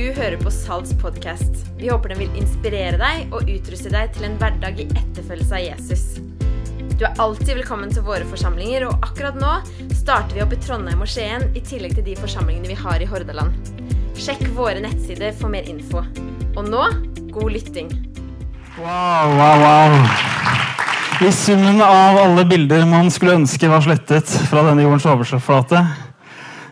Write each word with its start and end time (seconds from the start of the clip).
Du 0.00 0.06
hører 0.16 0.38
på 0.40 0.48
Salts 0.48 0.94
podkast. 0.96 1.58
Vi 1.76 1.90
håper 1.90 2.14
den 2.14 2.22
vil 2.22 2.36
inspirere 2.40 2.96
deg 2.96 3.34
og 3.36 3.50
utruste 3.52 3.90
deg 3.92 4.14
til 4.14 4.24
en 4.30 4.38
hverdag 4.40 4.78
i 4.80 4.86
etterfølgelse 4.96 5.58
av 5.58 5.60
Jesus. 5.60 6.04
Du 6.96 7.04
er 7.04 7.20
alltid 7.20 7.50
velkommen 7.58 7.92
til 7.92 8.06
våre 8.06 8.24
forsamlinger, 8.30 8.86
og 8.88 9.04
akkurat 9.04 9.36
nå 9.36 9.52
starter 9.98 10.38
vi 10.38 10.44
opp 10.46 10.56
i 10.56 10.60
Trondheim 10.64 11.04
og 11.04 11.12
Skien 11.12 11.44
i 11.52 11.60
tillegg 11.60 11.98
til 11.98 12.08
de 12.08 12.16
forsamlingene 12.16 12.72
vi 12.72 12.78
har 12.80 13.04
i 13.04 13.10
Hordaland. 13.12 13.52
Sjekk 14.16 14.46
våre 14.56 14.80
nettsider 14.80 15.36
for 15.36 15.52
mer 15.52 15.68
info. 15.68 16.06
Og 16.54 16.64
nå 16.64 16.86
god 17.36 17.52
lytting. 17.58 17.92
Wow, 18.80 19.36
wow, 19.36 19.66
wow. 19.66 19.98
I 21.20 21.34
summen 21.36 21.84
av 21.84 22.24
alle 22.24 22.48
bilder 22.48 22.88
man 22.88 23.12
skulle 23.12 23.36
ønske 23.42 23.68
var 23.68 23.84
slettet 23.84 24.32
fra 24.48 24.64
denne 24.64 24.88
jordens 24.88 25.12
overflate, 25.12 25.84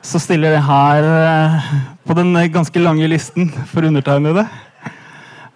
så 0.09 0.21
stiller 0.23 0.55
det 0.57 0.63
her 0.65 1.05
eh, 1.05 1.67
på 2.09 2.15
den 2.17 2.33
ganske 2.55 2.81
lange 2.81 3.09
listen 3.11 3.51
for 3.69 3.85
undertegnede. 3.85 4.47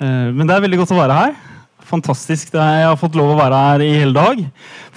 Eh, 0.02 0.29
Men 0.34 0.45
det 0.47 0.56
er 0.56 0.65
veldig 0.66 0.83
godt 0.83 0.93
å 0.93 0.98
være 1.01 1.16
her. 1.23 1.33
Fantastisk. 1.93 2.52
Jeg 2.57 2.84
har 2.87 2.96
fått 3.01 3.16
lov 3.19 3.33
å 3.34 3.38
være 3.41 3.59
her 3.66 3.84
i 3.84 3.91
hele 4.01 4.15
dag. 4.16 4.43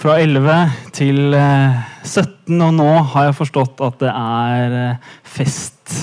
Fra 0.00 0.18
11 0.20 0.76
til 0.96 1.34
eh, 1.36 1.80
17, 2.04 2.60
og 2.66 2.76
nå 2.76 2.90
har 3.14 3.30
jeg 3.30 3.38
forstått 3.40 3.80
at 3.84 3.98
det 4.04 4.12
er 4.12 4.76
eh, 4.82 5.10
fest. 5.36 5.96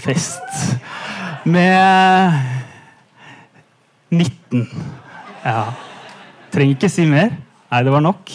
Fest. 0.00 0.62
Med 1.44 2.38
19. 4.14 4.64
Ja. 5.44 5.66
Trenger 6.50 6.78
ikke 6.78 6.90
si 6.90 7.06
mer. 7.10 7.34
Nei, 7.70 7.82
det 7.86 7.92
var 7.94 8.02
nok. 8.02 8.30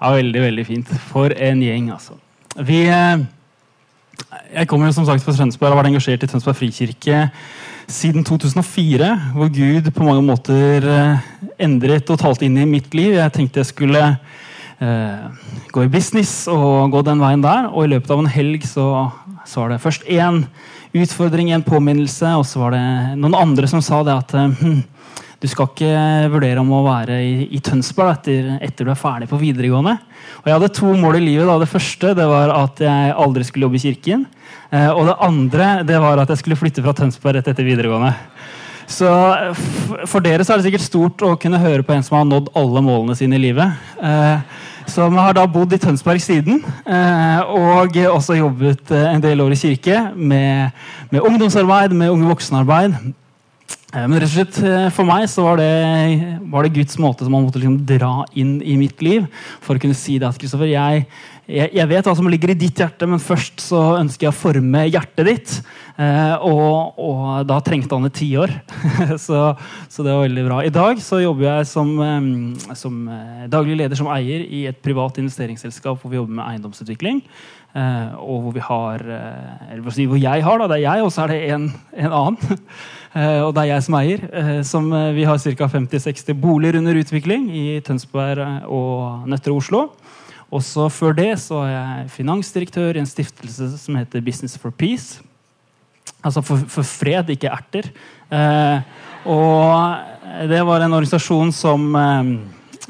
Ja, 0.00 0.14
Veldig, 0.16 0.40
veldig 0.46 0.64
fint. 0.66 0.90
For 1.10 1.34
en 1.34 1.60
gjeng, 1.62 1.90
altså. 1.94 2.16
Vi 2.66 2.82
eh, 2.90 3.22
Jeg 4.54 4.68
kommer 4.70 4.88
jo 4.88 4.96
som 4.98 5.06
sagt 5.08 5.24
fra 5.24 5.34
Tønsberg 5.34 5.70
og 5.70 5.76
har 5.76 5.82
vært 5.82 5.92
engasjert 5.92 6.24
i 6.26 6.30
Tønsberg 6.30 6.58
frikirke 6.58 7.24
siden 7.90 8.24
2004, 8.26 9.08
hvor 9.34 9.50
Gud 9.50 9.90
på 9.90 10.06
mange 10.06 10.22
måter 10.22 10.86
eh, 10.86 11.30
endret 11.62 12.10
og 12.12 12.20
talte 12.20 12.46
inn 12.46 12.58
i 12.60 12.68
mitt 12.68 12.94
liv. 12.94 13.16
Jeg 13.16 13.34
tenkte 13.34 13.62
jeg 13.62 13.70
skulle 13.72 14.02
eh, 14.78 15.48
gå 15.74 15.86
i 15.86 15.90
business 15.90 16.44
og 16.50 16.92
gå 16.94 17.02
den 17.06 17.22
veien 17.22 17.42
der. 17.44 17.70
Og 17.72 17.86
i 17.86 17.92
løpet 17.94 18.14
av 18.14 18.22
en 18.22 18.30
helg 18.30 18.66
så, 18.68 18.86
så 19.48 19.64
var 19.64 19.74
det 19.74 19.82
først 19.82 20.06
én 20.06 20.44
utfordring, 20.96 21.52
en 21.54 21.66
påminnelse, 21.66 22.34
og 22.38 22.46
så 22.46 22.64
var 22.64 22.74
det 22.74 22.84
noen 23.18 23.38
andre 23.38 23.70
som 23.70 23.82
sa 23.84 24.02
det 24.06 24.16
at 24.22 24.34
hm, 24.34 24.80
du 25.40 25.48
skal 25.48 25.70
ikke 25.70 25.90
vurdere 26.34 26.60
om 26.60 26.68
å 26.76 26.82
være 26.84 27.16
i, 27.24 27.34
i 27.56 27.60
Tønsberg 27.64 28.12
etter, 28.18 28.50
etter 28.60 28.84
du 28.84 28.92
er 28.92 28.98
ferdig 29.00 29.28
på 29.30 29.38
videregående. 29.40 29.94
Og 30.42 30.48
Jeg 30.48 30.56
hadde 30.56 30.72
to 30.76 30.92
mål 31.00 31.16
i 31.16 31.22
livet. 31.24 31.46
da. 31.48 31.58
Det 31.62 31.70
første 31.70 32.14
det 32.18 32.26
var 32.28 32.52
at 32.52 32.82
jeg 32.84 33.14
aldri 33.24 33.46
skulle 33.48 33.68
jobbe 33.68 33.80
i 33.80 33.84
kirken. 33.86 34.26
Eh, 34.68 34.90
og 34.92 35.08
det 35.08 35.16
andre 35.24 35.70
det 35.88 36.00
var 36.02 36.20
at 36.20 36.28
jeg 36.28 36.42
skulle 36.42 36.60
flytte 36.60 36.84
fra 36.84 36.92
Tønsberg 36.96 37.38
rett 37.38 37.48
etter 37.48 37.64
videregående. 37.64 38.12
Så 38.90 39.08
For 40.10 40.20
dere 40.20 40.44
så 40.44 40.52
er 40.52 40.60
det 40.60 40.66
sikkert 40.66 40.84
stort 40.84 41.22
å 41.24 41.36
kunne 41.40 41.60
høre 41.62 41.86
på 41.86 41.94
en 41.94 42.04
som 42.04 42.18
har 42.18 42.26
nådd 42.28 42.50
alle 42.58 42.82
målene 42.84 43.16
sine 43.16 43.38
i 43.38 43.44
livet. 43.46 43.80
Eh, 44.02 44.60
som 44.90 45.14
har 45.20 45.36
da 45.36 45.46
bodd 45.46 45.72
i 45.72 45.78
Tønsberg 45.80 46.20
siden, 46.22 46.64
eh, 46.84 47.40
og 47.46 47.96
også 48.10 48.36
jobbet 48.38 48.90
eh, 48.90 49.06
en 49.14 49.22
del 49.22 49.40
år 49.44 49.54
i 49.54 49.60
kirke 49.60 50.00
med, 50.16 50.74
med 51.12 51.24
ungdomsarbeid, 51.24 51.94
med 51.94 52.10
unge 52.10 52.28
voksenarbeid. 52.32 52.96
Eh, 53.90 54.06
Men 54.06 54.20
rett 54.22 54.28
og 54.28 54.36
slett 54.36 54.60
eh, 54.62 54.86
for 54.94 55.08
meg 55.08 55.26
så 55.30 55.42
var 55.48 55.58
det, 55.58 55.70
var 56.52 56.66
det 56.66 56.76
Guds 56.76 56.94
måte 57.02 57.26
som 57.26 57.34
han 57.34 57.48
måtte 57.48 57.58
liksom 57.58 57.80
dra 57.88 58.22
inn 58.38 58.60
i 58.62 58.76
mitt 58.78 59.02
liv. 59.02 59.26
For 59.64 59.74
å 59.74 59.82
kunne 59.82 59.98
si 59.98 60.18
det 60.20 60.28
at 60.28 60.38
Kristoffer, 60.38 60.70
jeg, 60.70 61.06
jeg, 61.50 61.72
jeg 61.74 61.90
vet 61.90 62.06
hva 62.06 62.14
som 62.14 62.30
ligger 62.30 62.52
i 62.54 62.58
ditt 62.60 62.78
hjerte, 62.78 63.08
men 63.10 63.22
først 63.22 63.64
så 63.64 63.82
ønsker 63.98 64.28
jeg 64.28 64.34
å 64.34 64.38
forme 64.38 64.84
hjertet 64.86 65.26
ditt. 65.26 65.56
Eh, 65.98 66.46
og, 66.46 67.00
og 67.02 67.24
da 67.50 67.58
trengte 67.66 67.98
han 67.98 68.06
et 68.06 68.14
tiår. 68.20 68.54
så, 69.26 69.42
så 69.90 70.06
det 70.06 70.14
var 70.14 70.22
veldig 70.28 70.46
bra. 70.46 70.60
I 70.62 70.74
dag 70.74 71.02
så 71.02 71.18
jobber 71.24 71.48
jeg 71.48 71.70
som, 71.72 71.90
som 72.78 73.02
eh, 73.10 73.48
daglig 73.50 73.80
leder 73.82 73.98
som 73.98 74.12
eier 74.14 74.46
i 74.46 74.68
et 74.70 74.78
privat 74.84 75.18
investeringsselskap 75.18 75.98
hvor 75.98 76.14
vi 76.14 76.20
jobber 76.20 76.38
med 76.38 76.46
eiendomsutvikling. 76.46 77.24
Eh, 77.74 78.14
og 78.22 78.46
hvor 78.46 78.54
vi 78.54 78.64
har 78.70 79.04
eller 79.10 79.82
hvor 79.82 80.22
jeg 80.22 80.46
har, 80.46 80.62
da. 80.62 80.70
Det 80.70 80.78
er 80.78 80.86
jeg, 80.86 81.02
og 81.02 81.14
så 81.14 81.26
er 81.26 81.34
det 81.34 81.42
en, 81.58 81.68
en 82.06 82.18
annen. 82.22 82.64
Eh, 83.10 83.40
og 83.42 83.54
det 83.56 83.64
er 83.64 83.72
jeg 83.72 83.86
som 83.86 83.96
eier. 83.98 84.20
eh, 84.32 84.62
som 84.62 84.92
eh, 84.92 85.12
Vi 85.16 85.24
har 85.26 85.38
ca. 85.38 85.66
50-60 85.66 86.34
boliger 86.38 86.78
under 86.78 86.94
utvikling 86.94 87.50
i 87.50 87.80
Tønsberg 87.80 88.68
og 88.70 89.26
Nøtterøy 89.26 89.56
Oslo. 89.56 89.88
Også 90.50 90.88
før 90.90 91.14
det 91.14 91.32
så 91.38 91.62
er 91.62 91.72
jeg 91.72 92.10
finansdirektør 92.10 92.96
i 92.96 93.02
en 93.02 93.06
stiftelse 93.06 93.78
som 93.78 93.98
heter 93.98 94.22
Business 94.22 94.58
for 94.58 94.70
Peace. 94.70 95.20
Altså 96.22 96.42
for, 96.44 96.62
for 96.68 96.86
fred, 96.86 97.30
ikke 97.30 97.50
erter. 97.50 97.90
Eh, 98.30 98.80
og 99.30 100.48
det 100.50 100.60
var 100.66 100.82
en 100.82 100.96
organisasjon 100.96 101.52
som, 101.54 101.86
eh, 101.96 102.32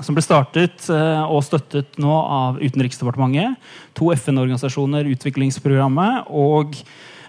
som 0.01 0.17
ble 0.17 0.25
startet 0.25 0.89
eh, 0.93 1.23
og 1.25 1.45
støttet 1.47 2.01
nå 2.01 2.13
av 2.13 2.61
Utenriksdepartementet. 2.61 3.57
To 3.97 4.11
FN-organisasjoner, 4.17 5.09
utviklingsprogrammet 5.15 6.29
og 6.29 6.77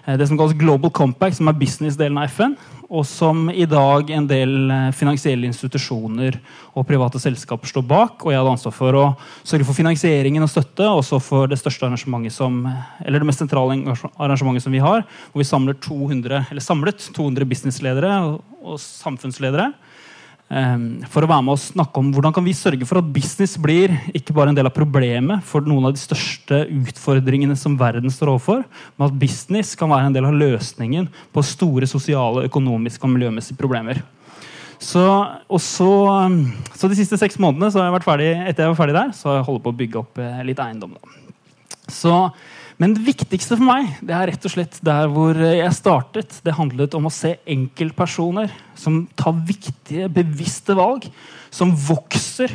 det 0.06 0.26
som 0.26 0.38
kalles 0.38 0.56
Global 0.58 0.90
Compact, 0.90 1.36
som 1.38 1.46
er 1.50 1.58
business-delen 1.58 2.18
av 2.18 2.30
FN. 2.30 2.56
Og 2.92 3.06
som 3.08 3.46
i 3.48 3.64
dag 3.64 4.10
en 4.12 4.26
del 4.28 4.70
eh, 4.74 4.88
finansielle 4.92 5.46
institusjoner 5.48 6.36
og 6.76 6.84
private 6.88 7.20
selskaper 7.22 7.70
står 7.70 7.86
bak. 7.88 8.24
Og 8.26 8.34
jeg 8.34 8.40
hadde 8.40 8.52
ansvar 8.52 8.74
for 8.76 8.98
å 8.98 9.04
sørge 9.48 9.68
for 9.68 9.78
finansieringen 9.78 10.44
og 10.44 10.50
støtte, 10.50 10.88
også 10.90 11.20
for 11.22 11.48
det 11.48 11.60
største 11.60 11.86
arrangementet 11.86 12.34
som, 12.34 12.58
eller 13.06 13.22
det 13.22 13.30
mest 13.30 13.44
sentrale 13.44 13.78
arrangementet 14.18 14.66
som 14.66 14.74
vi 14.74 14.82
har, 14.82 15.06
hvor 15.30 15.44
vi 15.44 15.48
samler 15.48 15.78
200, 15.86 16.44
eller 16.50 16.66
samlet 16.66 17.08
200 17.14 17.48
businessledere 17.48 18.18
og, 18.26 18.42
og 18.60 18.82
samfunnsledere 18.82 19.70
for 21.08 21.24
å 21.24 21.28
være 21.30 21.44
med 21.46 21.54
og 21.54 21.60
snakke 21.62 22.00
om 22.02 22.10
hvordan 22.12 22.34
kan 22.36 22.44
vi 22.44 22.52
sørge 22.52 22.84
for 22.84 23.00
at 23.00 23.12
business 23.14 23.54
blir 23.56 23.94
ikke 24.12 24.34
bare 24.36 24.52
en 24.52 24.58
del 24.58 24.68
av 24.68 24.74
problemet 24.76 25.40
for 25.48 25.64
noen 25.64 25.86
av 25.88 25.94
de 25.96 26.02
største 26.02 26.58
utfordringene 26.68 27.56
som 27.56 27.78
verden 27.80 28.12
står 28.12 28.34
overfor, 28.34 28.64
men 28.98 29.06
at 29.06 29.16
business 29.16 29.72
kan 29.78 29.88
være 29.92 30.10
en 30.10 30.16
del 30.16 30.28
av 30.28 30.36
løsningen 30.36 31.08
på 31.32 31.46
store 31.46 31.88
sosiale, 31.88 32.44
økonomiske 32.50 33.08
og 33.08 33.14
miljømessige 33.14 33.56
problemer. 33.60 34.02
Så, 34.82 35.02
så, 35.62 35.90
ehm, 36.10 36.40
så 36.74 36.88
De 36.90 36.98
siste 36.98 37.16
seks 37.20 37.38
månedene 37.38 37.70
så 37.70 37.78
har 37.78 37.88
jeg 37.88 37.96
vært 38.00 38.08
ferdig, 38.08 38.30
etter 38.50 38.66
jeg 38.66 38.74
var 38.74 38.80
ferdig 38.80 38.96
der, 38.98 39.12
så 39.14 39.30
har 39.30 39.36
jeg 39.38 39.48
holdt 39.48 39.64
på 39.64 39.72
å 39.72 39.78
bygge 39.78 40.00
opp 40.02 40.18
eh, 40.20 40.40
litt 40.48 40.60
eiendom. 40.62 40.96
Da. 40.98 41.20
Så, 41.86 42.16
men 42.82 42.96
det 42.96 43.04
viktigste 43.06 43.54
for 43.54 43.62
meg 43.62 43.92
det 44.02 44.14
er 44.16 44.32
rett 44.32 44.46
og 44.48 44.50
slett 44.50 44.80
der 44.82 45.06
hvor 45.12 45.38
jeg 45.38 45.70
startet. 45.76 46.40
Det 46.42 46.56
handlet 46.56 46.96
om 46.98 47.06
å 47.06 47.12
se 47.14 47.36
enkeltpersoner 47.46 48.50
som 48.74 49.04
tar 49.14 49.36
viktige, 49.46 50.08
bevisste 50.10 50.74
valg. 50.74 51.06
Som 51.54 51.76
vokser, 51.78 52.50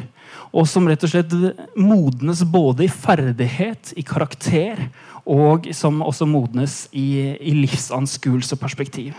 og 0.52 0.68
som 0.68 0.88
rett 0.90 1.06
og 1.06 1.14
slett 1.14 1.32
modnes 1.80 2.42
både 2.44 2.88
i 2.88 2.92
ferdighet, 2.92 3.94
i 3.96 4.04
karakter, 4.04 4.88
og 5.24 5.70
som 5.76 6.04
også 6.04 6.28
modnes 6.28 6.86
i, 6.92 7.38
i 7.38 7.56
livsanskuelse 7.62 8.58
og 8.58 8.64
perspektiv. 8.66 9.16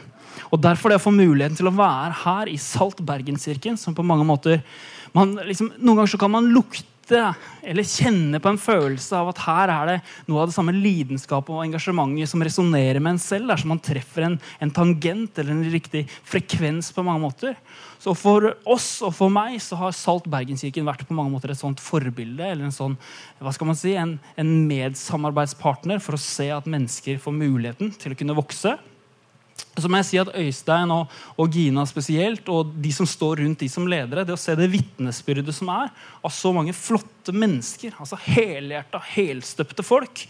Og 0.53 0.61
Derfor 0.61 0.93
det 0.93 1.01
å 1.01 1.07
få 1.07 1.15
muligheten 1.15 1.57
til 1.57 1.71
å 1.71 1.77
være 1.79 2.21
her 2.27 2.53
i 2.53 2.61
Salt 2.61 3.01
Bergenskirken, 3.05 3.81
som 3.81 3.97
på 3.97 4.05
mange 4.05 4.29
måter 4.29 4.61
man 5.17 5.39
liksom, 5.47 5.73
Noen 5.79 6.03
ganger 6.03 6.13
så 6.13 6.21
kan 6.21 6.33
man 6.35 6.53
lukte 6.53 6.85
eller 7.17 7.87
kjenne 7.87 8.41
på 8.43 8.51
en 8.53 8.61
følelse 8.61 9.17
av 9.17 9.31
at 9.33 9.43
her 9.47 9.73
er 9.73 9.91
det 9.91 9.97
noe 10.29 10.43
av 10.43 10.51
det 10.51 10.57
samme 10.57 10.75
lidenskapet 10.77 11.55
og 11.55 11.65
engasjementet 11.65 12.31
som 12.31 12.45
resonnerer 12.45 13.01
med 13.01 13.17
en 13.17 13.23
selv. 13.23 13.49
Dersom 13.51 13.73
man 13.73 13.83
treffer 13.85 14.27
en, 14.27 14.37
en 14.61 14.75
tangent 14.75 15.39
eller 15.39 15.55
en 15.55 15.71
riktig 15.73 16.05
frekvens 16.29 16.91
på 16.95 17.05
mange 17.07 17.25
måter. 17.25 17.57
Så 17.99 18.15
for 18.19 18.53
oss 18.69 18.91
og 19.03 19.15
for 19.17 19.33
meg 19.33 19.57
så 19.63 19.79
har 19.81 19.97
Salt 19.97 20.29
Bergenskirken 20.31 20.87
vært 20.87 21.07
på 21.09 21.17
mange 21.17 21.33
måter 21.35 21.53
et 21.53 21.61
sånt 21.61 21.83
forbilde. 21.83 22.45
eller 22.45 22.69
en 22.69 22.75
sånn, 22.75 22.99
hva 23.43 23.55
skal 23.55 23.73
man 23.73 23.79
si, 23.79 23.97
en, 23.99 24.19
en 24.39 24.53
medsamarbeidspartner 24.69 26.03
for 26.03 26.15
å 26.15 26.23
se 26.23 26.51
at 26.55 26.71
mennesker 26.71 27.19
får 27.23 27.35
muligheten 27.35 27.93
til 27.99 28.15
å 28.15 28.19
kunne 28.19 28.39
vokse. 28.39 28.77
Så 29.79 29.91
må 29.91 30.01
jeg 30.01 30.09
si 30.09 30.19
at 30.21 30.33
Øystein 30.35 30.91
og, 30.95 31.13
og 31.39 31.55
Gina 31.55 31.85
spesielt, 31.87 32.49
og 32.51 32.73
de 32.83 32.91
som 32.95 33.07
står 33.09 33.43
rundt 33.43 33.63
de 33.63 33.69
som 33.71 33.87
ledere, 33.91 34.25
det 34.27 34.35
å 34.35 34.41
se 34.41 34.57
det 34.59 34.71
vitnesbyrdet 34.73 35.55
som 35.55 35.71
er 35.75 35.93
av 36.23 36.35
så 36.35 36.53
mange 36.55 36.75
flotte 36.77 37.35
mennesker, 37.35 37.95
altså 37.99 38.19
helhjerta, 38.27 39.01
helstøpte 39.15 39.87
folk, 39.87 40.25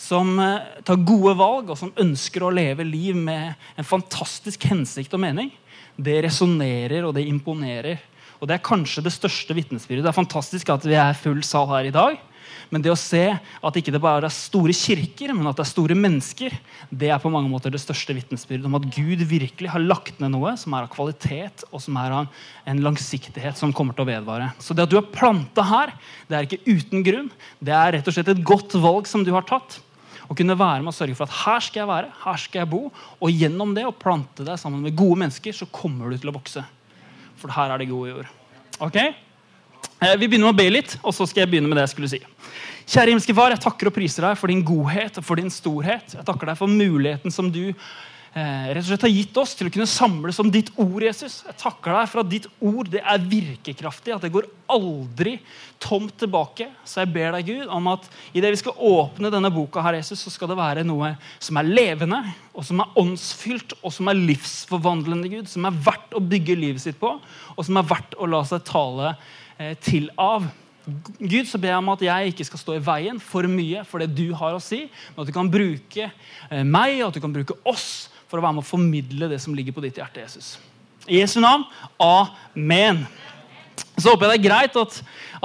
som 0.00 0.34
eh, 0.42 0.80
tar 0.84 1.04
gode 1.08 1.36
valg, 1.38 1.72
og 1.72 1.80
som 1.80 1.94
ønsker 2.00 2.44
å 2.44 2.52
leve 2.52 2.84
liv 2.84 3.16
med 3.16 3.54
en 3.76 3.88
fantastisk 3.88 4.68
hensikt 4.68 5.14
og 5.16 5.22
mening, 5.24 5.52
det 5.96 6.18
resonnerer, 6.26 7.06
og 7.08 7.14
det 7.16 7.24
imponerer. 7.28 8.02
Og 8.36 8.48
det 8.48 8.58
er 8.58 8.64
kanskje 8.64 9.04
det 9.06 9.14
største 9.14 9.56
vitnesbyrdet. 9.56 10.04
Det 10.04 10.10
er 10.12 10.18
fantastisk 10.18 10.68
at 10.72 10.84
vi 10.84 10.96
er 11.00 11.16
full 11.16 11.40
sal 11.46 11.70
her 11.72 11.88
i 11.88 11.94
dag. 11.94 12.18
Men 12.72 12.82
det 12.82 12.90
å 12.90 12.98
se 12.98 13.22
at 13.36 13.78
ikke 13.78 13.92
det 13.94 14.02
bare 14.02 14.26
er 14.26 14.34
store 14.34 14.74
kirker, 14.74 15.32
men 15.36 15.46
at 15.46 15.58
det 15.58 15.62
er 15.62 15.70
store 15.70 15.96
mennesker, 15.98 16.54
det 16.90 17.10
er 17.14 17.22
på 17.22 17.30
mange 17.30 17.50
måter 17.50 17.70
det 17.72 17.80
største 17.82 18.16
vitnesbyrdet 18.16 18.66
om 18.66 18.78
at 18.78 18.88
Gud 18.94 19.22
virkelig 19.28 19.70
har 19.70 19.84
lagt 19.84 20.18
ned 20.22 20.34
noe 20.34 20.56
som 20.58 20.74
er 20.74 20.86
av 20.86 20.92
kvalitet, 20.92 21.66
og 21.70 21.82
som 21.82 21.98
er 22.02 22.14
av 22.16 22.44
en 22.66 22.82
langsiktighet 22.82 23.58
som 23.58 23.74
kommer 23.76 23.96
til 23.96 24.06
å 24.06 24.10
vedvare. 24.10 24.50
Så 24.58 24.74
det 24.74 24.86
at 24.86 24.92
du 24.92 24.98
har 24.98 25.10
planta 25.14 25.66
her, 25.66 25.94
det 26.26 26.38
er 26.38 26.48
ikke 26.48 26.64
uten 26.66 27.06
grunn. 27.06 27.28
Det 27.62 27.74
er 27.74 27.98
rett 27.98 28.10
og 28.10 28.16
slett 28.16 28.32
et 28.34 28.46
godt 28.46 28.74
valg 28.82 29.06
som 29.10 29.26
du 29.26 29.34
har 29.36 29.46
tatt. 29.46 29.82
å 30.26 30.34
kunne 30.34 30.56
være 30.58 30.82
med 30.82 30.90
og 30.90 30.94
sørge 30.96 31.14
for 31.14 31.28
at 31.28 31.36
her 31.44 31.60
skal 31.62 31.84
jeg 31.84 31.86
være, 31.86 32.08
her 32.24 32.38
skal 32.42 32.58
jeg 32.58 32.70
bo. 32.72 32.88
Og 33.22 33.30
gjennom 33.30 33.76
det 33.76 33.84
å 33.86 33.94
plante 33.94 34.42
deg 34.42 34.58
sammen 34.58 34.82
med 34.82 34.96
gode 34.98 35.20
mennesker, 35.22 35.54
så 35.54 35.68
kommer 35.70 36.10
du 36.10 36.18
til 36.18 36.32
å 36.32 36.34
vokse. 36.34 36.64
For 37.38 37.54
her 37.54 37.70
er 37.70 37.78
det 37.78 37.86
gode 37.92 38.10
jord. 38.10 38.32
Ok? 38.82 38.98
Eh, 38.98 40.16
vi 40.18 40.26
begynner 40.26 40.50
med 40.50 40.56
å 40.56 40.58
be 40.58 40.66
litt, 40.72 40.96
og 41.02 41.14
så 41.14 41.28
skal 41.28 41.44
jeg 41.44 41.52
begynne 41.54 41.70
med 41.70 41.78
det 41.78 41.86
jeg 41.86 41.94
skulle 41.94 42.10
si. 42.10 42.20
Kjære 42.86 43.10
himmelske 43.10 43.34
Far, 43.34 43.50
jeg 43.50 43.58
takker 43.64 43.88
og 43.90 43.94
priser 43.96 44.22
deg 44.22 44.36
for 44.38 44.52
din 44.52 44.60
godhet 44.62 45.16
og 45.18 45.24
for 45.26 45.40
din 45.40 45.50
storhet. 45.50 46.12
Jeg 46.14 46.26
takker 46.26 46.52
deg 46.52 46.58
for 46.58 46.70
muligheten 46.70 47.32
som 47.34 47.48
du 47.50 47.64
eh, 47.66 48.66
rett 48.70 48.84
og 48.84 48.86
slett 48.86 49.06
har 49.08 49.10
gitt 49.10 49.38
oss 49.42 49.54
til 49.58 49.66
å 49.66 49.72
kunne 49.74 49.88
samles 49.90 50.38
om 50.38 50.52
ditt 50.54 50.68
ord. 50.78 51.02
Jesus. 51.02 51.40
Jeg 51.48 51.58
takker 51.58 51.96
deg 51.96 52.12
for 52.12 52.22
at 52.22 52.28
ditt 52.30 52.44
ord 52.62 52.92
det 52.92 53.00
er 53.02 53.24
virkekraftig, 53.26 54.12
at 54.14 54.22
det 54.22 54.30
går 54.36 54.46
aldri 54.70 55.32
tomt 55.82 56.14
tilbake. 56.20 56.68
Så 56.86 57.00
jeg 57.02 57.10
ber 57.16 57.34
deg, 57.34 57.50
Gud, 57.50 57.72
om 57.74 57.88
at 57.90 58.06
i 58.30 58.44
det 58.44 58.52
vi 58.54 58.60
skal 58.60 58.78
åpne 58.78 59.32
denne 59.34 59.50
boka, 59.50 59.82
her, 59.82 59.98
Jesus, 59.98 60.22
så 60.22 60.30
skal 60.30 60.52
det 60.52 60.58
være 60.60 60.84
noe 60.86 61.16
som 61.42 61.58
er 61.58 61.66
levende, 61.66 62.20
og 62.54 62.68
som 62.68 62.84
er 62.84 63.00
åndsfylt, 63.02 63.74
og 63.80 63.96
som 63.96 64.12
er 64.12 64.20
livsforvandlende, 64.20 65.32
Gud. 65.32 65.50
Som 65.50 65.66
er 65.66 65.82
verdt 65.90 66.14
å 66.14 66.22
bygge 66.22 66.54
livet 66.62 66.86
sitt 66.86 67.02
på, 67.02 67.16
og 67.18 67.66
som 67.66 67.82
er 67.82 67.90
verdt 67.96 68.14
å 68.14 68.30
la 68.30 68.44
seg 68.46 68.62
tale 68.70 69.16
eh, 69.58 69.74
til 69.82 70.06
av. 70.22 70.46
Gud, 70.86 71.48
så 71.50 71.58
ber 71.58 71.72
jeg 71.72 71.80
om 71.80 71.88
at 71.90 72.02
jeg 72.06 72.32
ikke 72.32 72.46
skal 72.46 72.60
stå 72.60 72.76
i 72.76 72.82
veien 72.84 73.18
for 73.22 73.48
mye 73.50 73.82
for 73.88 74.02
det 74.02 74.12
du 74.14 74.30
har 74.38 74.54
å 74.54 74.62
si, 74.62 74.84
men 74.86 75.24
at 75.24 75.30
du 75.30 75.34
kan 75.34 75.50
bruke 75.50 76.06
eh, 76.06 76.62
meg 76.62 77.00
og 77.00 77.08
at 77.08 77.18
du 77.18 77.24
kan 77.24 77.34
bruke 77.34 77.58
oss 77.66 78.06
for 78.30 78.38
å 78.38 78.44
være 78.44 78.58
med 78.58 78.62
å 78.62 78.70
formidle 78.70 79.30
det 79.30 79.40
som 79.42 79.54
ligger 79.54 79.74
på 79.74 79.82
ditt 79.82 79.98
hjerte. 79.98 80.22
Jesus. 80.22 80.56
I 81.06 81.20
Jesu 81.20 81.38
navn. 81.42 81.66
Amen. 82.02 83.04
Så 83.96 84.12
håper 84.12 84.26
jeg 84.26 84.32
det 84.32 84.38
er 84.38 84.48
greit 84.48 84.78
at, 84.78 84.98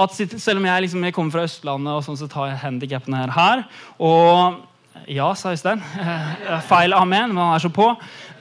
at 0.05 0.17
selv 0.41 0.61
om 0.61 0.67
jeg, 0.67 0.85
liksom, 0.85 1.05
jeg 1.07 1.15
kommer 1.15 1.33
fra 1.33 1.45
Østlandet, 1.47 1.93
og 1.93 2.05
sånn 2.05 2.19
så 2.19 2.29
tar 2.31 2.51
jeg 2.51 2.61
handikappene 2.61 3.21
her, 3.21 3.33
her 3.35 3.63
og 3.97 4.61
ja, 5.09 5.27
sa 5.35 5.53
Øystein. 5.53 5.81
Eh, 6.01 6.59
feil 6.67 6.93
amen, 6.93 7.31
men 7.33 7.41
han 7.41 7.55
er 7.55 7.63
så 7.63 7.71
på. 7.73 7.87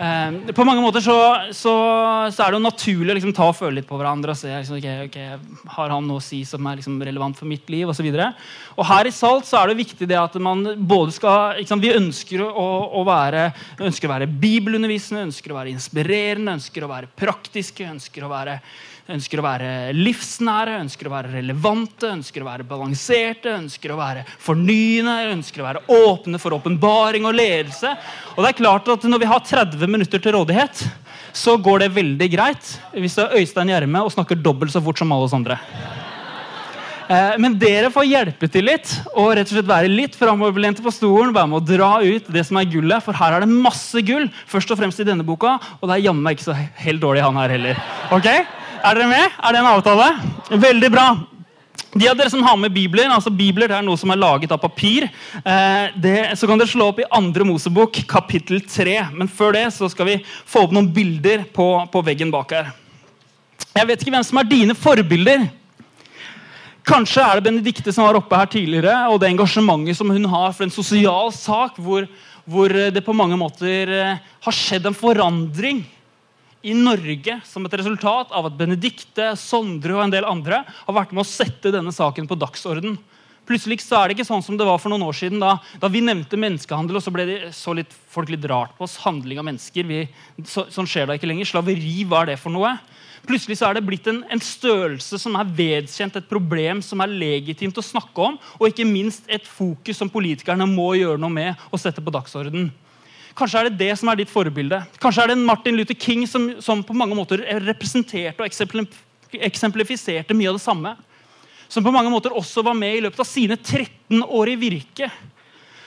Eh, 0.00 0.52
på 0.56 0.64
mange 0.66 0.82
måter 0.84 1.02
så, 1.04 1.16
så, 1.56 1.74
så 2.32 2.44
er 2.44 2.50
det 2.50 2.58
jo 2.58 2.62
naturlig 2.64 3.14
å 3.14 3.16
liksom, 3.18 3.34
ta 3.36 3.48
og 3.50 3.56
føle 3.56 3.78
litt 3.78 3.88
på 3.88 3.98
hverandre. 4.00 4.34
og 4.34 4.40
se 4.40 4.50
liksom, 4.50 4.78
okay, 4.78 5.06
okay, 5.08 5.58
Har 5.76 5.94
han 5.94 6.06
noe 6.08 6.20
å 6.20 6.24
si 6.24 6.42
som 6.48 6.66
er 6.68 6.80
liksom, 6.80 6.98
relevant 7.06 7.38
for 7.38 7.48
mitt 7.48 7.68
liv? 7.72 7.88
Og, 7.88 7.96
så 7.96 8.04
og 8.76 8.84
her 8.90 9.08
i 9.08 9.14
Salt 9.14 9.48
så 9.48 9.60
er 9.60 9.70
det 9.70 9.80
viktig 9.80 10.08
det 10.10 10.20
at 10.20 10.36
man 10.42 10.64
både 10.76 11.16
skal 11.16 11.60
liksom, 11.60 11.82
Vi 11.82 11.94
ønsker 11.96 12.44
å, 12.46 12.68
å, 13.00 13.04
være, 13.08 13.50
ønsker 13.80 14.10
å 14.10 14.14
være 14.14 14.30
bibelundervisende, 14.30 15.28
ønsker 15.30 15.54
å 15.54 15.60
være 15.60 15.74
inspirerende, 15.74 16.58
ønsker 16.60 16.84
å 16.84 16.92
være 16.92 17.12
praktiske. 17.16 17.88
ønsker 17.88 18.26
å 18.26 18.32
være 18.32 18.60
ønsker 19.14 19.40
å 19.40 19.44
være 19.44 19.70
livsnære, 19.96 20.78
ønsker 20.84 21.08
å 21.08 21.12
være 21.14 21.32
relevante, 21.34 22.10
ønsker 22.10 22.44
å 22.44 22.48
være 22.48 22.66
balanserte, 22.68 23.54
ønsker 23.58 23.94
å 23.94 23.98
være 24.00 24.24
fornyende, 24.42 25.16
ønsker 25.34 25.62
å 25.62 25.68
være 25.68 25.84
åpne 26.00 26.40
for 26.42 26.56
åpenbaring 26.58 27.26
og 27.28 27.36
ledelse. 27.38 27.94
Og 28.36 28.42
det 28.44 28.52
er 28.52 28.60
klart 28.62 28.88
at 28.88 29.08
Når 29.10 29.22
vi 29.22 29.30
har 29.30 29.40
30 29.40 29.86
minutter 29.90 30.22
til 30.22 30.36
rådighet, 30.36 30.84
så 31.32 31.56
går 31.56 31.84
det 31.84 31.94
veldig 31.94 32.28
greit 32.30 32.76
hvis 32.92 33.16
det 33.18 33.24
er 33.26 33.40
Øystein 33.40 33.70
Gjerme 33.70 34.02
og 34.02 34.12
snakker 34.14 34.38
dobbelt 34.38 34.72
så 34.74 34.82
fort 34.82 34.98
som 34.98 35.12
alle 35.12 35.26
oss 35.26 35.34
andre. 35.36 35.58
Eh, 37.10 37.34
men 37.42 37.56
dere 37.58 37.90
får 37.90 38.06
hjelpe 38.06 38.46
til 38.52 38.68
litt 38.68 38.92
og 39.16 39.32
rett 39.34 39.48
og 39.48 39.56
slett 39.56 39.70
være 39.70 39.90
litt 39.90 40.14
framoverlente 40.18 40.84
på 40.84 40.92
stolen. 40.94 41.34
Være 41.34 41.50
med 41.50 41.58
å 41.58 41.66
dra 41.66 41.90
ut 42.04 42.30
det 42.30 42.44
som 42.46 42.60
er 42.60 42.70
gullet, 42.70 43.02
for 43.02 43.18
her 43.18 43.34
er 43.34 43.44
det 43.44 43.50
masse 43.50 44.02
gull. 44.06 44.28
Først 44.50 44.70
og 44.70 44.78
fremst 44.78 45.02
i 45.02 45.08
denne 45.08 45.26
boka, 45.26 45.56
og 45.80 45.90
det 45.90 45.96
er 45.96 46.06
jammen 46.06 46.30
ikke 46.30 46.50
så 46.52 46.58
helt 46.84 47.02
dårlig 47.02 47.26
han 47.26 47.40
her 47.40 47.56
heller. 47.56 47.82
Ok? 48.14 48.30
Er 48.80 48.96
dere 48.96 49.10
med? 49.10 49.34
Er 49.44 49.52
det 49.52 49.60
en 49.60 49.68
avtale? 49.68 50.06
Veldig 50.56 50.88
bra. 50.92 51.08
De 51.90 52.06
av 52.08 52.16
dere 52.16 52.30
som 52.32 52.42
har 52.46 52.56
med 52.56 52.72
bibler, 52.72 53.10
altså 53.12 53.32
bibler 53.34 53.68
det 53.68 53.76
er 53.76 53.84
noe 53.84 53.98
som 54.00 54.12
er 54.14 54.20
laget 54.20 54.52
av 54.54 54.60
papir, 54.62 55.04
eh, 55.42 55.90
det, 56.00 56.14
så 56.38 56.48
kan 56.48 56.60
dere 56.60 56.70
slå 56.70 56.86
opp 56.88 57.02
i 57.02 57.08
andre 57.12 57.44
Mosebok, 57.44 57.98
kapittel 58.08 58.62
3. 58.64 58.94
Men 59.12 59.28
før 59.28 59.52
det 59.58 59.66
så 59.76 59.90
skal 59.92 60.08
vi 60.08 60.16
få 60.24 60.64
opp 60.64 60.72
noen 60.72 60.88
bilder 60.96 61.44
på, 61.52 61.66
på 61.92 62.04
veggen 62.06 62.32
bak 62.32 62.56
her. 62.56 62.72
Jeg 63.74 63.90
vet 63.90 64.00
ikke 64.00 64.16
hvem 64.16 64.26
som 64.30 64.40
er 64.40 64.48
dine 64.48 64.78
forbilder. 64.78 65.44
Kanskje 66.88 67.26
er 67.26 67.36
det 67.36 67.50
Benedicte 67.50 67.92
som 67.92 68.08
var 68.08 68.16
oppe 68.16 68.38
her 68.38 68.48
tidligere, 68.48 68.96
og 69.12 69.20
det 69.20 69.28
engasjementet 69.28 69.98
som 69.98 70.08
hun 70.08 70.24
har 70.32 70.56
for 70.56 70.64
en 70.64 70.72
sosial 70.72 71.34
sak 71.36 71.76
hvor, 71.76 72.08
hvor 72.48 72.72
det 72.72 73.04
på 73.04 73.14
mange 73.18 73.36
måter 73.36 73.92
eh, 73.92 74.28
har 74.46 74.56
skjedd 74.56 74.88
en 74.88 74.96
forandring 74.96 75.84
i 76.62 76.74
Norge 76.76 77.38
som 77.48 77.64
et 77.64 77.76
resultat 77.80 78.32
av 78.36 78.50
at 78.50 78.56
Benedikte, 78.58 79.32
Sondre 79.40 79.96
og 79.96 80.04
en 80.04 80.12
del 80.12 80.26
andre 80.28 80.62
har 80.66 80.96
vært 80.96 81.14
med 81.14 81.24
å 81.24 81.28
sette 81.28 81.72
denne 81.72 81.92
saken 81.94 82.28
på 82.28 82.38
dagsorden. 82.38 82.98
Plutselig 83.48 83.80
så 83.82 83.96
er 83.98 84.08
det 84.08 84.18
ikke 84.18 84.28
sånn 84.28 84.44
som 84.46 84.58
det 84.58 84.66
var 84.68 84.78
for 84.78 84.92
noen 84.92 85.02
år 85.08 85.16
siden. 85.16 85.40
Da, 85.42 85.56
da 85.82 85.88
vi 85.90 86.02
nevnte 86.04 86.38
menneskehandel, 86.38 87.00
og 87.00 87.02
så 87.02 87.10
ble 87.14 87.24
de, 87.26 87.38
så 87.56 87.74
litt, 87.74 87.94
folk 88.12 88.30
litt 88.30 88.44
rart 88.46 88.76
på 88.78 88.86
oss. 88.86 88.98
Handling 89.02 89.40
av 89.40 89.48
mennesker. 89.48 89.88
Vi, 89.88 90.04
så, 90.46 90.68
sånn 90.70 90.86
skjer 90.86 91.08
det 91.08 91.18
ikke 91.18 91.30
lenger. 91.32 91.48
Slaveri, 91.50 91.96
hva 92.06 92.22
er 92.22 92.30
det 92.30 92.38
for 92.42 92.54
noe? 92.54 92.76
Plutselig 93.26 93.58
så 93.58 93.68
er 93.68 93.76
det 93.76 93.84
blitt 93.88 94.06
en, 94.08 94.22
en, 94.32 94.40
størrelse 94.40 95.18
som 95.20 95.34
er 95.36 95.50
vedkjent, 95.56 96.16
et 96.16 96.30
problem 96.30 96.80
som 96.84 97.02
er 97.02 97.10
legitimt 97.10 97.76
å 97.80 97.84
snakke 97.84 98.28
om, 98.30 98.38
og 98.60 98.70
ikke 98.70 98.86
minst 98.88 99.26
et 99.28 99.44
fokus 99.48 99.98
som 100.00 100.12
politikerne 100.12 100.68
må 100.70 100.92
gjøre 101.00 101.20
noe 101.20 101.34
med 101.34 101.66
og 101.68 101.82
sette 101.82 102.04
på 102.04 102.14
dagsorden. 102.14 102.70
Kanskje 103.40 103.60
er 103.62 103.70
det 103.70 103.80
det 103.80 103.94
som 103.96 104.10
er 104.12 104.18
ditt 104.20 104.28
forbilde. 104.28 104.82
Kanskje 105.00 105.22
er 105.24 105.30
det 105.30 105.38
en 105.38 105.46
Martin 105.48 105.78
Luther 105.78 105.96
King 105.96 106.26
som, 106.28 106.50
som 106.60 106.82
på 106.84 106.96
mange 106.96 107.16
måter 107.16 107.40
representerte 107.64 108.44
og 108.44 109.40
eksemplifiserte 109.48 110.36
mye 110.36 110.50
av 110.50 110.58
det 110.58 110.64
samme. 110.64 110.92
Som 111.70 111.86
på 111.86 111.92
mange 111.94 112.12
måter 112.12 112.34
også 112.36 112.64
var 112.66 112.76
med 112.76 112.98
i 112.98 113.00
løpet 113.06 113.22
av 113.22 113.28
sine 113.30 113.56
13 113.56 114.26
år 114.26 114.52
i 114.52 114.58
virke. 114.60 115.08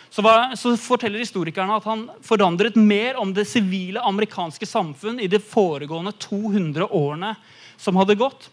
Så, 0.10 0.22
var, 0.26 0.56
så, 0.58 0.74
forteller 0.78 1.22
historikerne 1.22 1.78
at 1.78 1.86
han 1.90 2.08
forandret 2.26 2.76
mer 2.78 3.18
om 3.22 3.32
det 3.34 3.46
sivile 3.50 4.02
amerikanske 4.02 4.66
samfunn 4.70 5.22
i 5.22 5.30
de 5.30 5.42
foregående 5.42 6.14
200 6.22 6.90
årene 6.90 7.36
som 7.78 7.98
hadde 8.02 8.18
gått. 8.18 8.50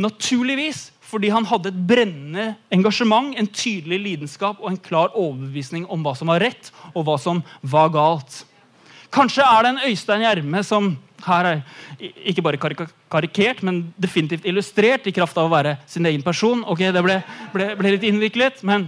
Naturligvis 0.00 0.86
fordi 1.08 1.30
han 1.32 1.46
hadde 1.48 1.72
et 1.72 1.80
brennende 1.88 2.50
engasjement, 2.74 3.32
en 3.32 3.48
tydelig 3.48 3.98
lidenskap 4.04 4.60
og 4.60 4.70
en 4.72 4.80
klar 4.80 5.14
overbevisning 5.16 5.86
om 5.88 6.04
hva 6.04 6.12
som 6.18 6.28
var 6.28 6.42
rett, 6.44 6.70
og 6.92 7.06
hva 7.08 7.16
som 7.20 7.40
var 7.64 7.92
galt. 7.94 8.42
Kanskje 9.14 9.44
er 9.44 9.64
det 9.64 9.70
en 9.72 9.84
Øystein 9.88 10.24
Gjerme 10.26 10.62
som 10.66 10.90
her 11.24 11.48
er 11.48 11.62
ikke 12.28 12.44
bare 12.44 12.60
karikert, 12.60 13.64
men 13.66 13.88
definitivt 13.98 14.46
illustrert 14.46 15.08
i 15.08 15.14
kraft 15.16 15.38
av 15.40 15.48
å 15.48 15.52
være 15.52 15.78
sin 15.88 16.06
egen 16.06 16.22
person. 16.22 16.60
Ok, 16.68 16.84
Det 16.92 17.02
ble, 17.02 17.22
ble, 17.54 17.72
ble 17.80 17.94
litt 17.96 18.04
innviklet, 18.06 18.60
men, 18.62 18.86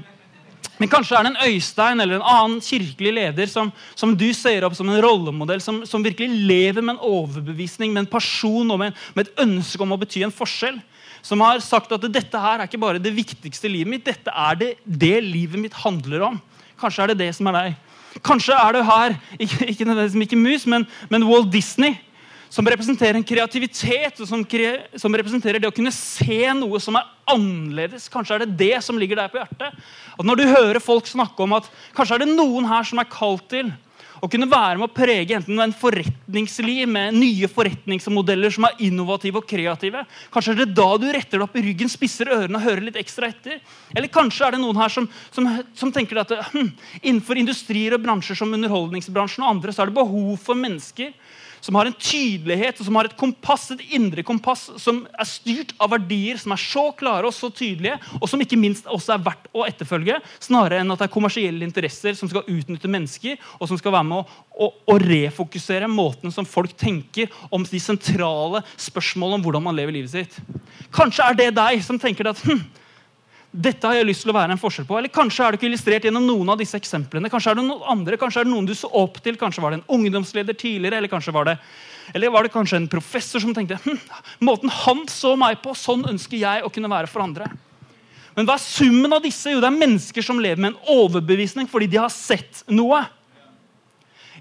men, 0.77 0.93
kanskje 0.93 1.17
er 1.17 1.27
det 1.27 1.33
en 1.33 1.49
Øystein 1.49 2.05
eller 2.05 2.21
en 2.21 2.29
annen 2.37 2.61
kirkelig 2.63 3.15
leder 3.17 3.51
som, 3.51 3.73
som 3.97 4.13
du 4.15 4.29
ser 4.37 4.69
opp 4.69 4.77
som 4.77 4.93
en 4.93 5.01
rollemodell, 5.03 5.65
som, 5.65 5.83
som, 5.89 6.05
virkelig 6.05 6.45
lever 6.47 6.85
med 6.85 6.99
en 6.99 7.05
overbevisning, 7.17 7.97
med 7.97 8.05
en 8.05 8.13
person 8.13 8.71
og 8.71 8.85
med, 8.85 9.03
med 9.17 9.27
et 9.27 9.45
ønske 9.47 9.83
om 9.83 9.97
å 9.97 10.01
bety 10.05 10.23
en 10.29 10.37
forskjell 10.37 10.79
som 11.23 11.43
har 11.45 11.61
sagt 11.65 11.93
at 11.93 12.05
dette 12.13 12.41
her 12.41 12.61
er 12.61 12.69
ikke 12.69 12.81
bare 12.81 13.03
det 13.03 13.13
viktigste 13.15 13.71
livet 13.71 13.93
mitt, 13.93 14.07
dette 14.07 14.33
er 14.33 14.59
det, 14.61 14.71
det 14.85 15.17
livet 15.25 15.61
mitt 15.61 15.77
handler 15.83 16.27
om. 16.31 16.41
Kanskje 16.81 17.05
er 17.05 17.13
det 17.13 17.21
det 17.21 17.33
som 17.37 17.51
er 17.51 17.59
deg. 17.59 17.79
Kanskje 18.27 18.57
er 18.57 18.75
du 18.75 18.81
her, 18.83 19.17
ikke, 19.39 19.67
ikke 19.71 19.87
nødvendigvis 19.87 20.19
Mickey 20.19 20.39
Mouse, 20.39 20.71
men, 20.71 20.87
men, 21.13 21.27
Walt 21.29 21.51
Disney, 21.53 21.95
som 22.51 22.67
representerer 22.67 23.15
en 23.15 23.27
kreativitet, 23.27 24.19
og 24.19 24.27
som, 24.27 24.43
som, 24.99 25.15
representerer 25.15 25.63
det 25.63 25.69
å 25.71 25.75
kunne 25.75 25.93
se 25.95 26.41
noe 26.59 26.81
som 26.83 26.99
er 26.99 27.07
annerledes. 27.31 28.09
Kanskje 28.11 28.41
er 28.41 28.45
det 28.45 28.57
det 28.59 28.81
som 28.83 28.99
ligger 28.99 29.21
der 29.21 29.31
på 29.31 29.39
hjertet. 29.39 29.79
At 30.17 30.27
Når 30.27 30.41
du 30.41 30.49
hører 30.49 30.83
folk 30.83 31.07
snakke 31.07 31.47
om 31.47 31.55
at 31.61 31.71
kanskje 31.95 32.19
er 32.19 32.25
det 32.25 32.35
noen 32.35 32.67
her 32.67 32.89
som 32.89 32.99
er 32.99 33.13
kalt 33.13 33.47
til 33.53 33.71
å 34.21 34.29
kunne 34.31 34.49
være 34.51 34.79
med 34.79 34.87
å 34.87 34.95
prege 34.95 35.37
enten 35.37 35.61
en 35.63 35.75
forretningsliv 35.77 36.89
med 36.91 37.17
nye 37.17 37.49
forretningsmodeller 37.51 38.53
som 38.55 38.67
er 38.69 38.83
innovative 38.87 39.41
og 39.41 39.49
kreative. 39.49 40.05
Kanskje 40.33 40.55
er 40.55 40.61
det 40.63 40.75
da 40.77 40.89
du 41.01 41.07
retter 41.09 41.39
deg 41.39 41.47
opp 41.47 41.57
i 41.57 41.65
ryggen, 41.65 41.91
spisser 41.93 42.33
ørene 42.33 42.61
og 42.61 42.67
hører 42.67 42.85
litt 42.89 43.01
ekstra 43.01 43.31
etter. 43.33 43.61
Eller 43.95 44.13
kanskje 44.13 44.47
er 44.47 44.57
det 44.57 44.63
noen 44.63 44.81
her 44.81 44.93
som, 44.93 45.09
som, 45.33 45.49
som 45.77 45.93
tenker 45.95 46.21
at 46.23 46.35
hm, 46.53 46.73
innenfor 47.01 47.41
industrier 47.41 47.97
og 47.97 48.05
bransjer 48.05 48.39
som 48.39 48.53
underholdningsbransjen 48.57 49.47
og 49.47 49.55
andre, 49.55 49.75
så 49.75 49.85
er 49.85 49.91
det 49.91 50.01
behov 50.01 50.37
for 50.45 50.59
mennesker 50.59 51.15
som 51.61 51.77
har 51.79 51.89
en 51.89 51.97
tydelighet 51.97 52.81
og 52.81 52.89
som 52.89 52.99
har 52.99 53.09
et 53.09 53.17
kompass, 53.19 53.69
et 53.75 53.83
indre 53.97 54.25
kompass 54.27 54.67
som 54.81 55.03
er 55.11 55.29
styrt 55.29 55.75
av 55.81 55.93
verdier 55.95 56.41
som 56.41 56.55
er 56.55 56.63
så 56.63 56.87
klare 56.97 57.29
og 57.29 57.35
så 57.37 57.51
tydelige, 57.53 57.99
og 58.21 58.29
som 58.31 58.43
ikke 58.43 58.59
minst 58.61 58.89
også 58.91 59.15
er 59.15 59.25
verdt 59.25 59.51
å 59.57 59.67
etterfølge, 59.69 60.19
snarere 60.43 60.83
enn 60.83 60.95
at 60.95 61.03
det 61.03 61.09
er 61.09 61.15
kommersielle 61.15 61.67
interesser 61.67 62.17
som 62.19 62.31
skal 62.31 62.47
utnytte 62.49 62.91
mennesker, 62.91 63.39
og 63.59 63.71
som 63.71 63.81
skal 63.81 63.95
være 63.97 64.09
med 64.11 64.37
å, 64.61 64.69
refokusere 65.01 65.89
måten 65.89 66.33
som 66.35 66.47
folk 66.49 66.75
tenker 66.79 67.31
om 67.51 67.63
de 67.67 67.81
sentrale 67.81 68.61
spørsmålene 68.81 69.39
om 69.39 69.45
hvordan 69.47 69.65
man 69.65 69.79
lever 69.79 69.97
livet 69.97 70.13
sitt. 70.13 70.37
Kanskje 70.95 71.25
er 71.25 71.39
det 71.39 71.49
deg 71.57 71.81
som 71.87 71.99
tenker 72.01 72.29
at 72.31 72.43
hm, 72.45 72.61
dette 73.51 73.83
har 73.83 73.97
jeg 73.99 74.07
lyst 74.07 74.23
til 74.23 74.31
å 74.31 74.37
være 74.37 74.55
en 74.55 74.61
forskjell 74.61 74.87
på. 74.87 74.97
Eller 74.99 75.11
kanskje 75.11 75.43
er 75.43 75.53
det 75.53 75.59
ikke 75.59 75.69
illustrert 75.73 76.05
gjennom 76.07 76.27
noen 76.27 76.53
av 76.53 76.61
disse 76.61 76.79
eksemplene. 76.79 77.31
Kanskje 77.33 77.51
er 77.51 77.59
det 77.59 77.65
noen 77.67 77.89
andre, 77.91 78.19
kanskje 78.21 78.45
er 78.45 78.47
det 78.47 78.53
noen 78.53 78.69
du 78.69 78.77
så 78.79 78.91
opp 79.01 79.19
til, 79.25 79.39
kanskje 79.41 79.65
var 79.65 79.75
det 79.75 79.81
en 79.81 79.97
ungdomsleder 79.99 80.55
tidligere, 80.55 81.01
eller 81.01 81.11
kanskje 81.11 81.35
var 81.35 81.51
det, 81.51 81.57
eller 82.15 82.31
var 82.31 82.47
det 82.47 82.55
kanskje 82.55 82.79
en 82.79 82.89
professor 82.91 83.43
som 83.43 83.55
tenkte 83.55 83.81
hm, 83.83 83.99
måten 84.47 84.71
han 84.85 85.03
så 85.11 85.35
meg 85.39 85.59
på, 85.65 85.75
sånn 85.75 86.07
ønsker 86.13 86.39
jeg 86.39 86.63
å 86.63 86.71
kunne 86.71 86.91
være 86.93 87.11
for 87.11 87.27
andre. 87.27 87.51
Men 88.37 88.47
hva 88.47 88.55
er 88.55 88.63
summen 88.63 89.13
av 89.13 89.25
disse? 89.25 89.51
Jo, 89.51 89.59
det 89.63 89.67
er 89.67 89.81
mennesker 89.83 90.25
som 90.25 90.39
lever 90.39 90.63
med 90.63 90.73
en 90.77 90.95
overbevisning 91.01 91.67
fordi 91.71 91.91
de 91.91 91.99
har 91.99 92.13
sett 92.15 92.63
noe. 92.71 93.03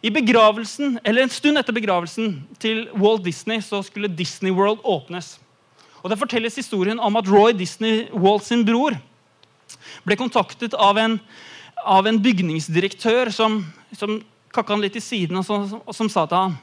I 0.05 0.13
begravelsen, 0.13 0.99
eller 1.03 1.25
En 1.25 1.33
stund 1.33 1.59
etter 1.59 1.75
begravelsen 1.75 2.37
til 2.61 2.85
Walt 2.93 3.25
Disney 3.25 3.59
så 3.65 3.81
skulle 3.83 4.07
Disney 4.07 4.53
World 4.53 4.85
åpnes. 4.87 5.39
Og 6.03 6.09
Det 6.09 6.19
fortelles 6.19 6.55
historien 6.55 6.99
om 6.99 7.19
at 7.19 7.27
Roy 7.27 7.53
Disney, 7.57 8.07
Walt 8.13 8.45
sin 8.47 8.65
bror, 8.67 8.95
ble 10.05 10.17
kontaktet 10.19 10.73
av 10.73 10.97
en, 10.97 11.19
av 11.83 12.07
en 12.07 12.19
bygningsdirektør 12.21 13.31
som, 13.35 13.61
som 13.95 14.19
kakka 14.55 14.75
han 14.75 14.83
litt 14.83 14.97
i 14.97 15.03
siden, 15.03 15.39
og 15.39 15.45
som, 15.45 15.81
og 15.83 15.95
som 15.95 16.09
sa 16.11 16.25
til 16.27 16.39
han 16.47 16.57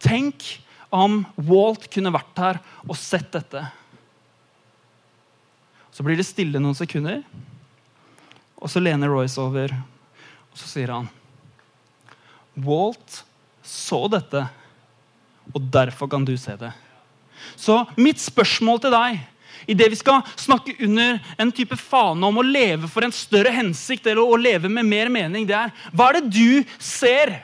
Tenk 0.00 0.46
om 0.90 1.20
Walt 1.44 1.84
kunne 1.92 2.12
vært 2.14 2.38
her 2.40 2.58
og 2.86 2.96
sett 2.96 3.28
dette. 3.34 3.66
Så 5.92 6.06
blir 6.06 6.16
det 6.16 6.24
stille 6.24 6.62
noen 6.62 6.78
sekunder, 6.78 7.20
og 8.56 8.72
så 8.72 8.80
lener 8.80 9.12
Royce 9.12 9.36
over, 9.42 9.74
og 10.50 10.56
så 10.56 10.70
sier 10.70 10.92
han 10.94 11.10
Walt 12.64 13.20
så 13.66 14.06
dette, 14.10 14.46
og 15.52 15.68
derfor 15.72 16.08
kan 16.10 16.24
du 16.26 16.32
se 16.40 16.56
det. 16.58 16.72
Så 17.56 17.82
mitt 18.00 18.22
spørsmål 18.22 18.82
til 18.84 18.94
deg 18.94 19.20
Idet 19.70 19.90
vi 19.92 19.98
skal 19.98 20.24
snakke 20.40 20.72
under 20.82 21.18
en 21.38 21.50
type 21.54 21.76
fane 21.78 22.26
om 22.26 22.40
å 22.40 22.46
leve 22.46 22.88
for 22.90 23.04
en 23.06 23.14
større 23.14 23.52
hensikt 23.54 24.08
eller 24.08 24.24
å 24.24 24.38
leve 24.40 24.70
med 24.72 24.88
mer 24.88 25.10
mening, 25.12 25.44
det 25.46 25.54
er 25.54 25.74
hva 25.92 26.08
er 26.08 26.18
det 26.18 26.32
du 26.32 26.64
ser? 26.80 27.36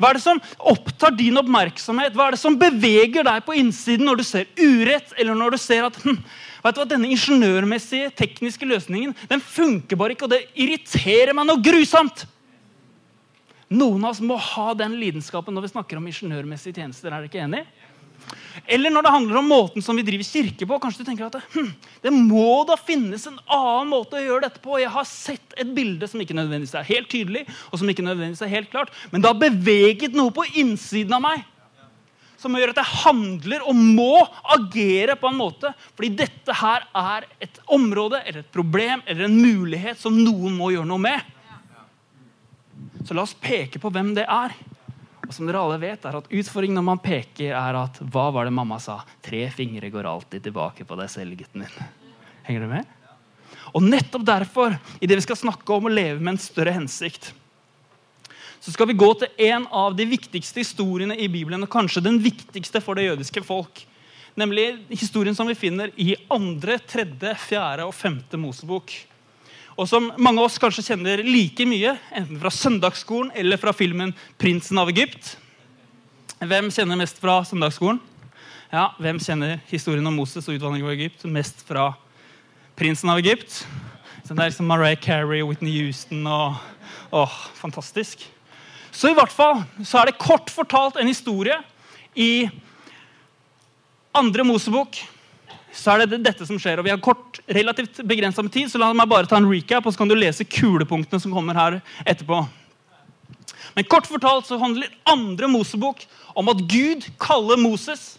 Hva 0.00 0.10
er 0.10 0.16
det 0.16 0.24
som 0.24 0.40
opptar 0.72 1.12
din 1.12 1.36
oppmerksomhet? 1.36 2.14
Hva 2.16 2.30
er 2.30 2.34
det 2.34 2.40
som 2.40 2.56
beveger 2.58 3.26
deg 3.26 3.44
på 3.44 3.58
innsiden 3.60 4.08
når 4.08 4.22
du 4.22 4.24
ser 4.24 4.48
urett, 4.56 5.12
eller 5.20 5.36
når 5.36 5.54
du 5.54 5.60
ser 5.60 5.84
at 5.90 5.98
hm, 6.00 6.16
vet 6.64 6.76
du 6.76 6.80
hva, 6.80 6.88
denne 6.88 7.10
ingeniørmessige, 7.12 8.14
tekniske 8.16 8.68
løsningen 8.68 9.12
den 9.28 9.44
funker 9.44 10.00
bare 10.00 10.16
ikke, 10.16 10.30
og 10.30 10.32
det 10.32 10.46
irriterer 10.56 11.36
meg 11.36 11.50
noe 11.50 11.60
grusomt? 11.62 12.24
Noen 13.70 14.02
av 14.02 14.16
oss 14.16 14.24
må 14.24 14.34
ha 14.40 14.72
den 14.74 14.96
lidenskapen 14.98 15.54
når 15.54 15.68
vi 15.68 15.74
snakker 15.76 16.00
om 16.00 16.08
ingeniørmessige 16.10 16.80
tjenester. 16.80 17.12
er 17.12 17.20
dere 17.20 17.30
ikke 17.30 17.44
enig? 17.44 17.62
Eller 18.66 18.92
når 18.92 19.06
det 19.06 19.12
handler 19.14 19.38
om 19.40 19.48
måten 19.50 19.84
som 19.84 19.98
vi 19.98 20.04
driver 20.06 20.26
kirke 20.26 20.66
på. 20.68 20.78
Kanskje 20.82 21.04
du 21.04 21.08
tenker 21.08 21.28
at 21.28 21.38
hm, 21.54 21.70
det 22.04 22.12
må 22.14 22.62
da 22.68 22.76
finnes 22.78 23.24
en 23.28 23.38
annen 23.46 23.90
måte 23.92 24.18
å 24.18 24.24
gjøre 24.24 24.46
dette 24.48 24.62
på. 24.64 24.78
Jeg 24.80 24.92
har 24.94 25.08
sett 25.08 25.56
et 25.60 25.70
bilde 25.76 26.08
som 26.10 26.22
ikke 26.22 26.36
nødvendigvis 26.36 26.76
er 26.78 26.90
helt 26.90 27.10
tydelig, 27.12 27.46
og 27.70 27.80
som 27.80 27.90
ikke 27.90 28.04
nødvendigvis 28.06 28.44
er 28.46 28.52
helt 28.52 28.70
klart, 28.72 28.92
men 29.10 29.22
det 29.22 29.30
har 29.30 29.40
beveget 29.40 30.16
noe 30.18 30.34
på 30.34 30.46
innsiden 30.60 31.16
av 31.16 31.24
meg 31.24 31.48
som 32.40 32.54
gjør 32.56 32.72
at 32.72 32.80
jeg 32.80 33.00
handler 33.02 33.66
og 33.68 33.76
må 33.76 34.22
agere 34.54 35.12
på 35.20 35.28
en 35.28 35.36
måte. 35.36 35.74
Fordi 35.92 36.08
dette 36.22 36.54
her 36.56 36.86
er 36.96 37.26
et 37.44 37.60
område 37.68 38.22
eller 38.22 38.40
et 38.40 38.54
problem 38.54 39.02
eller 39.04 39.26
en 39.26 39.36
mulighet 39.36 40.00
som 40.00 40.16
noen 40.16 40.56
må 40.56 40.70
gjøre 40.72 40.88
noe 40.88 41.04
med. 41.04 41.20
Så 43.04 43.16
la 43.16 43.26
oss 43.26 43.36
peke 43.36 43.80
på 43.82 43.92
hvem 43.92 44.14
det 44.16 44.24
er. 44.24 44.56
Og 45.30 45.34
som 45.36 45.46
dere 45.46 45.60
alle 45.62 45.76
vet, 45.78 46.02
er 46.02 46.16
at 46.18 46.26
Utfordringen 46.26 46.74
når 46.80 46.84
man 46.88 46.98
peker, 46.98 47.52
er 47.54 47.76
at 47.78 48.00
hva 48.10 48.24
var 48.34 48.48
det 48.48 48.54
mamma 48.56 48.80
sa? 48.82 48.96
Tre 49.22 49.44
fingre 49.54 49.86
går 49.94 50.08
alltid 50.10 50.42
tilbake 50.42 50.82
på 50.82 50.96
deg 50.98 51.12
selv, 51.12 51.36
gutten 51.38 51.62
min. 51.62 51.76
Henger 52.48 52.64
du 52.64 52.72
med? 52.72 52.88
Og 53.70 53.84
nettopp 53.86 54.24
derfor, 54.26 54.74
i 54.98 55.06
det 55.06 55.20
vi 55.20 55.22
skal 55.28 55.38
snakke 55.38 55.76
om 55.76 55.86
å 55.86 55.92
leve 55.92 56.18
med 56.18 56.32
en 56.34 56.42
større 56.42 56.74
hensikt, 56.74 57.30
så 58.58 58.74
skal 58.74 58.90
vi 58.90 58.98
gå 58.98 59.06
til 59.20 59.46
en 59.52 59.68
av 59.70 59.94
de 59.94 60.08
viktigste 60.10 60.64
historiene 60.64 61.14
i 61.14 61.30
Bibelen, 61.30 61.62
og 61.62 61.70
kanskje 61.70 62.02
den 62.08 62.18
viktigste 62.18 62.82
for 62.82 62.98
det 62.98 63.06
jødiske 63.06 63.44
folk. 63.46 63.84
Nemlig 64.34 64.66
historien 64.90 65.38
som 65.38 65.46
vi 65.46 65.54
finner 65.54 65.94
i 65.94 66.16
andre, 66.26 66.80
tredje, 66.90 67.36
fjerde 67.46 67.86
og 67.86 67.94
femte 67.94 68.34
Mosebok 68.34 68.96
og 69.76 69.88
som 69.88 70.10
mange 70.18 70.40
av 70.40 70.48
oss 70.48 70.58
kanskje 70.60 70.84
kjenner 70.90 71.22
like 71.24 71.64
mye, 71.68 71.94
enten 72.16 72.40
fra 72.40 72.52
søndagsskolen 72.52 73.30
eller 73.38 73.60
fra 73.60 73.72
filmen 73.76 74.14
'Prinsen 74.38 74.78
av 74.78 74.88
Egypt'. 74.88 75.36
Hvem 76.40 76.70
kjenner 76.70 76.96
mest 76.96 77.20
fra 77.20 77.42
søndagsskolen? 77.44 78.00
Ja, 78.72 78.94
Hvem 78.98 79.18
kjenner 79.18 79.60
historien 79.70 80.06
om 80.06 80.14
Moses 80.14 80.48
og 80.48 80.54
utvandringen 80.54 80.86
av 80.86 80.94
Egypt 80.94 81.24
mest 81.24 81.62
fra 81.66 81.94
'Prinsen 82.76 83.10
av 83.10 83.18
Egypt'? 83.18 83.64
Så 84.24 84.34
det 84.34 84.44
er 84.44 84.50
liksom 84.50 84.66
Mariah 84.66 84.96
Carey 84.96 85.42
og 85.42 85.48
Whitney 85.48 85.72
Houston 85.84 86.26
og 86.26 86.54
Åh, 87.12 87.32
fantastisk. 87.58 88.22
Så 88.92 89.10
i 89.10 89.14
hvert 89.14 89.32
fall 89.32 89.64
så 89.82 89.98
er 89.98 90.10
det 90.10 90.20
kort 90.22 90.50
fortalt 90.50 90.98
en 91.00 91.10
historie 91.10 91.56
i 92.14 92.48
andre 94.14 94.44
Mosebok 94.46 94.98
så 95.72 95.94
er 95.94 96.06
det 96.06 96.22
dette 96.24 96.46
som 96.46 96.58
skjer. 96.60 96.80
og 96.80 96.86
Vi 96.86 96.92
har 96.92 97.02
kort, 97.02 97.40
relativt 97.46 98.02
begrensa 98.06 98.42
med 98.42 98.52
tid, 98.52 98.70
så 98.70 98.80
la 98.80 98.90
meg 98.96 99.10
bare 99.10 99.28
ta 99.30 99.38
en 99.38 99.48
recap, 99.50 99.86
og 99.86 99.94
så 99.94 100.02
kan 100.02 100.10
du 100.10 100.16
lese 100.18 100.46
kulepunktene 100.46 101.22
som 101.22 101.34
kommer 101.34 101.58
her 101.58 101.78
etterpå. 102.04 102.42
Men 103.76 103.86
kort 103.86 104.08
fortalt 104.10 104.48
så 104.48 104.58
handler 104.58 104.90
andre 105.08 105.48
Mosebok 105.50 106.02
om 106.34 106.50
at 106.50 106.64
Gud 106.70 107.06
kaller 107.22 107.60
Moses 107.60 108.16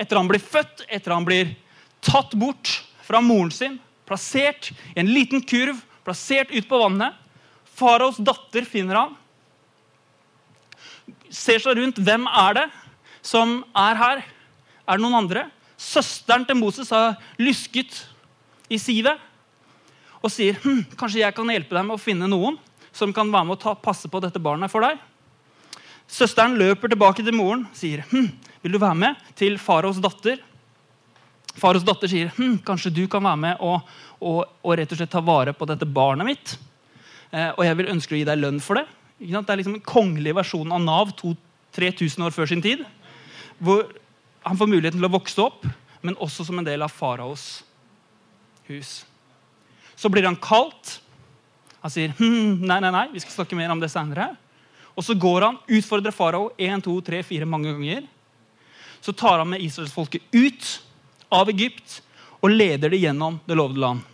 etter 0.00 0.16
han 0.16 0.30
blir 0.30 0.40
født, 0.40 0.86
etter 0.88 1.12
han 1.12 1.26
blir 1.28 1.52
tatt 2.00 2.32
bort 2.40 2.78
fra 3.04 3.20
moren 3.20 3.50
sin, 3.52 3.76
plassert 4.08 4.70
i 4.94 5.00
en 5.02 5.10
liten 5.12 5.42
kurv, 5.44 5.82
plassert 6.06 6.52
ut 6.54 6.68
på 6.70 6.78
vannet. 6.80 7.18
Faraos 7.76 8.16
datter 8.16 8.64
finner 8.64 8.96
han. 8.96 9.12
Ser 11.28 11.60
seg 11.60 11.76
rundt. 11.76 12.00
Hvem 12.00 12.24
er 12.26 12.56
det 12.56 12.66
som 13.20 13.60
er 13.76 14.00
her? 14.00 14.22
Er 14.86 14.98
det 14.98 15.04
noen 15.04 15.18
andre? 15.22 15.48
Søsteren 15.80 16.44
til 16.48 16.58
Moses 16.60 16.90
har 16.92 17.16
lysket 17.40 18.02
i 18.70 18.78
sivet 18.78 19.18
og 20.20 20.28
sier 20.32 20.58
hm, 20.60 20.82
kanskje 20.98 21.22
jeg 21.22 21.36
kan 21.36 21.48
hjelpe 21.48 21.76
deg 21.76 21.86
med 21.86 21.96
å 21.96 22.02
finne 22.02 22.28
noen 22.28 22.58
som 22.92 23.14
kan 23.14 23.30
være 23.32 23.48
med 23.48 23.56
å 23.56 23.62
ta, 23.62 23.72
passe 23.78 24.10
på 24.10 24.20
dette 24.20 24.42
barnet 24.42 24.70
for 24.72 24.84
deg. 24.84 24.98
Søsteren 26.10 26.58
løper 26.58 26.90
tilbake 26.90 27.24
til 27.24 27.36
moren 27.36 27.64
sier 27.76 28.04
hm, 28.10 28.28
vil 28.60 28.76
du 28.76 28.80
være 28.82 28.98
med 28.98 29.20
til 29.38 29.56
faraos 29.62 30.00
datter. 30.02 30.42
Faraos 31.56 31.86
datter 31.86 32.10
sier 32.10 32.32
hm, 32.36 32.58
kanskje 32.66 32.92
du 33.00 33.04
kan 33.10 33.24
være 33.24 33.42
med 33.46 33.64
og, 33.64 33.86
og, 34.18 34.42
og, 34.60 34.74
rett 34.76 34.92
og 34.92 35.00
slett 35.00 35.12
ta 35.14 35.22
vare 35.24 35.54
på 35.56 35.68
dette 35.70 35.88
barnet 35.88 36.28
mitt. 36.28 36.56
Eh, 37.30 37.52
og 37.54 37.64
jeg 37.64 37.78
vil 37.78 37.92
ønske 37.94 38.16
å 38.16 38.20
gi 38.20 38.26
deg 38.28 38.42
lønn 38.42 38.60
for 38.64 38.80
det. 38.80 38.86
Det 39.20 39.40
er 39.40 39.60
liksom 39.60 39.78
en 39.78 39.84
kongelig 39.84 40.34
versjon 40.36 40.72
av 40.72 40.82
Nav 40.82 41.14
3000 41.16 42.26
år 42.26 42.34
før 42.34 42.48
sin 42.50 42.62
tid. 42.64 42.84
Hvor 43.60 43.86
han 44.42 44.58
får 44.58 44.70
muligheten 44.70 45.00
til 45.00 45.08
å 45.08 45.12
vokse 45.12 45.42
opp, 45.42 45.66
men 46.00 46.16
også 46.22 46.46
som 46.48 46.60
en 46.60 46.66
del 46.66 46.82
av 46.82 46.92
faraos 46.92 47.62
hus. 48.70 49.00
Så 49.96 50.08
blir 50.08 50.24
han 50.24 50.38
kalt. 50.40 50.96
Han 51.84 51.92
sier 51.92 52.14
hm, 52.16 52.62
nei, 52.64 52.78
nei, 52.80 52.92
nei, 52.94 53.08
vi 53.12 53.20
skal 53.20 53.40
snakke 53.40 53.58
mer 53.58 53.72
om 53.72 53.80
det 53.82 53.90
senere. 53.92 54.32
Og 54.96 55.04
så 55.04 55.16
går 55.16 55.46
han, 55.46 55.58
utfordrer 55.68 56.14
farao 56.14 56.50
én, 56.60 56.80
to, 56.84 56.96
tre, 57.04 57.22
fire 57.26 57.48
mange 57.48 57.72
ganger. 57.72 58.06
Så 59.00 59.12
tar 59.16 59.40
han 59.40 59.48
med 59.48 59.62
israelsfolket 59.64 60.32
ut 60.32 60.70
av 61.32 61.48
Egypt 61.52 62.00
og 62.40 62.52
leder 62.52 62.92
det 62.92 63.00
gjennom 63.00 63.38
det 63.46 63.56
lovede 63.56 63.80
land. 63.80 64.04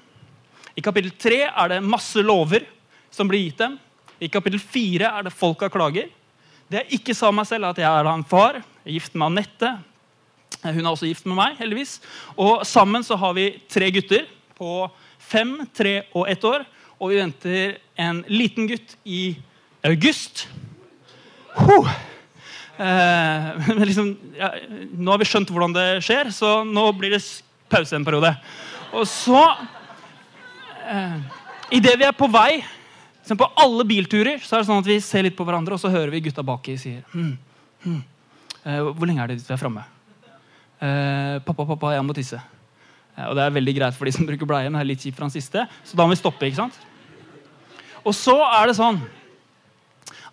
I 0.76 0.84
kapittel 0.84 1.14
3 1.16 1.40
er 1.48 1.72
det 1.72 1.82
masse 1.86 2.20
lover 2.22 2.66
som 3.14 3.28
blir 3.30 3.46
gitt 3.46 3.62
dem. 3.62 3.78
I 4.20 4.28
kapittel 4.32 4.60
4 4.60 5.08
er 5.08 5.26
det 5.26 5.34
folk 5.34 5.62
av 5.64 5.72
klager. 5.72 6.10
Det 6.68 6.82
er 6.82 6.94
ikke 6.98 7.14
sa 7.16 7.30
meg 7.34 7.46
selv 7.48 7.70
at 7.70 7.80
jeg 7.80 7.88
er 7.88 8.10
en 8.10 8.26
far. 8.26 8.60
Jeg 8.82 8.90
er 8.90 8.98
gift 8.98 9.16
med 9.16 9.30
Anette. 9.30 9.70
Hun 10.74 10.84
er 10.84 10.90
også 10.90 11.08
gift 11.08 11.26
med 11.28 11.38
meg, 11.38 11.58
heldigvis. 11.60 11.98
Og 12.36 12.64
sammen 12.66 13.04
så 13.06 13.18
har 13.20 13.36
vi 13.36 13.50
tre 13.70 13.90
gutter 13.94 14.26
på 14.56 14.88
fem, 15.18 15.58
tre 15.76 16.00
og 16.14 16.28
ett 16.30 16.44
år. 16.44 16.66
Og 16.96 17.12
vi 17.12 17.20
venter 17.20 17.78
en 18.00 18.22
liten 18.28 18.68
gutt 18.70 18.96
i 19.04 19.36
august. 19.86 20.46
Huh. 21.56 21.90
Eh, 22.76 23.68
liksom, 23.88 24.16
ja, 24.36 24.50
nå 24.92 25.14
har 25.14 25.20
vi 25.20 25.28
skjønt 25.28 25.50
hvordan 25.52 25.72
det 25.76 25.86
skjer, 26.04 26.28
så 26.34 26.60
nå 26.68 26.90
blir 26.98 27.14
det 27.16 27.22
pause 27.72 27.96
en 27.96 28.04
periode. 28.04 28.34
Og 28.92 29.06
så 29.08 29.40
eh, 30.86 31.16
Idet 31.74 31.96
vi 31.98 32.06
er 32.06 32.14
på 32.14 32.28
vei 32.30 32.60
liksom 33.18 33.40
På 33.40 33.48
alle 33.58 33.82
bilturer 33.88 34.38
så 34.38 34.54
er 34.54 34.62
det 34.62 34.68
sånn 34.68 34.84
at 34.84 34.86
vi 34.86 35.00
ser 35.02 35.26
litt 35.26 35.34
på 35.34 35.42
hverandre, 35.42 35.74
og 35.74 35.82
så 35.82 35.90
hører 35.90 36.12
vi 36.14 36.22
gutta 36.28 36.44
baki 36.46 36.76
sier 36.78 37.02
hm, 37.10 37.32
hm, 37.82 37.98
eh, 38.62 38.78
Hvor 38.92 39.08
lenge 39.08 39.24
er 39.24 39.32
det 39.32 39.40
vi 39.40 39.54
er 39.56 39.60
framme? 39.60 39.82
Eh, 40.80 41.38
'Pappa, 41.40 41.64
pappa, 41.64 41.94
jeg 41.94 42.04
må 42.04 42.12
tisse'. 42.12 42.40
Eh, 43.16 43.26
og 43.26 43.34
Det 43.36 43.42
er 43.44 43.50
veldig 43.50 43.74
greit 43.78 43.94
for 43.94 44.04
de 44.04 44.12
som 44.12 44.26
bruker 44.26 44.46
bleie, 44.46 44.68
men 44.68 44.78
det 44.78 44.84
er 44.84 44.92
litt 44.92 45.04
kjipt 45.04 45.16
for 45.16 45.24
han 45.24 45.30
siste. 45.30 45.66
Så 45.84 45.96
da 45.96 46.04
må 46.04 46.12
vi 46.12 46.20
stoppe. 46.20 46.44
ikke 46.46 46.56
sant? 46.56 46.76
Og 48.04 48.14
så 48.14 48.36
er 48.60 48.66
det 48.68 48.76
sånn 48.76 49.00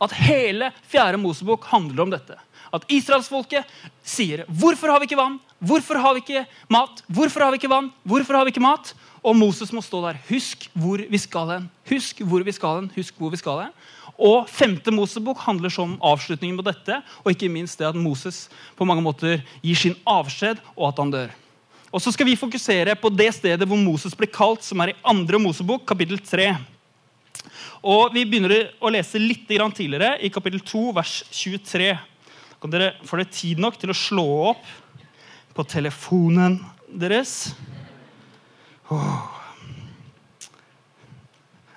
at 0.02 0.12
hele 0.12 0.72
fjerde 0.86 1.18
Mosebok 1.18 1.66
handler 1.66 2.04
om 2.04 2.12
dette. 2.12 2.36
At 2.74 2.86
israelsfolket 2.90 3.66
sier 4.04 4.46
'Hvorfor 4.46 4.92
har 4.92 5.00
vi 5.00 5.06
ikke 5.08 5.18
vann? 5.18 5.40
Hvorfor 5.62 5.96
har 6.02 6.14
vi 6.14 6.22
ikke 6.22 6.48
mat? 6.70 7.02
Hvorfor 7.08 7.40
har 7.42 7.52
vi 7.52 7.58
ikke 7.58 7.70
vann? 7.70 7.92
Hvorfor 8.06 8.36
har 8.36 8.46
vi 8.46 8.52
ikke 8.52 8.62
mat?' 8.62 8.94
Og 9.24 9.36
Moses 9.38 9.72
må 9.72 9.80
stå 9.80 10.02
der. 10.04 10.20
Husk 10.28 10.70
hvor 10.76 10.98
vi 10.98 11.18
skal 11.18 11.48
hen. 11.48 11.70
Husk 11.88 12.20
hvor 12.20 12.44
vi 12.44 12.52
skal 12.52 12.82
hen. 12.82 12.92
Husk 12.94 13.16
hvor 13.16 13.32
vi 13.32 13.38
skal 13.38 13.62
hen. 13.62 13.72
Og 14.18 14.50
femte 14.50 14.94
Mosebok 14.94 15.40
handler 15.42 15.74
om 15.82 15.96
avslutningen 16.06 16.60
på 16.60 16.66
dette, 16.68 17.00
og 17.24 17.32
ikke 17.34 17.50
minst 17.52 17.80
det 17.80 17.90
at 17.90 17.98
Moses 17.98 18.46
på 18.78 18.86
mange 18.86 19.02
måter 19.02 19.42
gir 19.64 19.80
sin 19.80 19.96
avskjed, 20.06 20.62
og 20.78 20.92
at 20.92 21.02
han 21.02 21.14
dør. 21.14 21.34
Og 21.94 22.02
så 22.02 22.14
skal 22.14 22.26
vi 22.26 22.38
fokusere 22.38 22.96
på 22.98 23.10
det 23.14 23.30
stedet 23.36 23.68
hvor 23.70 23.78
Moses 23.78 24.16
ble 24.18 24.30
kalt, 24.30 24.64
som 24.66 24.82
er 24.82 24.94
i 24.94 25.00
andre 25.06 25.42
Mosebok, 25.42 25.86
kapittel 25.90 26.22
3. 26.22 26.54
Og 27.84 28.14
Vi 28.16 28.24
begynner 28.26 28.72
å 28.80 28.90
lese 28.94 29.22
litt 29.22 29.46
tidligere, 29.48 30.18
i 30.22 30.30
kapittel 30.30 30.62
2, 30.62 30.94
vers 30.96 31.24
23. 31.32 31.92
Da 31.94 32.58
kan 32.62 32.72
dere 32.72 32.94
få 33.04 33.20
det 33.20 33.30
tid 33.36 33.60
nok 33.60 33.78
til 33.78 33.92
å 33.92 33.98
slå 33.98 34.28
opp 34.54 34.66
på 35.54 35.64
telefonen 35.70 36.62
deres. 36.88 37.54
Oh. 38.90 39.43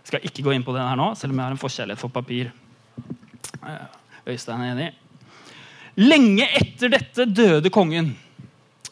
Skal 0.07 0.23
ikke 0.23 0.45
gå 0.47 0.55
inn 0.55 0.65
på 0.67 0.75
det 0.77 0.85
her 0.85 0.99
nå, 0.99 1.11
selv 1.19 1.35
om 1.35 1.41
jeg 1.41 1.49
har 1.49 1.57
en 1.57 1.61
forkjærlighet 1.61 2.03
for 2.03 2.15
papir. 2.15 2.53
Eh, 3.67 3.87
Øystein 4.31 4.63
er 4.63 4.75
enig. 4.75 4.93
Lenge 5.99 6.47
etter 6.61 6.93
dette 6.93 7.27
døde 7.27 7.73
kongen. 7.75 8.13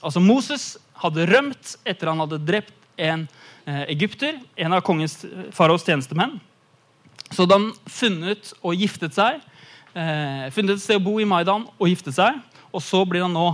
Altså 0.01 0.23
Moses 0.23 0.75
hadde 1.05 1.27
rømt 1.31 1.77
etter 1.87 2.11
han 2.11 2.23
hadde 2.25 2.41
drept 2.43 2.75
en 2.99 3.27
eh, 3.67 3.85
egypter, 3.95 4.41
en 4.59 4.75
av 4.75 4.83
kongens 4.87 5.21
faraos 5.55 5.87
tjenestemenn. 5.87 6.41
Så 7.31 7.45
hadde 7.45 7.61
han 7.61 7.71
funnet 7.87 8.51
og 8.63 8.83
giftet 8.83 9.15
seg, 9.15 9.39
eh, 9.95 10.51
funnet 10.55 10.79
et 10.79 10.83
sted 10.83 10.99
å 10.99 11.07
bo 11.07 11.19
i 11.23 11.29
Maidan 11.29 11.69
og 11.79 11.91
giftet 11.91 12.19
seg. 12.19 12.43
Og 12.75 12.83
så 12.83 13.05
blir 13.07 13.23
han 13.23 13.35
nå 13.37 13.53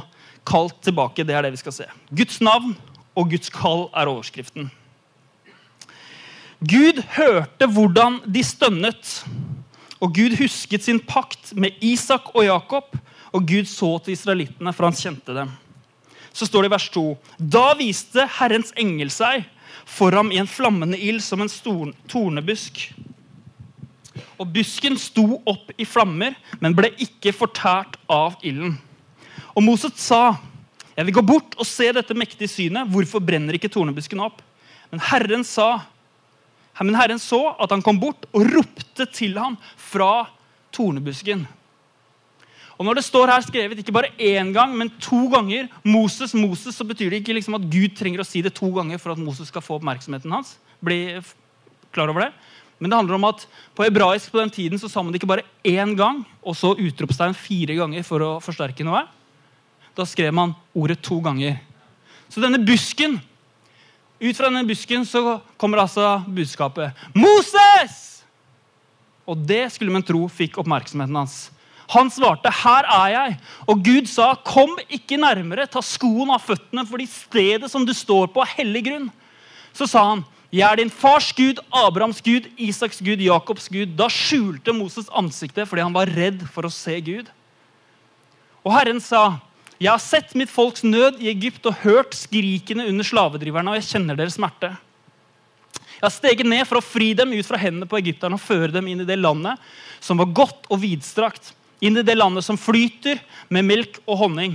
kalt 0.49 0.81
tilbake. 0.81 1.27
Det 1.29 1.37
er 1.37 1.45
det 1.45 1.53
vi 1.59 1.61
skal 1.61 1.77
se. 1.77 1.93
Guds 2.09 2.41
navn 2.41 2.73
og 3.13 3.35
Guds 3.35 3.53
kall 3.53 3.91
er 3.93 4.09
overskriften. 4.09 4.71
Gud 6.61 7.01
hørte 7.17 7.65
hvordan 7.73 8.19
de 8.29 8.43
stønnet, 8.45 9.15
og 10.01 10.13
Gud 10.17 10.35
husket 10.37 10.85
sin 10.85 10.99
pakt 11.01 11.55
med 11.57 11.77
Isak 11.81 12.35
og 12.35 12.45
Jakob, 12.45 12.97
og 13.33 13.47
Gud 13.49 13.69
så 13.69 13.95
til 14.05 14.13
israelittene, 14.13 14.73
for 14.77 14.89
han 14.89 14.97
kjente 14.97 15.33
dem. 15.37 15.53
Så 16.37 16.47
står 16.47 16.65
det 16.65 16.71
i 16.71 16.75
vers 16.75 16.89
2.: 16.93 17.05
Da 17.41 17.73
viste 17.79 18.27
Herrens 18.37 18.75
engel 18.77 19.11
seg 19.11 19.47
for 19.89 20.13
ham 20.15 20.31
i 20.31 20.39
en 20.41 20.51
flammende 20.51 20.99
ild 21.01 21.23
som 21.25 21.41
en 21.41 21.51
tornebusk. 22.09 22.91
Og 24.41 24.53
busken 24.53 24.99
sto 25.01 25.41
opp 25.49 25.73
i 25.81 25.85
flammer, 25.89 26.37
men 26.61 26.77
ble 26.77 26.93
ikke 27.01 27.33
fortært 27.37 27.97
av 28.09 28.37
ilden. 28.43 28.77
Og 29.57 29.65
Moset 29.65 29.97
sa, 29.99 30.37
'Jeg 30.97 31.07
vil 31.07 31.15
gå 31.15 31.23
bort 31.23 31.55
og 31.57 31.67
se 31.67 31.93
dette 31.93 32.15
mektige 32.15 32.49
synet. 32.49 32.89
Hvorfor 32.89 33.21
brenner 33.21 33.55
ikke 33.55 33.73
tornebusken 33.73 34.21
opp?' 34.21 34.43
Men 34.91 35.01
Herren 35.01 35.45
sa, 35.45 35.87
men 36.87 36.97
Herren 36.97 37.21
så 37.21 37.41
at 37.61 37.73
han 37.75 37.83
kom 37.85 37.99
bort 38.01 38.27
og 38.33 38.47
ropte 38.55 39.07
til 39.13 39.37
ham 39.39 39.59
fra 39.77 40.29
tornebusken. 40.73 41.47
Og 42.81 42.87
Når 42.87 42.97
det 42.97 43.05
står 43.05 43.29
her 43.29 43.43
skrevet 43.45 43.81
ikke 43.83 43.93
bare 43.93 44.09
én 44.17 44.55
gang, 44.57 44.73
men 44.73 44.89
to 45.05 45.27
ganger, 45.29 45.69
Moses, 45.85 46.33
Moses, 46.33 46.73
så 46.73 46.85
betyr 46.89 47.11
det 47.13 47.21
ikke 47.21 47.35
liksom 47.37 47.59
at 47.59 47.67
Gud 47.69 47.93
trenger 47.93 48.23
å 48.23 48.25
si 48.25 48.41
det 48.41 48.55
to 48.57 48.71
ganger 48.73 48.97
for 48.97 49.13
at 49.13 49.21
Moses 49.21 49.51
skal 49.53 49.61
få 49.61 49.77
oppmerksomheten 49.77 50.33
hans. 50.33 50.55
Bli 50.81 51.21
klar 51.93 52.09
over 52.09 52.25
det. 52.25 52.31
Men 52.81 52.89
det 52.89 52.97
handler 52.97 53.19
om 53.19 53.27
at 53.29 53.45
på 53.77 53.85
hebraisk 53.85 54.33
på 54.33 54.41
den 54.41 54.53
tiden 54.55 54.81
så 54.81 54.89
sa 54.89 55.03
man 55.03 55.13
det 55.13 55.21
ikke 55.21 55.29
bare 55.29 55.45
én 55.61 55.93
gang 55.93 56.23
og 56.41 56.57
så 56.57 56.73
utropstegn 56.73 57.37
fire 57.37 57.77
ganger 57.77 58.07
for 58.07 58.25
å 58.25 58.31
forsterke 58.41 58.87
noe. 58.89 59.05
Da 59.93 60.07
skrev 60.09 60.33
man 60.33 60.57
ordet 60.73 61.03
to 61.05 61.21
ganger. 61.21 61.59
Så 62.33 62.41
denne 62.41 62.63
busken 62.65 63.19
Ut 64.21 64.37
fra 64.37 64.51
denne 64.51 64.67
busken 64.69 65.07
så 65.09 65.41
kommer 65.57 65.81
altså 65.81 66.21
budskapet 66.29 66.93
'Moses!' 67.15 68.21
Og 69.27 69.39
det 69.47 69.71
skulle 69.73 69.93
man 69.93 70.03
tro 70.03 70.27
fikk 70.29 70.59
oppmerksomheten 70.59 71.17
hans. 71.17 71.51
Han 71.91 72.11
svarte, 72.11 72.51
'Her 72.51 72.85
er 72.85 73.09
jeg.' 73.15 73.39
Og 73.69 73.85
Gud 73.85 74.07
sa, 74.07 74.35
'Kom 74.35 74.79
ikke 74.91 75.17
nærmere, 75.17 75.67
ta 75.67 75.81
skoen 75.81 76.31
av 76.31 76.41
føttene, 76.41 76.87
fordi 76.87 77.07
stedet 77.07 77.71
som 77.71 77.87
du 77.87 77.95
står 77.95 78.27
på, 78.29 78.41
er 78.43 78.55
hellig 78.59 78.85
grunn.' 78.85 79.11
Så 79.73 79.89
sa 79.89 80.05
han, 80.11 80.25
'Jeg 80.53 80.73
er 80.73 80.77
din 80.77 80.91
fars 80.91 81.33
Gud, 81.33 81.59
Abrahams 81.73 82.21
Gud, 82.21 82.51
Isaks 82.59 83.01
Gud, 83.01 83.21
Jakobs 83.21 83.69
Gud.' 83.69 83.97
Da 83.97 84.09
skjulte 84.09 84.75
Moses 84.75 85.09
ansiktet 85.09 85.69
fordi 85.69 85.83
han 85.83 85.95
var 85.95 86.07
redd 86.07 86.43
for 86.49 86.63
å 86.63 86.71
se 86.71 87.01
Gud. 87.01 87.31
Og 88.65 88.73
Herren 88.73 89.01
sa, 89.01 89.41
'Jeg 89.81 89.91
har 89.91 89.99
sett 89.99 90.35
mitt 90.37 90.51
folks 90.53 90.83
nød 90.85 91.23
i 91.25 91.31
Egypt 91.33 91.65
og 91.65 91.79
hørt 91.81 92.13
skrikene 92.13 92.85
under 92.85 93.05
slavedriverne, 93.05 93.71
og 93.71 93.79
jeg 93.81 93.89
kjenner 93.89 94.19
deres 94.19 94.37
smerte.' 94.37 94.77
Jeg 96.01 96.05
har 96.05 96.13
steget 96.13 96.49
ned 96.49 96.65
for 96.69 96.81
å 96.81 96.85
fri 96.85 97.13
dem 97.13 97.33
ut 97.33 97.45
fra 97.45 97.59
hendene 97.61 97.89
på 97.89 97.99
egypterne 97.99 98.37
og 98.37 98.41
føre 98.41 98.73
dem 98.73 98.87
inn 98.89 99.03
i 99.03 99.09
det 99.09 99.19
landet 99.21 99.61
som 100.01 100.17
var 100.17 100.33
godt 100.33 100.69
og 100.73 100.81
vidstrakt 100.81 101.53
inn 101.81 101.97
i 101.97 102.05
det 102.05 102.17
landet 102.17 102.45
som 102.45 102.57
flyter 102.61 103.21
med 103.53 103.67
melk 103.69 103.99
og 104.07 104.17
honning. 104.23 104.55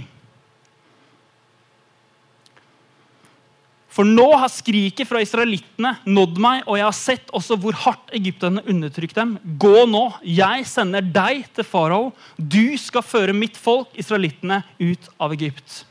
For 3.95 4.03
nå 4.03 4.25
har 4.35 4.51
skriket 4.51 5.07
fra 5.07 5.21
israelittene 5.23 5.93
nådd 6.03 6.39
meg, 6.43 6.65
og 6.67 6.75
jeg 6.75 6.83
har 6.83 6.95
sett 6.97 7.29
også 7.35 7.55
hvor 7.63 7.77
hardt 7.85 8.11
egypterne 8.17 8.63
undertrykte 8.67 9.21
dem. 9.21 9.35
Gå 9.61 9.85
nå, 9.87 10.03
jeg 10.27 10.67
sender 10.67 11.05
deg 11.15 11.45
til 11.55 11.67
farao. 11.67 12.09
Du 12.35 12.75
skal 12.81 13.05
føre 13.07 13.35
mitt 13.35 13.55
folk, 13.55 13.93
israelittene, 13.95 14.65
ut 14.83 15.07
av 15.15 15.35
Egypt. 15.37 15.85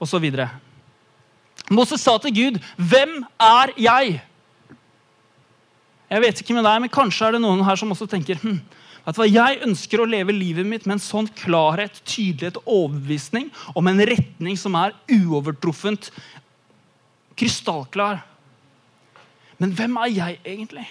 Og 0.00 0.08
så 0.08 0.20
videre. 0.22 0.48
Moses 1.70 2.00
sa 2.00 2.16
til 2.18 2.34
Gud, 2.34 2.60
'Hvem 2.76 3.24
er 3.38 3.72
jeg?' 3.76 4.22
Jeg 6.12 6.20
vet 6.20 6.40
ikke 6.40 6.54
med 6.54 6.64
deg, 6.64 6.80
men 6.80 6.92
Kanskje 6.92 7.26
er 7.26 7.32
det 7.32 7.40
noen 7.40 7.64
her 7.64 7.76
som 7.76 7.92
også 7.92 8.08
tenker 8.10 8.36
hm, 8.36 8.60
at 9.06 9.16
Jeg 9.16 9.62
ønsker 9.64 10.00
å 10.00 10.08
leve 10.08 10.32
livet 10.32 10.66
mitt 10.66 10.84
med 10.86 10.98
en 10.98 11.02
sånn 11.02 11.28
klarhet, 11.40 12.02
tydelighet 12.04 12.56
og 12.62 12.68
overbevisning 12.68 13.50
om 13.74 13.86
en 13.86 13.98
retning 13.98 14.58
som 14.58 14.74
er 14.74 14.92
uovertruffent, 15.08 16.10
krystallklar. 17.42 18.22
Men 19.58 19.72
hvem 19.74 19.96
er 20.04 20.12
jeg 20.14 20.38
egentlig? 20.44 20.84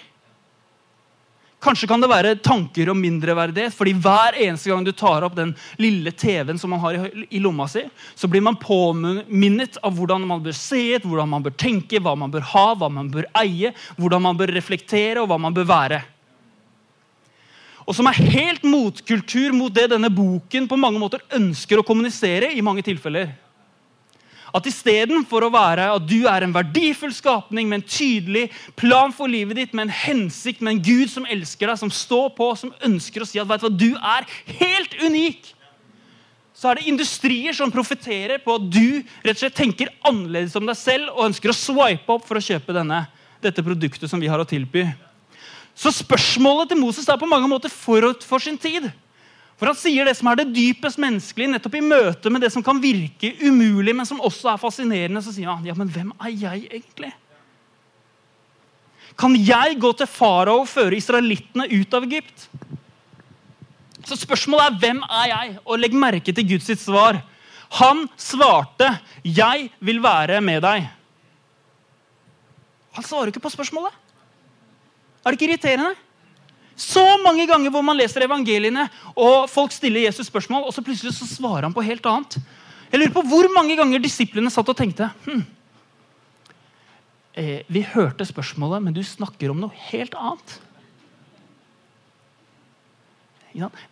Kanskje 1.62 1.86
kan 1.86 2.02
det 2.02 2.10
være 2.10 2.34
tanker 2.42 2.90
om 2.90 2.98
mindreverdighet. 2.98 3.74
fordi 3.74 3.92
hver 3.94 4.34
eneste 4.34 4.68
gang 4.70 4.84
du 4.84 4.92
tar 4.92 5.22
opp 5.22 5.36
den 5.36 5.54
lille 5.78 6.10
TV-en 6.10 6.58
som 6.58 6.70
man 6.74 6.80
har 6.82 7.10
i 7.30 7.38
lomma 7.38 7.68
si, 7.70 7.84
så 8.14 8.28
blir 8.28 8.42
man 8.42 8.58
påminnet 8.58 9.78
av 9.82 9.94
hvordan 9.94 10.26
man 10.26 10.42
bør 10.42 10.56
se 10.58 10.96
ut, 10.96 11.06
hvordan 11.06 11.28
man 11.28 11.44
bør 11.44 11.54
tenke, 11.54 12.00
hva 12.02 12.16
man 12.18 12.32
bør 12.34 12.42
ha, 12.52 12.66
hva 12.74 12.90
man 12.90 13.12
bør 13.12 13.30
eie, 13.44 13.70
hvordan 13.96 14.26
man 14.26 14.36
bør 14.36 14.52
reflektere, 14.56 15.22
og 15.22 15.30
hva 15.30 15.38
man 15.38 15.54
bør 15.54 15.70
være 15.70 16.02
og 17.82 17.96
som 17.96 18.06
er 18.06 18.20
helt 18.30 18.62
motkultur 18.66 19.54
mot 19.56 19.72
det 19.74 19.88
denne 19.90 20.10
boken 20.12 20.68
på 20.70 20.78
mange 20.78 21.00
måter 21.02 21.22
ønsker 21.34 21.80
å 21.80 21.86
kommunisere. 21.86 22.52
i 22.54 22.62
mange 22.62 22.82
tilfeller. 22.82 23.32
At 24.52 24.66
istedenfor 24.68 25.46
å 25.46 25.52
være 25.52 25.86
at 25.94 26.04
du 26.04 26.26
er 26.28 26.44
en 26.44 26.52
verdifull 26.52 27.14
skapning 27.16 27.70
med 27.70 27.80
en 27.80 27.88
tydelig 27.88 28.50
plan 28.76 29.14
for 29.16 29.30
livet 29.30 29.56
ditt, 29.56 29.72
med 29.72 29.88
en 29.88 29.96
hensikt, 29.96 30.60
med 30.60 30.76
en 30.76 30.82
Gud 30.84 31.08
som 31.08 31.24
elsker 31.24 31.70
deg, 31.70 31.80
som 31.80 31.92
står 31.92 32.34
på, 32.36 32.50
som 32.60 32.74
ønsker 32.84 33.24
å 33.24 33.28
si 33.28 33.40
at 33.40 33.48
vet 33.48 33.64
du, 33.64 33.88
du 33.88 33.90
er 33.96 34.28
helt 34.60 34.96
unik, 35.00 35.54
så 36.62 36.68
er 36.70 36.78
det 36.78 36.90
industrier 36.92 37.56
som 37.56 37.72
profitterer 37.74 38.42
på 38.44 38.54
at 38.54 38.66
du 38.70 39.00
rett 39.24 39.34
og 39.34 39.40
slett 39.40 39.56
tenker 39.56 39.88
annerledes 40.06 40.54
om 40.58 40.68
deg 40.68 40.78
selv 40.78 41.08
og 41.14 41.24
ønsker 41.30 41.50
å 41.50 41.56
swipe 41.56 42.14
opp 42.14 42.28
for 42.28 42.38
å 42.38 42.44
kjøpe 42.44 42.76
denne, 42.76 43.00
dette 43.42 43.64
produktet 43.64 44.12
som 44.12 44.20
vi 44.22 44.28
har 44.30 44.38
å 44.38 44.46
tilby. 44.46 44.84
Så 45.74 45.90
spørsmålet 45.96 46.70
til 46.70 46.78
Moses 46.78 47.08
er 47.08 47.18
på 47.18 47.26
mange 47.26 47.48
måter 47.50 47.72
forut 47.72 48.22
for 48.28 48.44
sin 48.44 48.60
tid. 48.60 48.90
For 49.60 49.70
Han 49.70 49.78
sier 49.78 50.08
det 50.08 50.16
som 50.18 50.30
er 50.30 50.40
det 50.40 50.52
dypest 50.54 50.98
menneskelige, 50.98 51.52
nettopp 51.52 51.76
i 51.78 51.84
møte 51.84 52.30
med 52.32 52.42
det 52.42 52.50
som 52.54 52.64
kan 52.66 52.80
virke 52.82 53.34
umulig, 53.44 53.94
men 53.94 54.08
som 54.08 54.20
også 54.20 54.50
er 54.52 54.60
fascinerende. 54.60 55.22
Så 55.22 55.34
sier 55.34 55.52
han 55.52 55.66
ja, 55.66 55.76
men 55.78 55.90
hvem 55.92 56.10
er 56.18 56.32
jeg 56.34 56.66
egentlig? 56.70 57.12
Kan 59.18 59.36
jeg 59.36 59.76
gå 59.80 59.92
til 59.96 60.08
farao 60.08 60.62
og 60.64 60.70
føre 60.70 60.96
israelittene 60.96 61.68
ut 61.70 61.94
av 61.94 62.06
Egypt? 62.08 62.48
Så 64.08 64.18
spørsmålet 64.18 64.66
er 64.66 64.78
hvem 64.82 65.02
er 65.06 65.28
jeg? 65.30 65.58
Og 65.62 65.78
legg 65.78 65.94
merke 65.94 66.34
til 66.34 66.48
Guds 66.48 66.72
svar. 66.80 67.20
Han 67.78 68.08
svarte, 68.16 68.98
'Jeg 69.24 69.70
vil 69.80 70.02
være 70.02 70.40
med 70.40 70.62
deg'. 70.62 70.88
Han 72.92 73.04
svarer 73.04 73.26
ikke 73.26 73.40
på 73.40 73.48
spørsmålet. 73.48 73.92
Er 75.24 75.30
det 75.30 75.40
ikke 75.40 75.52
irriterende? 75.52 75.94
Så 76.76 77.02
mange 77.22 77.46
ganger 77.46 77.72
hvor 77.72 77.84
man 77.84 77.98
leser 77.98 78.24
evangeliene, 78.26 78.88
og 79.12 79.48
folk 79.52 79.74
stiller 79.74 80.06
Jesus 80.06 80.30
spørsmål, 80.30 80.64
og 80.66 80.74
så 80.74 80.84
plutselig 80.84 81.14
så 81.16 81.28
svarer 81.28 81.68
han 81.68 81.76
på 81.76 81.84
helt 81.84 82.06
annet. 82.08 82.38
Jeg 82.92 83.00
lurer 83.00 83.14
på 83.14 83.24
Hvor 83.24 83.48
mange 83.54 83.76
ganger 83.76 84.02
disiplene 84.04 84.50
satt 84.52 84.68
og 84.68 84.76
tenkte 84.76 85.06
hm, 85.24 85.44
eh, 87.40 87.62
Vi 87.72 87.80
hørte 87.94 88.26
spørsmålet, 88.28 88.82
men 88.84 88.96
du 88.96 89.00
snakker 89.06 89.52
om 89.52 89.62
noe 89.62 89.84
helt 89.88 90.16
annet. 90.18 90.58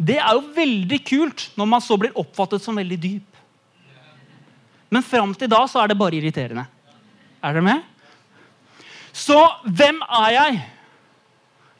Det 0.00 0.16
er 0.16 0.32
jo 0.36 0.44
veldig 0.56 0.98
kult 1.04 1.50
når 1.58 1.68
man 1.68 1.82
så 1.84 1.96
blir 2.00 2.16
oppfattet 2.18 2.64
som 2.64 2.76
veldig 2.80 2.98
dyp. 3.00 3.40
Men 4.90 5.04
fram 5.06 5.34
til 5.38 5.50
da 5.50 5.62
så 5.70 5.82
er 5.82 5.92
det 5.92 5.98
bare 6.00 6.16
irriterende. 6.18 6.64
Er 7.40 7.54
dere 7.54 7.64
med? 7.64 7.82
Så 9.12 9.38
hvem 9.64 10.00
er 10.06 10.30
jeg? 10.34 10.60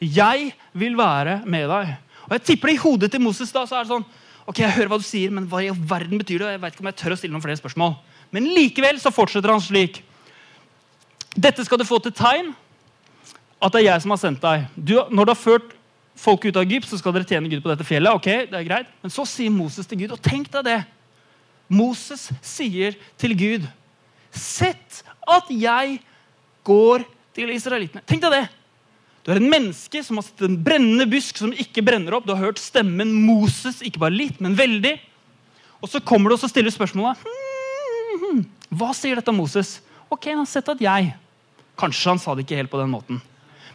'Jeg 0.01 0.53
vil 0.73 0.97
være 0.97 1.41
med 1.45 1.69
deg'. 1.69 1.95
Og 2.25 2.31
jeg 2.31 2.43
tipper 2.43 2.67
det 2.67 2.75
I 2.75 2.81
hodet 2.81 3.11
til 3.11 3.21
Moses 3.21 3.51
da, 3.51 3.65
så 3.65 3.75
er 3.75 3.83
det 3.85 3.93
sånn 3.93 4.05
Ok, 4.47 4.57
jeg 4.59 4.73
hører 4.73 4.89
hva 4.89 4.97
du 4.97 5.05
sier, 5.05 5.29
men 5.29 5.45
hva 5.45 5.61
i 5.61 5.69
verden 5.69 6.17
betyr 6.17 6.39
det? 6.39 6.47
Jeg 6.55 6.61
vet 6.61 6.73
ikke 6.73 6.81
om 6.81 6.89
jeg 6.89 6.95
tør 6.97 7.13
å 7.13 7.17
stille 7.19 7.31
noen 7.31 7.43
flere 7.43 7.59
spørsmål. 7.59 7.93
Men 8.33 8.47
likevel 8.55 8.97
så 8.99 9.11
fortsetter 9.13 9.51
han 9.53 9.61
slik. 9.61 10.01
Dette 11.37 11.63
skal 11.63 11.77
du 11.77 11.85
få 11.85 11.99
til 12.01 12.11
tegn 12.11 12.49
at 13.61 13.71
det 13.71 13.83
er 13.83 13.91
jeg 13.91 14.01
som 14.01 14.11
har 14.15 14.19
sendt 14.19 14.41
deg. 14.41 14.65
Du, 14.75 14.95
når 15.13 15.29
du 15.29 15.31
har 15.31 15.39
ført 15.39 15.75
folk 16.17 16.45
ut 16.45 16.57
av 16.57 16.65
Egypt, 16.65 16.89
så 16.89 16.97
skal 16.99 17.13
dere 17.15 17.27
tjene 17.29 17.51
Gud 17.51 17.61
på 17.61 17.69
dette 17.69 17.85
fjellet. 17.87 18.11
ok, 18.17 18.49
det 18.49 18.57
er 18.57 18.67
greit. 18.67 18.89
Men 19.03 19.13
så 19.13 19.25
sier 19.29 19.53
Moses 19.53 19.87
til 19.87 20.01
Gud, 20.03 20.15
og 20.17 20.21
tenk 20.25 20.49
deg 20.51 20.65
det. 20.65 20.79
Moses 21.71 22.27
sier 22.43 22.97
til 23.21 23.37
Gud, 23.37 23.67
sett 24.33 25.03
at 25.29 25.47
jeg 25.53 26.01
går 26.67 27.05
til 27.37 27.53
israelittene. 27.53 28.03
Tenk 28.09 28.25
deg 28.25 28.35
det. 28.35 28.43
Du 29.21 29.29
er 29.29 29.37
en 29.37 29.51
menneske 29.51 30.01
som 30.05 30.17
har 30.17 30.25
sett 30.25 30.41
en 30.47 30.57
brennende 30.65 31.05
busk 31.09 31.37
som 31.37 31.53
ikke 31.53 31.83
brenner 31.85 32.15
opp. 32.17 32.25
Du 32.25 32.33
har 32.33 32.41
hørt 32.41 32.61
stemmen 32.61 33.11
Moses, 33.25 33.81
ikke 33.85 34.01
bare 34.01 34.15
litt, 34.15 34.39
men 34.41 34.57
veldig. 34.57 34.95
Og 35.81 35.89
så 35.89 36.01
kommer 36.01 36.31
du 36.31 36.37
og 36.37 36.49
stiller 36.49 36.73
spørsmålet 36.73 37.21
hmm, 37.25 38.43
Hva 38.77 38.91
sier 38.97 39.17
dette 39.17 39.33
om 39.33 39.39
Moses? 39.41 39.79
Ok, 40.13 40.29
han 40.29 40.43
har 40.43 40.49
sett 40.49 40.69
at 40.69 40.81
jeg 40.83 41.13
Kanskje 41.79 42.11
han 42.11 42.21
sa 42.21 42.35
det 42.35 42.43
ikke 42.45 42.59
helt 42.59 42.69
på 42.69 42.77
den 42.77 42.91
måten. 42.91 43.17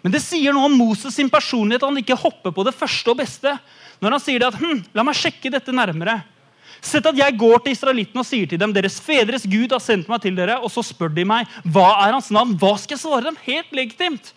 Men 0.05 0.13
det 0.15 0.21
sier 0.23 0.55
noe 0.55 0.69
om 0.69 0.77
Moses 0.79 1.17
sin 1.17 1.31
personlighet 1.33 1.83
at 1.83 1.91
han 1.91 1.99
ikke 1.99 2.19
hopper 2.21 2.53
på 2.55 2.63
det 2.67 2.75
første 2.77 3.11
og 3.11 3.19
beste. 3.19 3.57
Når 3.99 4.15
han 4.15 4.23
sier 4.23 4.43
det 4.43 4.51
at 4.53 4.59
hm, 4.61 4.83
la 4.95 5.03
meg 5.07 5.19
sjekke 5.19 5.51
dette 5.51 5.75
nærmere. 5.75 6.21
Sett 6.85 7.09
at 7.09 7.19
jeg 7.19 7.39
går 7.41 7.65
til 7.65 7.75
israelittene 7.75 8.23
og 8.23 8.29
sier 8.29 8.47
til 8.47 8.61
dem 8.61 8.75
deres 8.77 9.01
fedres 9.03 9.49
Gud 9.49 9.75
har 9.75 9.83
sendt 9.83 10.11
meg 10.13 10.23
til 10.23 10.37
dere, 10.39 10.61
og 10.61 10.71
så 10.71 10.85
spør 10.87 11.11
de 11.17 11.25
meg 11.27 11.51
hva 11.65 11.89
er 12.05 12.15
hans 12.15 12.31
navn. 12.35 12.55
Hva 12.61 12.77
skal 12.79 12.95
jeg 12.95 13.03
svare 13.03 13.27
dem? 13.27 13.41
Helt 13.49 13.75
legitimt. 13.75 14.36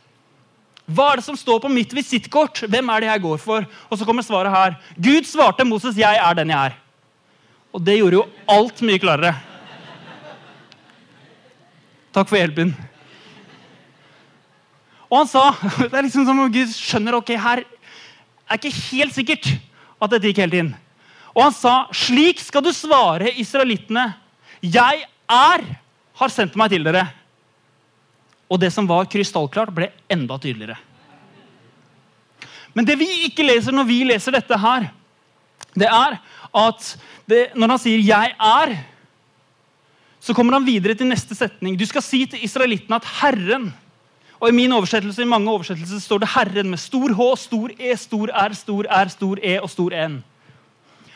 Hva 0.89 1.11
er 1.11 1.19
det 1.19 1.25
som 1.27 1.37
står 1.37 1.59
på 1.61 1.69
mitt 1.69 1.91
visittkort? 1.93 2.63
Hvem 2.65 2.89
er 2.89 3.03
det 3.03 3.09
jeg 3.11 3.21
går 3.21 3.41
for? 3.41 3.65
Og 3.89 3.99
så 3.99 4.05
kommer 4.07 4.25
svaret 4.25 4.53
her. 4.53 4.77
Gud 4.97 5.27
svarte 5.29 5.65
Moses, 5.65 5.95
'Jeg 5.95 6.17
er 6.17 6.33
den 6.33 6.49
jeg 6.49 6.71
er'. 6.71 6.77
Og 7.73 7.85
det 7.85 7.97
gjorde 7.99 8.17
jo 8.17 8.29
alt 8.47 8.81
mye 8.81 8.97
klarere. 8.97 9.35
Takk 12.11 12.27
for 12.27 12.37
hjelpen. 12.37 12.73
Og 15.09 15.17
han 15.17 15.27
sa 15.27 15.53
Det 15.89 15.93
er 15.93 16.05
liksom 16.05 16.25
som 16.25 16.39
om 16.39 16.51
Gud 16.51 16.73
skjønner 16.73 17.13
ok, 17.17 17.35
her 17.37 17.63
er 18.49 18.57
ikke 18.57 18.73
helt 18.89 19.13
sikkert 19.13 19.45
at 20.01 20.09
dette 20.09 20.31
gikk 20.31 20.41
helt 20.41 20.57
inn. 20.57 20.75
Og 21.35 21.43
han 21.43 21.53
sa, 21.53 21.85
'Slik 21.93 22.41
skal 22.41 22.65
du 22.65 22.73
svare 22.73 23.29
israelittene.' 23.37 24.13
'Jeg 24.61 25.05
er 25.29 25.61
har 26.19 26.29
sendt 26.29 26.55
meg 26.55 26.69
til 26.69 26.83
dere.' 26.83 27.18
Og 28.49 28.61
det 28.61 28.71
som 28.73 28.87
var 28.89 29.09
krystallklart, 29.09 29.73
ble 29.73 29.91
enda 30.09 30.37
tydeligere. 30.41 30.77
Men 32.73 32.85
det 32.85 32.97
vi 32.99 33.07
ikke 33.27 33.45
leser 33.45 33.75
når 33.75 33.89
vi 33.89 33.99
leser 34.09 34.33
dette 34.33 34.57
her, 34.57 34.89
det 35.77 35.89
er 35.89 36.17
at 36.59 36.87
det, 37.29 37.51
når 37.55 37.75
han 37.75 37.79
sier 37.79 37.99
'jeg 37.99 38.35
er', 38.39 38.83
så 40.19 40.33
kommer 40.33 40.53
han 40.53 40.65
videre 40.65 40.95
til 40.95 41.07
neste 41.07 41.35
setning. 41.35 41.77
Du 41.77 41.85
skal 41.85 42.01
si 42.01 42.25
til 42.25 42.43
israelittene 42.43 42.95
at 42.95 43.05
Herren 43.05 43.73
og 44.39 44.49
I 44.49 44.55
min 44.55 44.71
oversettelse, 44.71 45.21
i 45.21 45.27
mange 45.27 45.51
oversettelser 45.51 45.99
står 45.99 46.17
det 46.19 46.29
'Herren' 46.29 46.69
med 46.69 46.79
stor 46.79 47.13
H, 47.13 47.37
stor 47.37 47.69
E, 47.79 47.97
stor 47.97 48.29
R, 48.33 48.53
stor 48.53 48.85
R, 48.89 49.07
stor 49.09 49.37
E 49.43 49.59
og 49.59 49.69
stor 49.69 50.07
N. 50.07 50.23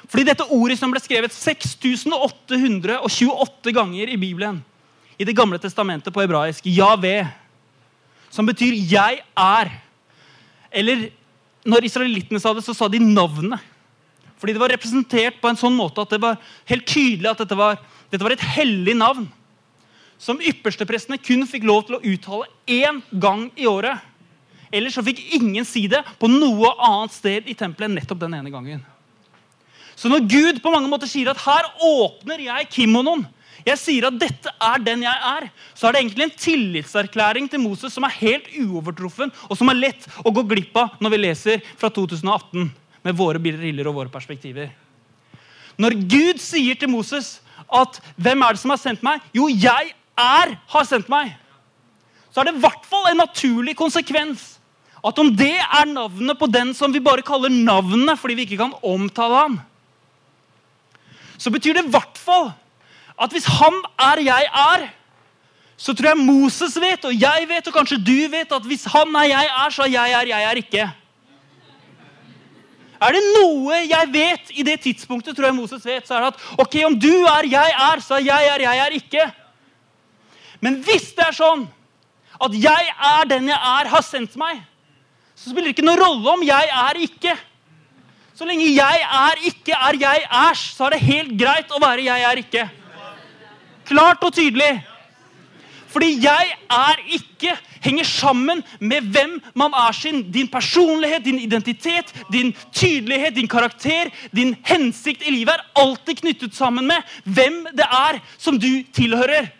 Fordi 0.07 0.23
dette 0.23 0.51
ordet 0.51 0.79
som 0.79 0.91
ble 0.91 0.99
skrevet 0.99 1.33
6828 1.33 3.73
ganger 3.73 4.07
i 4.07 4.17
Bibelen, 4.17 4.65
i 5.17 5.25
Det 5.25 5.35
gamle 5.35 5.59
testamentet 5.59 6.13
på 6.13 6.21
hebraisk, 6.21 6.65
Javé, 6.65 7.27
som 8.29 8.45
betyr 8.45 8.73
'jeg 8.73 9.21
er'. 9.37 9.71
Eller 10.71 11.11
når 11.65 11.85
israelittene 11.85 12.39
sa 12.39 12.53
det, 12.53 12.63
så 12.63 12.73
sa 12.75 12.87
de 12.87 12.99
navnet. 12.99 13.59
Fordi 14.37 14.53
det 14.53 14.59
var 14.59 14.69
representert 14.69 15.39
på 15.39 15.49
en 15.49 15.55
sånn 15.55 15.75
måte 15.75 16.01
at 16.01 16.09
det 16.09 16.21
var 16.21 16.37
helt 16.65 16.85
tydelig 16.85 17.29
at 17.29 17.37
dette 17.37 17.55
var, 17.55 17.77
dette 18.11 18.23
var 18.23 18.31
et 18.31 18.39
hellig 18.39 18.95
navn 18.97 19.31
som 20.19 20.39
yppersteprestene 20.39 21.19
kun 21.19 21.45
fikk 21.47 21.63
lov 21.63 21.85
til 21.87 21.95
å 21.95 22.03
uttale 22.03 22.49
én 22.67 23.01
gang 23.19 23.51
i 23.55 23.67
året. 23.67 23.99
Ellers 24.73 24.95
så 24.97 25.03
fikk 25.05 25.21
ingen 25.37 25.65
si 25.67 25.85
det 25.87 26.01
på 26.19 26.29
noe 26.31 26.73
annet 26.81 27.13
sted 27.13 27.47
i 27.47 27.55
tempelet 27.57 27.89
enn 27.89 27.97
nettopp 27.99 28.19
den 28.23 28.35
ene 28.39 28.51
gangen. 28.53 28.83
Så 29.95 30.09
når 30.09 30.25
Gud 30.27 30.61
på 30.63 30.71
mange 30.73 30.89
måter 30.89 31.07
sier 31.07 31.29
at 31.29 31.41
her 31.43 31.67
åpner 31.85 32.41
jeg 32.41 32.69
kimonoen, 32.73 33.27
jeg 33.63 33.79
sier 33.79 34.07
at 34.09 34.19
dette 34.19 34.51
er 34.51 34.81
den 34.83 35.05
jeg 35.05 35.27
er, 35.29 35.47
så 35.73 35.87
er 35.87 35.95
det 35.95 36.01
egentlig 36.03 36.25
en 36.27 36.37
tillitserklæring 36.45 37.49
til 37.51 37.61
Moses 37.63 37.95
som 37.95 38.05
er 38.07 38.15
helt 38.17 38.49
uovertruffen, 38.59 39.31
og 39.47 39.59
som 39.59 39.71
er 39.71 39.79
lett 39.79 40.07
å 40.23 40.33
gå 40.35 40.43
glipp 40.49 40.75
av 40.79 40.97
når 41.03 41.13
vi 41.13 41.21
leser 41.21 41.63
fra 41.79 41.91
2018 41.93 42.67
med 43.03 43.19
våre 43.19 43.41
briller 43.43 43.87
og 43.89 43.99
våre 44.01 44.11
perspektiver. 44.11 44.71
Når 45.79 45.95
Gud 46.05 46.41
sier 46.43 46.77
til 46.77 46.91
Moses 46.91 47.39
at 47.71 47.99
'Hvem 48.19 48.43
er 48.43 48.53
det 48.53 48.59
som 48.59 48.69
har 48.69 48.77
sendt 48.77 49.03
meg?' 49.03 49.21
Jo, 49.33 49.47
jeg 49.47 49.93
er 50.17 50.57
har 50.67 50.85
sendt 50.85 51.09
meg, 51.09 51.33
så 52.31 52.41
er 52.41 52.45
det 52.45 52.55
i 52.55 52.63
hvert 52.65 52.85
fall 52.85 53.07
en 53.09 53.17
naturlig 53.17 53.75
konsekvens 53.75 54.59
at 55.03 55.19
om 55.19 55.35
det 55.35 55.59
er 55.59 55.85
navnet 55.85 56.39
på 56.39 56.47
den 56.47 56.73
som 56.73 56.91
vi 56.93 56.99
bare 57.03 57.25
kaller 57.25 57.49
navnet 57.49 58.19
fordi 58.19 58.35
vi 58.35 58.45
ikke 58.47 58.61
kan 58.61 58.75
omtale 58.83 59.35
ham, 59.35 59.61
så 61.37 61.51
betyr 61.51 61.73
det 61.73 61.85
i 61.85 61.91
hvert 61.91 62.17
fall 62.17 62.53
at 63.19 63.33
hvis 63.33 63.45
han 63.45 63.79
er 64.01 64.21
jeg 64.25 64.49
er, 64.49 64.89
så 65.77 65.93
tror 65.93 66.13
jeg 66.13 66.23
Moses 66.23 66.75
vet, 66.79 67.05
og 67.05 67.13
jeg 67.13 67.47
vet, 67.49 67.67
og 67.67 67.75
kanskje 67.75 67.99
du 67.99 68.17
vet, 68.31 68.51
at 68.51 68.67
hvis 68.67 68.85
han 68.93 69.15
er 69.19 69.29
jeg 69.31 69.49
er, 69.49 69.73
så 69.73 69.85
er 69.85 69.93
jeg 69.93 70.17
er 70.19 70.29
jeg 70.31 70.49
er 70.49 70.61
ikke. 70.61 70.89
Er 73.03 73.15
det 73.17 73.23
noe 73.35 73.79
jeg 73.83 74.11
vet 74.13 74.51
i 74.55 74.63
det 74.63 74.77
tidspunktet, 74.85 75.35
tror 75.35 75.49
jeg 75.49 75.57
Moses 75.57 75.85
vet, 75.85 76.05
så 76.07 76.15
er 76.15 76.23
det 76.23 76.33
at 76.33 76.59
ok, 76.63 76.77
om 76.87 76.97
du 76.99 77.11
er 77.27 77.49
jeg 77.51 77.73
er, 77.89 78.03
så 78.03 78.19
er 78.19 78.27
jeg 78.29 78.51
er 78.53 78.63
jeg 78.63 78.83
er 78.85 78.99
ikke. 78.99 79.25
Men 80.63 80.79
hvis 80.85 81.09
det 81.17 81.25
er 81.27 81.35
sånn 81.35 81.65
at 82.43 82.53
jeg 82.55 82.93
er 82.93 83.27
den 83.27 83.49
jeg 83.51 83.59
er, 83.59 83.89
har 83.91 84.05
sendt 84.05 84.37
meg, 84.39 84.61
så 85.35 85.49
spiller 85.49 85.69
det 85.71 85.75
ikke 85.75 85.85
noen 85.87 85.99
rolle 85.99 86.37
om 86.37 86.45
jeg 86.47 86.69
er 86.69 87.01
ikke. 87.03 87.33
Så 88.33 88.47
lenge 88.47 88.69
jeg 88.71 89.03
er 89.03 89.43
ikke 89.49 89.75
er 89.75 89.99
jeg 89.99 90.23
er, 90.23 90.55
så 90.55 90.87
er 90.87 90.95
det 90.95 91.03
helt 91.03 91.35
greit 91.37 91.75
å 91.75 91.81
være 91.83 92.07
jeg 92.07 92.25
er 92.29 92.41
ikke. 92.41 92.63
Klart 93.87 94.23
og 94.23 94.33
tydelig. 94.33 94.83
Fordi 95.93 96.09
jeg 96.23 96.53
er 96.73 97.01
ikke 97.13 97.53
henger 97.83 98.07
sammen 98.07 98.63
med 98.79 99.09
hvem 99.13 99.35
man 99.55 99.73
er 99.77 99.93
sin. 99.93 100.23
Din 100.31 100.47
personlighet, 100.47 101.25
din 101.25 101.39
identitet, 101.39 102.13
din 102.31 102.53
tydelighet, 102.73 103.35
din 103.35 103.47
karakter, 103.47 104.09
din 104.35 104.55
hensikt 104.65 105.21
i 105.27 105.31
livet 105.31 105.53
er 105.53 105.81
alltid 105.83 106.21
knyttet 106.23 106.55
sammen 106.55 106.87
med 106.89 107.13
hvem 107.23 107.65
det 107.77 107.85
er 107.85 108.21
som 108.37 108.57
du 108.59 108.71
tilhører. 108.93 109.51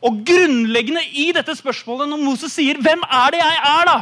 Og 0.00 0.22
grunnleggende 0.26 1.04
i 1.12 1.30
dette 1.36 1.54
spørsmålet, 1.54 2.08
når 2.08 2.24
Moses 2.24 2.52
sier 2.52 2.74
'Hvem 2.74 3.02
er 3.04 3.30
det 3.30 3.38
jeg 3.38 3.56
er', 3.64 3.84
da? 3.86 3.98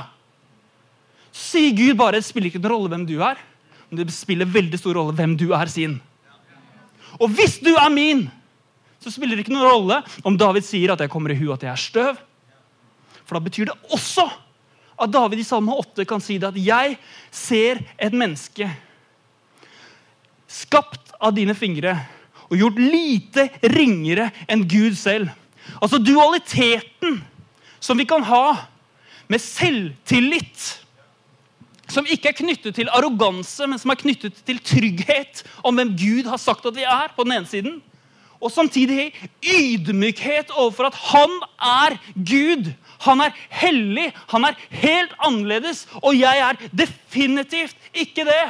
Så 1.32 1.58
sier 1.58 1.76
Gud 1.76 1.94
bare 1.94 2.12
det 2.12 2.24
spiller 2.24 2.46
ikke 2.46 2.58
noen 2.58 2.72
rolle 2.72 2.88
hvem 2.88 3.06
du 3.06 3.20
er, 3.20 3.36
men 3.90 4.04
det 4.04 4.14
spiller 4.14 4.46
veldig 4.46 4.78
stor 4.78 4.94
rolle 4.94 5.12
hvem 5.12 5.36
du 5.36 5.52
er 5.52 5.66
sin. 5.66 6.00
Og 7.20 7.28
hvis 7.28 7.58
du 7.58 7.74
er 7.74 7.88
min, 7.88 8.30
så 8.98 9.12
spiller 9.14 9.36
det 9.36 9.46
ikke 9.46 9.54
noen 9.54 9.68
rolle 9.68 10.00
om 10.26 10.36
David 10.38 10.66
sier 10.66 10.92
at 10.92 11.02
jeg 11.04 11.12
kommer 11.12 11.32
i 11.32 11.38
hu 11.38 11.52
at 11.54 11.62
jeg 11.62 11.70
er 11.72 11.80
støv. 11.80 12.20
For 13.24 13.38
da 13.38 13.44
betyr 13.44 13.70
det 13.70 13.94
også 13.94 14.26
at 14.98 15.12
David 15.14 15.42
i 15.42 15.46
Salme 15.46 15.76
8 15.78 16.06
kan 16.08 16.22
si 16.22 16.38
det 16.40 16.50
at 16.50 16.58
jeg 16.58 16.96
ser 17.30 17.82
et 17.94 18.14
menneske 18.16 18.66
skapt 20.48 21.12
av 21.20 21.34
dine 21.36 21.54
fingre 21.54 21.94
og 22.48 22.56
gjort 22.56 22.80
lite 22.80 23.46
ringere 23.74 24.30
enn 24.48 24.64
Gud 24.68 24.96
selv. 24.98 25.28
Altså 25.78 26.00
dualiteten 26.00 27.20
som 27.78 27.98
vi 28.00 28.06
kan 28.08 28.24
ha 28.24 28.56
med 29.28 29.42
selvtillit. 29.44 30.64
Som 31.88 32.08
ikke 32.08 32.32
er 32.32 32.36
knyttet 32.36 32.76
til 32.76 32.90
arroganse, 32.92 33.64
men 33.68 33.80
som 33.80 33.92
er 33.92 34.00
knyttet 34.00 34.40
til 34.44 34.58
trygghet 34.64 35.44
om 35.64 35.76
hvem 35.76 35.94
Gud 35.96 36.28
har 36.28 36.40
sagt 36.40 36.66
at 36.68 36.76
vi 36.76 36.84
er. 36.84 37.12
på 37.14 37.24
den 37.24 37.36
ene 37.38 37.48
siden. 37.48 37.78
Og 38.38 38.52
samtidig 38.54 39.10
ydmykhet 39.42 40.52
overfor 40.54 40.88
at 40.90 40.98
han 41.10 41.32
er 41.58 41.96
Gud. 42.14 42.70
Han 43.02 43.22
er 43.22 43.34
hellig, 43.50 44.12
han 44.30 44.46
er 44.46 44.58
helt 44.70 45.14
annerledes, 45.18 45.86
og 46.02 46.14
jeg 46.18 46.42
er 46.42 46.58
definitivt 46.74 47.76
ikke 47.94 48.26
det. 48.26 48.46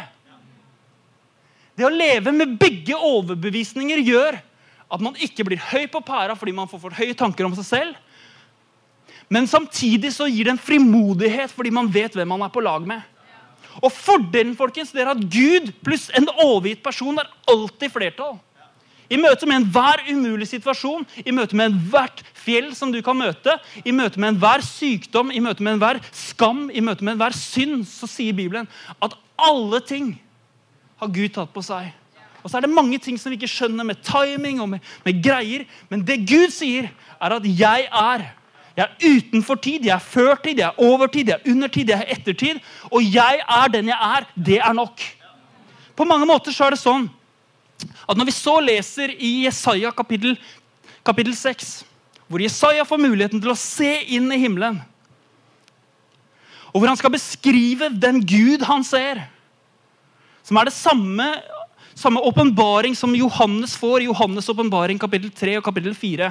Det 1.78 1.86
å 1.86 1.94
leve 1.94 2.32
med 2.34 2.56
begge 2.60 2.96
overbevisninger 2.96 4.00
gjør 4.02 4.40
at 4.88 5.04
man 5.04 5.16
ikke 5.22 5.44
blir 5.46 5.60
høy 5.70 5.86
på 5.92 6.00
pæra 6.04 6.36
fordi 6.36 6.54
man 6.56 6.68
får 6.68 6.80
for 6.82 6.96
høye 6.96 7.16
tanker 7.16 7.46
om 7.46 7.54
seg 7.56 7.68
selv. 7.68 7.98
Men 9.28 9.46
samtidig 9.48 10.10
så 10.16 10.26
gir 10.28 10.48
det 10.48 10.56
en 10.56 10.60
frimodighet 10.60 11.52
fordi 11.52 11.72
man 11.74 11.90
vet 11.92 12.16
hvem 12.16 12.28
man 12.32 12.46
er 12.46 12.52
på 12.52 12.64
lag 12.64 12.84
med. 12.88 13.04
Og 13.84 13.92
Fordelen 13.94 14.56
folkens, 14.58 14.90
det 14.90 15.04
er 15.04 15.12
at 15.12 15.20
Gud 15.20 15.70
pluss 15.86 16.08
en 16.16 16.26
overgitt 16.32 16.82
person 16.82 17.20
er 17.20 17.28
alltid 17.52 17.92
flertall. 17.94 18.38
I 19.08 19.16
møte 19.16 19.46
med 19.48 19.62
enhver 19.62 20.02
umulig 20.10 20.48
situasjon, 20.50 21.06
i 21.24 21.32
møte 21.32 21.56
med 21.56 21.72
ethvert 21.72 22.20
fjell 22.36 22.74
som 22.76 22.92
du 22.92 23.00
kan 23.04 23.16
møte, 23.16 23.54
i 23.84 23.92
møte 23.94 24.20
med 24.20 24.34
enhver 24.34 24.64
sykdom, 24.64 25.32
i 25.32 25.40
møte 25.40 25.64
med 25.64 25.78
enhver 25.78 26.00
skam, 26.12 26.66
i 26.68 26.84
møte 26.84 27.04
med 27.04 27.16
enhver 27.16 27.36
synd, 27.36 27.86
så 27.88 28.08
sier 28.10 28.36
Bibelen 28.36 28.68
at 29.00 29.16
alle 29.38 29.80
ting 29.80 30.12
har 31.00 31.12
Gud 31.14 31.32
tatt 31.34 31.54
på 31.54 31.64
seg. 31.64 31.92
Og 32.42 32.50
så 32.50 32.58
er 32.58 32.66
det 32.66 32.72
mange 32.72 32.98
ting 33.02 33.18
som 33.18 33.32
vi 33.32 33.38
ikke 33.38 33.50
skjønner 33.50 33.86
med 33.86 34.00
timing 34.06 34.60
og 34.62 34.68
med, 34.74 34.84
med 35.04 35.22
greier. 35.24 35.64
Men 35.90 36.04
det 36.06 36.22
Gud 36.28 36.52
sier, 36.54 36.90
er 37.20 37.34
at 37.34 37.42
'jeg 37.42 37.88
er'. 37.92 38.28
Jeg 38.76 38.86
er 38.86 39.08
utenfor 39.10 39.54
tid, 39.54 39.84
jeg 39.84 39.94
er 39.94 39.98
førtid, 39.98 40.58
jeg 40.58 40.66
er 40.68 40.78
overtid, 40.78 41.26
jeg 41.26 41.40
er 41.44 41.50
undertid, 41.50 41.88
jeg 41.88 41.98
er 41.98 42.12
ettertid. 42.14 42.60
Og 42.92 43.02
jeg 43.02 43.40
er 43.48 43.68
den 43.68 43.86
jeg 43.86 43.98
er. 44.00 44.24
Det 44.36 44.58
er 44.58 44.72
nok. 44.72 45.00
På 45.96 46.04
mange 46.04 46.26
måter 46.26 46.52
så 46.52 46.64
er 46.64 46.70
det 46.70 46.78
sånn 46.78 47.10
at 48.08 48.16
når 48.16 48.28
vi 48.30 48.36
så 48.36 48.56
leser 48.64 49.12
i 49.14 49.44
Jesaja 49.44 49.92
kapittel, 49.92 50.38
kapittel 51.04 51.36
6, 51.36 51.72
hvor 52.28 52.42
Jesaja 52.42 52.86
får 52.88 53.00
muligheten 53.02 53.42
til 53.42 53.52
å 53.52 53.58
se 53.58 53.90
inn 54.16 54.30
i 54.32 54.40
himmelen, 54.40 54.80
og 56.72 56.80
hvor 56.80 56.90
han 56.90 56.98
skal 57.00 57.12
beskrive 57.14 57.88
den 57.96 58.20
Gud 58.28 58.64
han 58.68 58.84
ser, 58.84 59.22
som 60.44 60.58
er 60.60 60.68
det 60.68 60.76
samme 60.76 61.28
samme 61.98 62.20
åpenbaring 62.22 62.94
som 62.94 63.14
Johannes 63.16 63.72
får 63.74 64.04
i 64.04 64.06
Johannes' 64.06 64.46
åpenbaring 64.52 65.00
kapittel 65.02 65.32
3 65.34 65.56
og 65.58 65.64
kapittel 65.66 65.96
4 65.98 66.28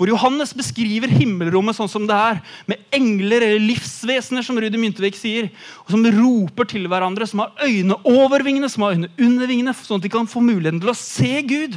hvor 0.00 0.08
Johannes 0.08 0.54
beskriver 0.56 1.12
himmelrommet 1.12 1.76
sånn 1.76 1.90
som 1.92 2.06
det 2.08 2.16
er, 2.16 2.38
med 2.64 2.80
engler 2.96 3.44
eller 3.44 3.60
livsvesener, 3.60 4.40
som 4.40 4.56
Rudi 4.56 4.80
Myntevik 4.80 5.18
sier, 5.18 5.50
og 5.84 5.92
som 5.92 6.06
roper 6.14 6.70
til 6.70 6.86
hverandre, 6.88 7.26
som 7.28 7.42
har 7.44 7.66
øyne 7.66 7.98
over 8.08 8.40
vingene, 8.46 8.70
som 8.72 8.86
har 8.86 8.96
øyne 8.96 9.10
under 9.20 9.50
vingene, 9.50 9.74
sånn 9.76 10.00
at 10.00 10.06
de 10.06 10.12
kan 10.14 10.30
få 10.30 10.40
muligheten 10.40 10.80
til 10.80 10.94
å 10.94 10.96
se 10.96 11.42
Gud. 11.44 11.76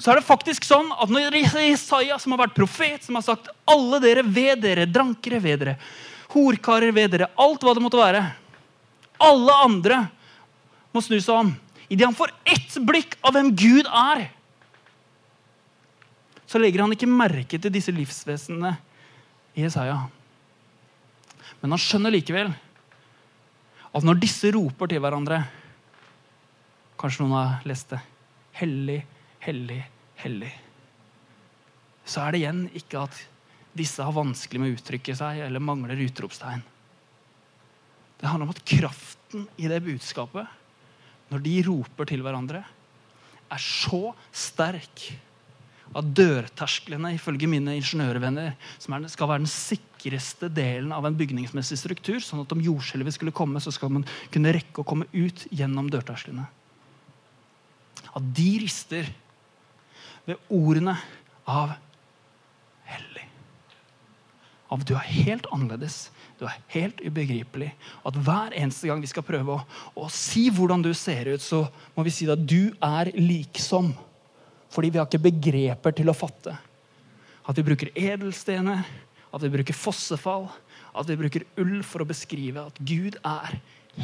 Så 0.00 0.08
er 0.08 0.22
det 0.22 0.24
faktisk 0.30 0.64
sånn 0.64 0.88
at 0.96 1.12
når 1.12 1.36
Jesaja, 1.36 2.16
som 2.16 2.32
har 2.32 2.46
vært 2.46 2.56
profet, 2.56 3.04
som 3.04 3.20
har 3.20 3.28
sagt 3.28 3.52
alle 3.68 4.00
dere 4.00 4.24
ved 4.24 4.64
dere, 4.64 4.88
drankere 4.88 5.44
ved 5.44 5.60
dere, 5.60 5.78
horkarer 6.32 6.96
ved 6.96 7.12
dere, 7.12 7.28
alt 7.36 7.60
hva 7.60 7.76
det 7.76 7.84
måtte 7.84 8.00
være 8.00 8.24
Alle 9.20 9.52
andre 9.66 10.04
må 10.96 11.04
snu 11.04 11.18
seg 11.20 11.42
om. 11.42 11.52
Idet 11.92 12.08
han 12.08 12.16
får 12.16 12.32
ett 12.48 12.80
blikk 12.88 13.18
av 13.20 13.36
hvem 13.36 13.52
Gud 13.52 13.84
er, 13.84 14.30
så 16.50 16.58
legger 16.58 16.82
han 16.82 16.90
ikke 16.96 17.06
merke 17.06 17.60
til 17.62 17.70
disse 17.70 17.92
livsvesenene 17.94 18.72
i 19.54 19.62
Jesaja. 19.62 20.00
Men 21.60 21.76
han 21.76 21.82
skjønner 21.82 22.10
likevel 22.10 22.50
at 23.90 24.06
når 24.06 24.18
disse 24.22 24.50
roper 24.56 24.90
til 24.90 25.02
hverandre 25.02 25.44
Kanskje 27.00 27.22
noen 27.22 27.32
har 27.32 27.62
lest 27.64 27.94
det. 27.94 27.98
Hellig, 28.58 28.98
hellig, 29.40 29.78
hellig. 30.20 30.50
Så 32.04 32.20
er 32.20 32.34
det 32.34 32.42
igjen 32.42 32.58
ikke 32.76 33.06
at 33.06 33.22
disse 33.72 34.04
har 34.04 34.12
vanskelig 34.12 34.60
med 34.60 34.68
å 34.68 34.76
uttrykke 34.76 35.14
seg 35.16 35.40
eller 35.46 35.64
mangler 35.64 36.02
utropstegn. 36.04 36.60
Det 38.20 38.28
handler 38.28 38.50
om 38.50 38.52
at 38.52 38.60
kraften 38.68 39.46
i 39.56 39.70
det 39.72 39.80
budskapet, 39.86 40.44
når 41.32 41.44
de 41.46 41.56
roper 41.70 42.10
til 42.12 42.20
hverandre, 42.26 42.60
er 43.48 43.64
så 43.64 44.10
sterk 44.28 45.06
at 45.90 46.10
dørtersklene 46.14 47.14
ifølge 47.16 47.48
mine 47.50 47.74
ingeniørvenner 47.80 48.52
som 48.78 48.94
er, 48.94 49.06
skal 49.10 49.30
være 49.30 49.42
den 49.42 49.50
sikreste 49.50 50.50
delen 50.54 50.92
av 50.94 51.06
en 51.06 51.16
bygningsmessig 51.18 51.80
struktur. 51.80 52.20
sånn 52.22 52.44
at 52.44 52.52
om 52.54 52.62
jordskjelvet 52.62 53.16
skulle 53.16 53.34
komme, 53.34 53.62
så 53.62 53.72
skal 53.74 53.90
man 53.96 54.06
kunne 54.30 54.54
rekke 54.54 54.82
å 54.82 54.86
komme 54.86 55.08
ut 55.12 55.46
gjennom 55.50 55.90
dørtersklene. 55.90 56.46
At 58.14 58.30
de 58.36 58.50
rister 58.62 59.10
ved 60.28 60.38
ordene 60.52 60.94
av 61.50 61.74
hellig. 62.90 63.26
Av 64.70 64.84
du 64.86 64.94
er 64.94 65.10
helt 65.10 65.48
annerledes, 65.50 66.10
du 66.38 66.46
er 66.46 66.60
helt 66.72 67.02
ubegripelig. 67.02 67.72
At 68.06 68.14
hver 68.14 68.54
eneste 68.54 68.86
gang 68.88 69.02
vi 69.02 69.10
skal 69.10 69.26
prøve 69.26 69.58
å, 69.58 69.64
å 69.98 70.06
si 70.14 70.46
hvordan 70.54 70.86
du 70.86 70.92
ser 70.94 71.32
ut, 71.34 71.42
så 71.42 71.64
må 71.96 72.06
vi 72.06 72.14
si 72.14 72.30
at 72.30 72.46
du 72.46 72.70
er 72.78 73.10
liksom. 73.18 73.90
Fordi 74.70 74.90
vi 74.90 75.00
har 75.00 75.08
ikke 75.08 75.28
begreper 75.30 75.94
til 75.96 76.10
å 76.10 76.16
fatte. 76.16 76.54
At 77.48 77.58
vi 77.58 77.66
bruker 77.66 77.90
edelstener, 77.98 78.84
at 79.30 79.42
vi 79.42 79.52
bruker 79.52 79.76
fossefall, 79.76 80.48
at 80.94 81.08
vi 81.10 81.18
bruker 81.18 81.46
ull 81.60 81.80
for 81.86 82.02
å 82.02 82.08
beskrive 82.08 82.62
at 82.70 82.78
Gud 82.82 83.18
er 83.26 83.58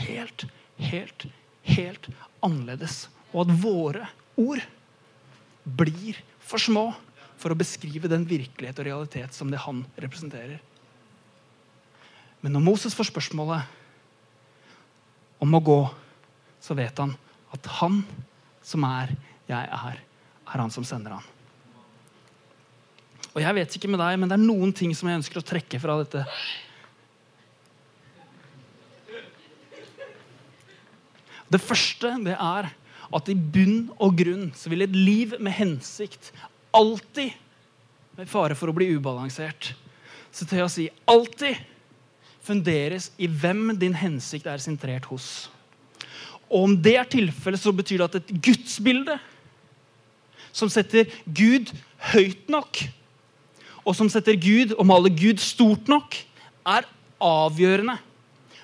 helt, 0.07 0.47
helt, 0.79 1.27
helt 1.67 2.09
annerledes. 2.45 3.07
Og 3.33 3.47
at 3.47 3.59
våre 3.63 4.09
ord 4.39 4.63
blir 5.67 6.19
for 6.43 6.63
små 6.63 6.93
for 7.37 7.53
å 7.53 7.59
beskrive 7.59 8.09
den 8.11 8.25
virkelighet 8.29 8.79
og 8.81 8.89
realitet 8.89 9.35
som 9.37 9.51
det 9.53 9.61
han 9.67 9.85
representerer. 10.01 10.59
Men 12.41 12.55
når 12.57 12.65
Moses 12.65 12.95
får 12.97 13.11
spørsmålet 13.11 13.67
om 15.43 15.57
å 15.57 15.61
gå, 15.61 15.81
så 16.63 16.77
vet 16.79 16.99
han 17.03 17.13
at 17.55 17.67
han 17.81 18.01
som 18.65 18.85
er, 18.89 19.13
jeg 19.51 19.69
er, 19.79 20.01
er 20.47 20.63
han 20.63 20.73
som 20.73 20.87
sender 20.87 21.17
han. 21.17 21.33
Og 23.37 23.43
jeg 23.43 23.57
vet 23.59 23.75
ikke 23.77 23.91
med 23.93 24.01
deg, 24.01 24.17
men 24.17 24.31
det 24.31 24.39
er 24.39 24.47
noen 24.47 24.73
ting 24.73 24.95
som 24.97 25.11
jeg 25.11 25.21
ønsker 25.21 25.43
å 25.43 25.45
trekke 25.45 25.81
fra 25.83 25.99
dette. 26.01 26.23
Det 31.53 31.61
første 31.63 32.15
det 32.25 32.35
er 32.35 32.71
at 33.17 33.29
i 33.31 33.37
bunn 33.37 33.91
og 34.03 34.17
grunn 34.19 34.49
så 34.57 34.73
vil 34.73 34.83
et 34.87 34.97
liv 34.97 35.37
med 35.39 35.55
hensikt 35.55 36.33
alltid, 36.75 37.37
med 38.17 38.31
fare 38.31 38.57
for 38.57 38.73
å 38.73 38.75
bli 38.75 38.89
ubalansert, 38.97 39.75
så 40.33 40.49
til 40.49 40.65
å 40.65 40.73
si 40.73 40.89
alltid 41.09 41.61
funderes 42.47 43.11
i 43.21 43.29
hvem 43.29 43.75
din 43.79 43.95
hensikt 43.97 44.49
er 44.49 44.63
sentrert 44.63 45.07
hos. 45.11 45.49
Og 46.47 46.69
om 46.71 46.77
det 46.79 46.95
er 46.99 47.09
tilfellet, 47.11 47.61
så 47.61 47.73
betyr 47.75 48.01
det 48.01 48.09
at 48.09 48.19
et 48.21 48.37
gudsbilde 48.49 49.19
som 50.57 50.73
setter 50.73 51.11
Gud 51.27 51.73
høyt 52.13 52.49
nok, 52.53 52.81
og 53.87 53.95
som 53.95 54.11
setter 54.11 54.39
Gud 54.41 54.75
og 54.77 54.87
maler 54.89 55.13
Gud 55.15 55.41
stort 55.43 55.91
nok, 55.91 56.17
er 56.67 56.89
avgjørende. 57.23 58.01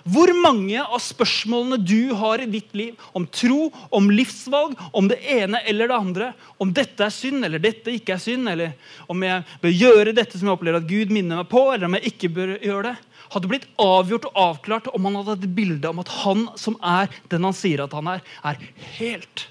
Hvor 0.02 0.32
mange 0.34 0.80
av 0.82 0.98
spørsmålene 0.98 1.76
du 1.78 2.10
har 2.18 2.42
i 2.42 2.48
ditt 2.50 2.72
liv, 2.74 2.96
om 3.14 3.22
tro, 3.30 3.68
om 3.94 4.08
livsvalg, 4.10 4.74
om 4.90 5.06
det 5.06 5.20
ene 5.30 5.60
eller 5.70 5.92
det 5.92 5.98
andre, 5.98 6.30
om 6.58 6.72
dette 6.74 7.06
er 7.06 7.14
synd 7.14 7.46
eller 7.46 7.62
dette 7.62 7.94
ikke 7.94 8.16
er 8.16 8.22
synd, 8.22 8.50
eller 8.50 8.74
om 9.06 9.22
jeg 9.22 9.46
bør 9.62 9.76
gjøre 9.76 10.16
dette 10.16 10.38
som 10.38 10.50
jeg 10.50 10.56
opplever 10.56 10.82
at 10.82 10.90
Gud 10.90 11.14
minner 11.14 11.44
meg 11.44 11.50
på, 11.52 11.68
eller 11.70 11.86
om 11.86 11.96
jeg 12.00 12.14
ikke 12.14 12.32
bør 12.34 12.56
gjøre 12.56 12.84
det, 12.90 12.96
hadde 13.32 13.48
blitt 13.48 13.70
avgjort 13.80 14.26
og 14.32 14.42
avklart 14.48 14.90
om 14.92 15.06
han 15.08 15.22
hadde 15.22 15.38
et 15.38 15.54
bilde 15.56 15.88
om 15.88 16.02
at 16.02 16.10
han 16.22 16.44
som 16.60 16.76
er 16.82 17.12
den 17.32 17.46
han 17.46 17.56
sier 17.56 17.86
at 17.86 17.94
han 17.96 18.10
er, 18.16 18.26
er 18.42 18.58
helt 18.98 19.46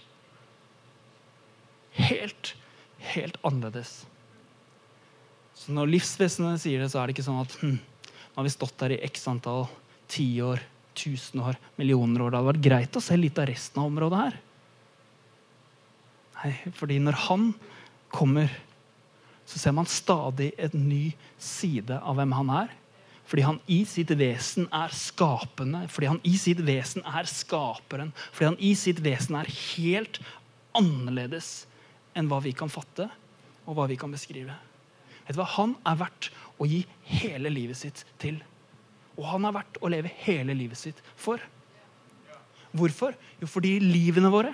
helt, 2.09 2.53
helt 3.13 3.37
annerledes. 3.47 4.01
Så 5.57 5.73
når 5.75 5.91
livsvesenet 5.93 6.63
sier 6.63 6.81
det, 6.81 6.89
så 6.91 7.01
er 7.01 7.07
det 7.07 7.15
ikke 7.15 7.27
sånn 7.27 7.43
at 7.43 7.55
hm, 7.61 7.77
nå 7.77 8.39
har 8.39 8.47
vi 8.47 8.53
stått 8.53 8.77
der 8.81 8.95
i 8.95 9.01
x 9.05 9.27
antall 9.29 9.67
tiår, 10.11 10.61
tusen 10.97 11.43
år, 11.45 11.59
millioner 11.79 12.23
år. 12.23 12.31
Det 12.31 12.39
hadde 12.39 12.51
vært 12.51 12.65
greit 12.65 12.97
å 12.97 13.03
se 13.03 13.17
litt 13.19 13.39
av 13.39 13.47
resten 13.49 13.81
av 13.81 13.91
området 13.91 14.23
her. 14.25 14.39
Nei, 16.41 16.51
fordi 16.73 16.97
når 17.03 17.19
han 17.27 17.47
kommer, 18.11 18.51
så 19.45 19.59
ser 19.61 19.75
man 19.77 19.89
stadig 19.89 20.51
en 20.59 20.87
ny 20.87 21.11
side 21.41 21.99
av 21.99 22.17
hvem 22.17 22.33
han 22.39 22.53
er. 22.63 22.77
Fordi 23.31 23.45
han 23.45 23.59
i 23.71 23.83
sitt 23.87 24.11
vesen 24.19 24.65
er 24.75 24.91
skapende, 24.95 25.85
fordi 25.87 26.09
han 26.09 26.21
i 26.27 26.33
sitt 26.39 26.59
vesen 26.67 27.05
er 27.07 27.29
skaperen. 27.29 28.11
Fordi 28.33 28.49
han 28.49 28.57
i 28.59 28.73
sitt 28.75 28.99
vesen 29.05 29.37
er 29.39 29.51
helt 29.51 30.19
annerledes 30.75 31.51
enn 32.17 32.29
hva 32.31 32.41
vi 32.43 32.53
kan 32.57 32.71
fatte, 32.71 33.07
og 33.65 33.77
hva 33.77 33.87
vi 33.89 33.97
kan 33.99 34.11
beskrive. 34.11 34.55
Vet 35.25 35.35
du 35.35 35.39
hva? 35.39 35.49
Han 35.57 35.75
er 35.87 35.99
verdt 36.01 36.31
å 36.61 36.67
gi 36.69 36.81
hele 37.11 37.51
livet 37.53 37.79
sitt 37.79 38.03
til. 38.21 38.39
Og 39.17 39.25
han 39.29 39.45
er 39.47 39.55
verdt 39.55 39.79
å 39.81 39.91
leve 39.91 40.11
hele 40.23 40.55
livet 40.57 40.79
sitt 40.79 41.01
for. 41.19 41.41
Hvorfor? 42.75 43.15
Jo, 43.41 43.49
fordi 43.51 43.77
livene 43.83 44.31
våre 44.31 44.53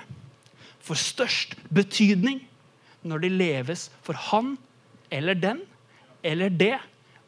får 0.88 1.02
størst 1.04 1.56
betydning 1.74 2.42
når 3.08 3.26
de 3.26 3.32
leves 3.34 3.88
for 4.06 4.18
han 4.30 4.56
eller 5.14 5.38
den 5.38 5.62
eller 6.26 6.52
det 6.52 6.76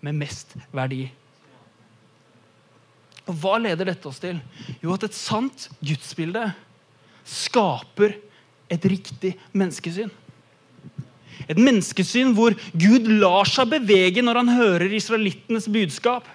med 0.03 0.17
mest 0.17 0.55
verdi. 0.75 1.05
Og 3.29 3.35
Hva 3.37 3.59
leder 3.61 3.91
dette 3.91 4.09
oss 4.09 4.21
til? 4.21 4.39
Jo, 4.81 4.95
at 4.95 5.05
et 5.05 5.15
sant 5.15 5.67
gudsbilde 5.85 6.47
skaper 7.29 8.15
et 8.69 8.85
riktig 8.85 9.35
menneskesyn. 9.53 10.11
Et 11.49 11.57
menneskesyn 11.57 12.33
hvor 12.37 12.53
Gud 12.77 13.07
lar 13.21 13.47
seg 13.49 13.71
bevege 13.71 14.21
når 14.21 14.41
han 14.41 14.51
hører 14.59 14.93
israelittenes 14.93 15.69
budskap. 15.71 16.27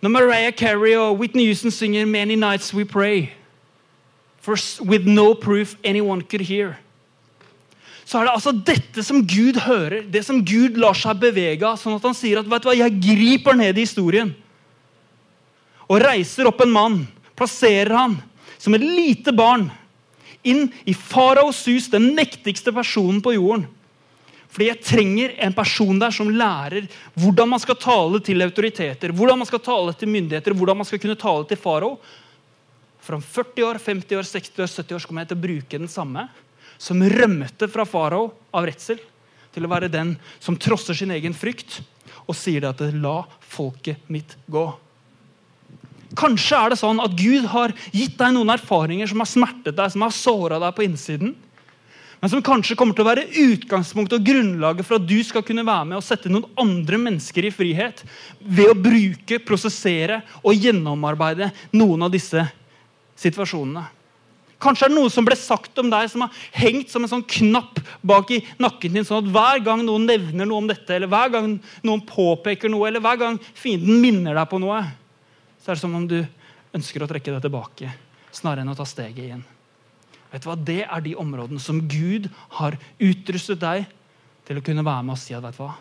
Når 0.00 0.14
Mariah 0.14 0.54
Carey 0.54 0.94
og 0.94 1.18
Whitney 1.18 1.48
Houston 1.48 1.74
synger 1.74 2.06
'Many 2.06 2.36
Nights 2.38 2.74
We 2.74 2.84
Pray', 2.84 3.32
for, 4.40 4.56
with 4.80 5.06
no 5.06 5.34
proof 5.34 5.76
anyone 5.84 6.22
could 6.22 6.46
hear, 6.46 6.78
så 8.04 8.18
er 8.18 8.24
det 8.24 8.32
altså 8.32 8.52
dette 8.66 9.02
som 9.04 9.26
Gud 9.26 9.58
hører, 9.60 10.02
det 10.12 10.24
som 10.24 10.44
Gud 10.44 10.78
lar 10.80 10.96
seg 10.96 11.18
bevege 11.20 11.66
av, 11.66 11.76
sånn 11.76 11.98
at 11.98 12.06
han 12.06 12.14
sier 12.16 12.38
at 12.40 12.48
vet 12.48 12.62
du 12.62 12.68
hva, 12.68 12.76
'jeg 12.76 13.00
griper 13.02 13.56
ned 13.56 13.76
i 13.76 13.84
historien' 13.84 14.34
og 15.88 16.00
reiser 16.00 16.46
opp 16.46 16.60
en 16.60 16.72
mann, 16.72 17.08
plasserer 17.36 17.96
han 17.96 18.22
som 18.58 18.74
et 18.74 18.80
lite 18.80 19.32
barn 19.32 19.70
inn 20.46 20.68
i 20.84 20.94
faraos 20.94 21.64
hus, 21.68 21.88
den 21.90 22.12
mektigste 22.16 22.72
personen 22.74 23.20
på 23.24 23.34
jorden. 23.36 23.66
Fordi 24.48 24.70
jeg 24.70 24.80
trenger 24.84 25.34
en 25.44 25.54
person 25.54 25.98
der 26.00 26.14
som 26.14 26.30
lærer 26.32 26.88
hvordan 27.18 27.50
man 27.52 27.60
skal 27.60 27.76
tale 27.80 28.20
til 28.24 28.42
autoriteter, 28.42 29.12
hvordan 29.12 29.42
man 29.42 29.48
skal 29.48 29.60
tale 29.62 29.92
til 29.94 30.08
myndigheter, 30.08 30.56
hvordan 30.56 30.80
man 30.80 30.88
skal 30.88 31.02
kunne 31.02 31.18
tale 31.20 31.44
til 31.48 31.60
farao. 31.60 31.98
Om 33.08 33.22
40 33.24 33.64
år, 33.64 33.78
50 33.80 34.18
år, 34.18 34.26
60 34.28 34.58
år, 34.60 34.66
70 34.68 34.94
år 34.94 35.00
så 35.00 35.08
kommer 35.08 35.24
jeg 35.24 35.30
til 35.30 35.38
å 35.38 35.44
bruke 35.44 35.78
den 35.80 35.88
samme 35.88 36.26
som 36.78 37.00
rømte 37.00 37.68
fra 37.72 37.86
farao 37.88 38.26
av 38.54 38.66
redsel, 38.68 39.00
til 39.52 39.64
å 39.64 39.70
være 39.72 39.88
den 39.90 40.12
som 40.44 40.58
trosser 40.60 40.96
sin 40.96 41.14
egen 41.14 41.34
frykt 41.34 41.80
og 42.28 42.36
sier 42.36 42.60
det 42.60 42.68
at 42.68 42.82
'la 42.92 43.24
folket 43.40 43.96
mitt 44.08 44.36
gå'. 44.50 44.76
Kanskje 46.16 46.56
er 46.56 46.72
det 46.72 46.80
sånn 46.80 47.02
at 47.04 47.16
Gud 47.18 47.44
har 47.52 47.74
gitt 47.92 48.16
deg 48.16 48.32
noen 48.32 48.54
erfaringer 48.54 49.10
som 49.10 49.20
har 49.20 49.28
smertet 49.28 49.76
deg, 49.76 49.92
som 49.92 50.06
har 50.06 50.14
såra 50.14 50.62
deg 50.62 50.76
på 50.76 50.86
innsiden 50.86 51.34
men 52.20 52.30
som 52.30 52.42
kanskje 52.42 52.74
kommer 52.78 52.96
til 52.96 53.04
å 53.04 53.10
være 53.12 53.28
utgangspunktet 53.44 54.18
og 54.18 54.24
grunnlaget 54.26 54.86
for 54.86 54.98
at 54.98 55.06
du 55.06 55.18
skal 55.26 55.44
kunne 55.46 55.66
være 55.66 55.86
med 55.90 56.00
og 56.00 56.06
sette 56.06 56.30
noen 56.32 56.48
andre 56.58 56.98
mennesker 56.98 57.46
i 57.46 57.52
frihet 57.54 58.02
ved 58.40 58.72
å 58.72 58.78
bruke, 58.78 59.38
prosessere 59.46 60.22
og 60.42 60.58
gjennomarbeide 60.58 61.52
noen 61.78 62.08
av 62.08 62.12
disse 62.14 62.42
situasjonene. 63.18 63.84
Kanskje 64.58 64.88
er 64.88 64.90
det 64.90 64.98
noe 64.98 65.10
som 65.14 65.26
ble 65.26 65.36
sagt 65.38 65.78
om 65.78 65.90
deg 65.92 66.08
som 66.10 66.24
har 66.24 66.38
hengt 66.58 66.90
som 66.90 67.04
en 67.06 67.12
sånn 67.12 67.26
knapp 67.38 67.78
bak 68.02 68.32
i 68.34 68.40
nakken 68.58 68.98
din, 68.98 69.06
sånn 69.06 69.22
at 69.22 69.30
hver 69.36 69.62
gang 69.68 69.84
noen 69.86 70.08
nevner 70.08 70.48
noe 70.48 70.64
om 70.64 70.66
dette, 70.66 70.90
eller 70.96 71.10
hver 71.10 71.30
gang 71.36 71.52
noen 71.86 72.02
påpeker 72.02 72.72
noe, 72.72 72.88
eller 72.88 73.04
hver 73.04 73.20
gang 73.20 73.38
fienden 73.54 74.02
minner 74.02 74.34
deg 74.34 74.50
på 74.50 74.58
noe, 74.58 74.80
så 75.68 75.74
er 75.74 75.76
det 75.76 75.82
som 75.82 75.96
om 75.98 76.04
du 76.08 76.22
ønsker 76.72 77.02
å 77.04 77.06
trekke 77.10 77.28
deg 77.34 77.42
tilbake 77.44 77.90
snarere 78.32 78.64
enn 78.64 78.72
å 78.72 78.76
ta 78.78 78.86
steget 78.88 79.20
igjen. 79.20 79.42
Vet 80.32 80.40
du 80.40 80.48
hva? 80.48 80.54
Det 80.56 80.78
er 80.80 81.02
de 81.04 81.12
områdene 81.20 81.60
som 81.60 81.82
Gud 81.84 82.30
har 82.56 82.78
utrustet 82.96 83.60
deg 83.60 83.84
til 84.48 84.56
å 84.56 84.64
kunne 84.64 84.84
være 84.86 85.04
med 85.04 85.12
og 85.12 85.20
si 85.20 85.36
at 85.36 85.44
vet 85.44 85.58
du 85.58 85.60
hva? 85.60 85.74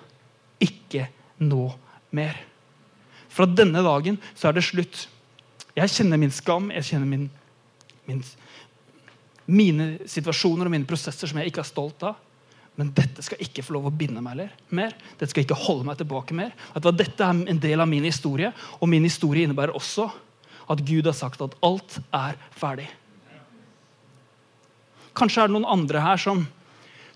Ikke 0.68 1.06
nå 1.40 1.70
mer. 2.20 2.36
Fra 3.32 3.48
denne 3.48 3.80
dagen 3.86 4.20
så 4.34 4.50
er 4.50 4.58
det 4.58 4.66
slutt. 4.68 5.06
Jeg 5.80 5.96
kjenner 5.96 6.20
min 6.20 6.36
skam, 6.36 6.68
jeg 6.76 6.90
kjenner 6.90 7.08
min, 7.08 7.30
min, 8.12 8.24
mine 9.48 9.90
situasjoner 10.04 10.68
og 10.68 10.76
mine 10.76 10.90
prosesser 10.90 11.32
som 11.32 11.40
jeg 11.40 11.54
ikke 11.54 11.64
er 11.64 11.72
stolt 11.72 12.04
av. 12.12 12.20
Men 12.78 12.92
dette 12.94 13.24
skal 13.26 13.42
ikke 13.42 13.64
få 13.66 13.74
lov 13.74 13.90
å 13.90 13.94
binde 13.94 14.22
meg 14.22 14.48
mer. 14.70 14.94
Dette 15.18 15.32
skal 15.32 15.46
ikke 15.46 15.58
holde 15.58 15.88
meg 15.88 15.98
tilbake 15.98 16.36
mer. 16.38 16.54
Dette 16.78 17.26
er 17.26 17.42
en 17.50 17.62
del 17.62 17.82
av 17.82 17.90
min 17.90 18.06
historie, 18.06 18.52
og 18.78 18.92
min 18.92 19.06
historie 19.08 19.48
innebærer 19.48 19.74
også 19.78 20.12
at 20.68 20.84
Gud 20.86 21.08
har 21.08 21.16
sagt 21.18 21.42
at 21.42 21.56
alt 21.66 21.98
er 22.14 22.38
ferdig. 22.54 22.88
Kanskje 25.18 25.44
er 25.44 25.50
det 25.50 25.56
noen 25.56 25.70
andre 25.70 26.04
her 26.04 26.22
som, 26.22 26.44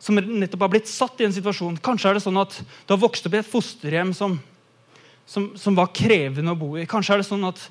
som 0.01 0.17
nettopp 0.17 0.65
har 0.65 0.73
blitt 0.73 0.89
satt 0.89 1.21
i 1.21 1.27
en 1.27 1.35
situasjon. 1.35 1.77
Kanskje 1.83 2.09
er 2.09 2.17
det 2.17 2.23
sånn 2.25 2.41
at 2.41 2.55
du 2.57 2.95
har 2.95 3.01
vokst 3.03 3.27
opp 3.29 3.35
i 3.37 3.41
et 3.43 3.51
fosterhjem 3.51 4.15
som, 4.17 4.39
som, 5.29 5.51
som, 5.59 5.77
var 5.77 5.93
krevende 5.93 6.55
å 6.55 6.57
bo 6.57 6.73
i. 6.79 6.87
Kanskje 6.89 7.17
er 7.17 7.21
det 7.21 7.29
sånn 7.29 7.45
at 7.51 7.61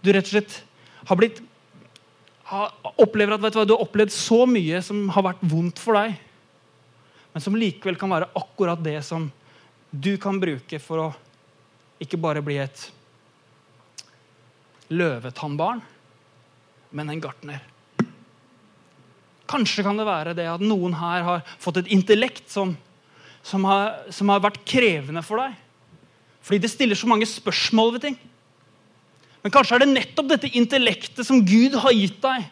du 0.00 0.12
rett 0.14 0.30
og 0.30 0.38
slett 0.38 0.62
har 1.10 1.20
blitt 1.20 1.42
har, 2.48 2.72
opplever 3.00 3.36
at 3.36 3.44
hva, 3.44 3.66
du 3.66 3.74
har 3.74 3.84
opplevd 3.84 4.12
så 4.14 4.44
mye 4.48 4.80
som 4.84 5.08
har 5.12 5.26
vært 5.32 5.44
vondt 5.48 5.80
for 5.82 5.96
deg, 5.98 6.16
men 7.34 7.42
som 7.42 7.56
likevel 7.58 7.98
kan 7.98 8.12
være 8.14 8.30
akkurat 8.38 8.82
det 8.82 9.00
som 9.02 9.26
du 9.90 10.14
kan 10.22 10.38
bruke 10.38 10.78
for 10.82 11.02
å 11.02 11.08
ikke 12.02 12.18
bare 12.20 12.42
bli 12.46 12.60
et 12.62 12.84
løvetannbarn, 14.94 15.80
men 16.94 17.10
en 17.10 17.22
gartner. 17.22 17.58
Kanskje 19.50 19.82
kan 19.86 19.98
det 19.98 20.06
være 20.06 20.34
det 20.38 20.46
at 20.50 20.62
noen 20.62 20.94
her 20.98 21.26
har 21.26 21.42
fått 21.58 21.82
et 21.82 21.90
intellekt 21.94 22.46
som, 22.52 22.76
som, 23.42 23.66
har, 23.66 24.06
som 24.14 24.30
har 24.30 24.42
vært 24.44 24.62
krevende 24.68 25.24
for 25.26 25.42
deg. 25.42 25.58
Fordi 26.44 26.60
det 26.62 26.70
stiller 26.70 26.98
så 26.98 27.10
mange 27.10 27.26
spørsmål 27.28 27.96
ved 27.96 28.06
ting. 28.06 28.16
Men 29.42 29.52
kanskje 29.52 29.76
er 29.76 29.84
det 29.84 29.92
nettopp 29.92 30.30
dette 30.30 30.54
intellektet 30.56 31.26
som 31.26 31.42
Gud 31.44 31.74
har 31.82 31.98
gitt 31.98 32.22
deg, 32.22 32.46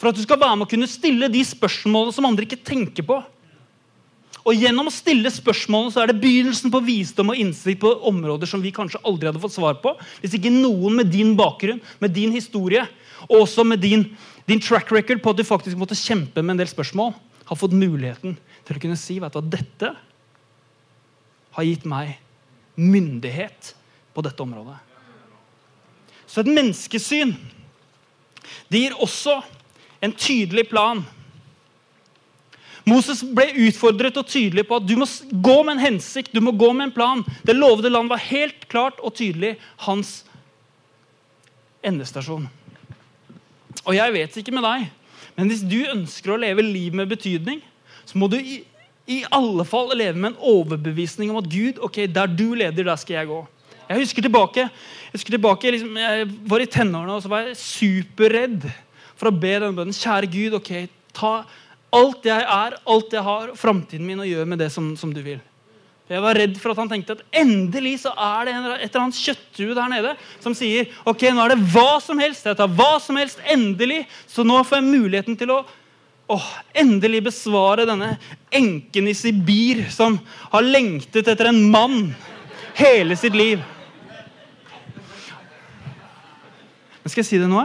for 0.00 0.10
at 0.10 0.16
du 0.16 0.24
skal 0.24 0.40
være 0.40 0.56
med 0.58 0.66
å 0.66 0.72
kunne 0.72 0.90
stille 0.90 1.28
de 1.30 1.44
spørsmålene 1.46 2.16
som 2.16 2.26
andre 2.26 2.48
ikke 2.48 2.64
tenker 2.66 3.06
på. 3.06 3.20
Og 4.44 4.60
Gjennom 4.60 4.90
å 4.90 4.92
stille 4.92 5.30
spørsmålene 5.32 5.94
så 5.94 6.02
er 6.02 6.10
det 6.10 6.20
begynnelsen 6.20 6.72
på 6.72 6.82
visdom 6.84 7.32
og 7.32 7.40
innsikt 7.40 7.80
på 7.80 7.94
områder 8.10 8.50
som 8.50 8.60
vi 8.60 8.74
kanskje 8.76 9.00
aldri 9.08 9.30
hadde 9.30 9.40
fått 9.40 9.56
svar 9.56 9.78
på 9.80 9.94
hvis 10.20 10.36
ikke 10.36 10.52
noen 10.52 11.00
med 11.00 11.08
din 11.12 11.32
bakgrunn, 11.38 11.80
med 12.02 12.12
din 12.12 12.34
historie 12.34 12.84
og 13.24 13.46
også 13.46 13.64
med 13.64 13.80
din 13.80 14.04
din 14.46 14.60
track 14.60 14.92
record 14.92 15.22
på 15.22 15.32
at 15.32 15.38
du 15.40 15.44
faktisk 15.46 15.78
måtte 15.80 15.96
kjempe 15.96 16.42
med 16.42 16.54
en 16.54 16.64
del 16.64 16.68
spørsmål, 16.68 17.14
har 17.44 17.56
fått 17.56 17.76
muligheten 17.76 18.36
til 18.64 18.76
å 18.76 18.82
kunne 18.82 18.98
si 19.00 19.16
du, 19.20 19.24
at 19.24 19.50
dette 19.52 19.92
har 21.54 21.64
gitt 21.64 21.84
meg 21.88 22.16
myndighet 22.76 23.72
på 24.14 24.24
dette 24.24 24.44
området. 24.44 24.76
Så 26.26 26.42
et 26.42 26.50
menneskesyn 26.50 27.34
det 28.68 28.82
gir 28.82 28.96
også 29.00 29.38
en 30.04 30.12
tydelig 30.12 30.66
plan. 30.68 31.00
Moses 32.84 33.22
ble 33.24 33.46
utfordret 33.64 34.18
og 34.20 34.28
tydelig 34.28 34.66
på 34.68 34.76
at 34.76 34.84
du 34.84 34.92
må 35.00 35.06
gå 35.32 35.56
med 35.64 35.78
en 35.78 35.84
hensikt, 35.86 36.34
du 36.34 36.42
må 36.44 36.52
gå 36.52 36.68
med 36.76 36.90
en 36.90 36.94
plan. 36.94 37.22
Det 37.46 37.56
lovede 37.56 37.92
land 37.92 38.12
var 38.12 38.20
helt 38.26 38.66
klart 38.68 39.00
og 39.00 39.14
tydelig 39.16 39.54
hans 39.86 40.18
endestasjon. 41.84 42.44
Og 43.84 43.96
jeg 43.96 44.14
vet 44.14 44.36
ikke 44.40 44.54
med 44.54 44.64
deg, 44.64 44.86
men 45.34 45.50
hvis 45.50 45.64
du 45.66 45.80
ønsker 45.92 46.34
å 46.34 46.40
leve 46.40 46.64
liv 46.64 46.94
med 46.96 47.10
betydning, 47.10 47.62
så 48.04 48.20
må 48.20 48.28
du 48.30 48.36
i, 48.38 48.60
i 49.08 49.22
alle 49.32 49.64
fall 49.68 49.92
leve 49.96 50.20
med 50.20 50.34
en 50.34 50.52
overbevisning 50.54 51.32
om 51.32 51.40
at 51.40 51.48
Gud, 51.50 51.80
ok, 51.84 52.04
der 52.12 52.30
du 52.30 52.52
leder, 52.52 52.84
der 52.84 53.00
skal 53.00 53.20
jeg 53.20 53.32
gå. 53.32 53.40
Jeg 53.88 54.00
husker 54.00 54.24
tilbake, 54.24 54.64
jeg, 54.64 55.12
husker 55.12 55.36
tilbake, 55.36 55.72
liksom, 55.74 55.96
jeg 56.00 56.28
var 56.48 56.64
i 56.64 56.68
tenårene 56.72 57.16
og 57.16 57.24
så 57.24 57.32
var 57.32 57.48
jeg 57.48 57.60
superredd 57.60 58.64
for 59.16 59.28
å 59.28 59.34
be 59.34 59.52
denne 59.56 59.76
bønnen. 59.76 59.96
Kjære 59.96 60.30
Gud, 60.32 60.56
ok, 60.60 60.72
ta 61.16 61.34
alt 61.94 62.26
jeg 62.26 62.42
er, 62.42 62.78
alt 62.90 63.12
jeg 63.14 63.24
har, 63.24 63.52
framtiden 63.58 64.06
min, 64.06 64.22
og 64.22 64.28
gjør 64.28 64.48
med 64.50 64.62
det 64.64 64.70
som, 64.74 64.92
som 64.98 65.12
du 65.14 65.22
vil. 65.24 65.40
Jeg 66.04 66.20
var 66.20 66.36
redd 66.36 66.58
for 66.60 66.74
at 66.74 66.80
han 66.82 66.90
tenkte 66.90 67.14
at 67.16 67.22
endelig 67.40 67.94
så 68.02 68.10
er 68.12 68.44
det 68.44 68.54
et 68.58 68.90
eller 68.90 69.06
annet 69.06 69.20
kjøtthue 69.24 69.76
der 69.76 69.88
nede 69.88 70.10
som 70.42 70.52
sier 70.56 70.90
ok, 71.08 71.30
nå 71.32 71.46
er 71.46 71.54
det 71.54 71.70
hva 71.72 71.96
som 72.04 72.20
helst. 72.20 72.44
Jeg 72.44 72.58
tar 72.58 72.68
hva 72.76 72.98
som 73.00 73.16
helst. 73.16 73.40
Endelig. 73.48 74.02
Så 74.28 74.44
nå 74.44 74.58
får 74.68 74.82
jeg 74.82 74.90
muligheten 74.90 75.38
til 75.40 75.54
å 75.54 75.62
åh, 76.34 76.50
endelig 76.76 77.22
besvare 77.30 77.86
denne 77.88 78.18
enken 78.52 79.08
i 79.08 79.16
Sibir 79.16 79.86
som 79.92 80.18
har 80.52 80.68
lengtet 80.68 81.30
etter 81.32 81.48
en 81.48 81.62
mann 81.72 82.12
hele 82.76 83.16
sitt 83.16 83.36
liv. 83.36 83.64
Men 87.00 87.12
skal 87.12 87.24
jeg 87.24 87.30
si 87.32 87.40
det 87.40 87.48
nå? 87.48 87.64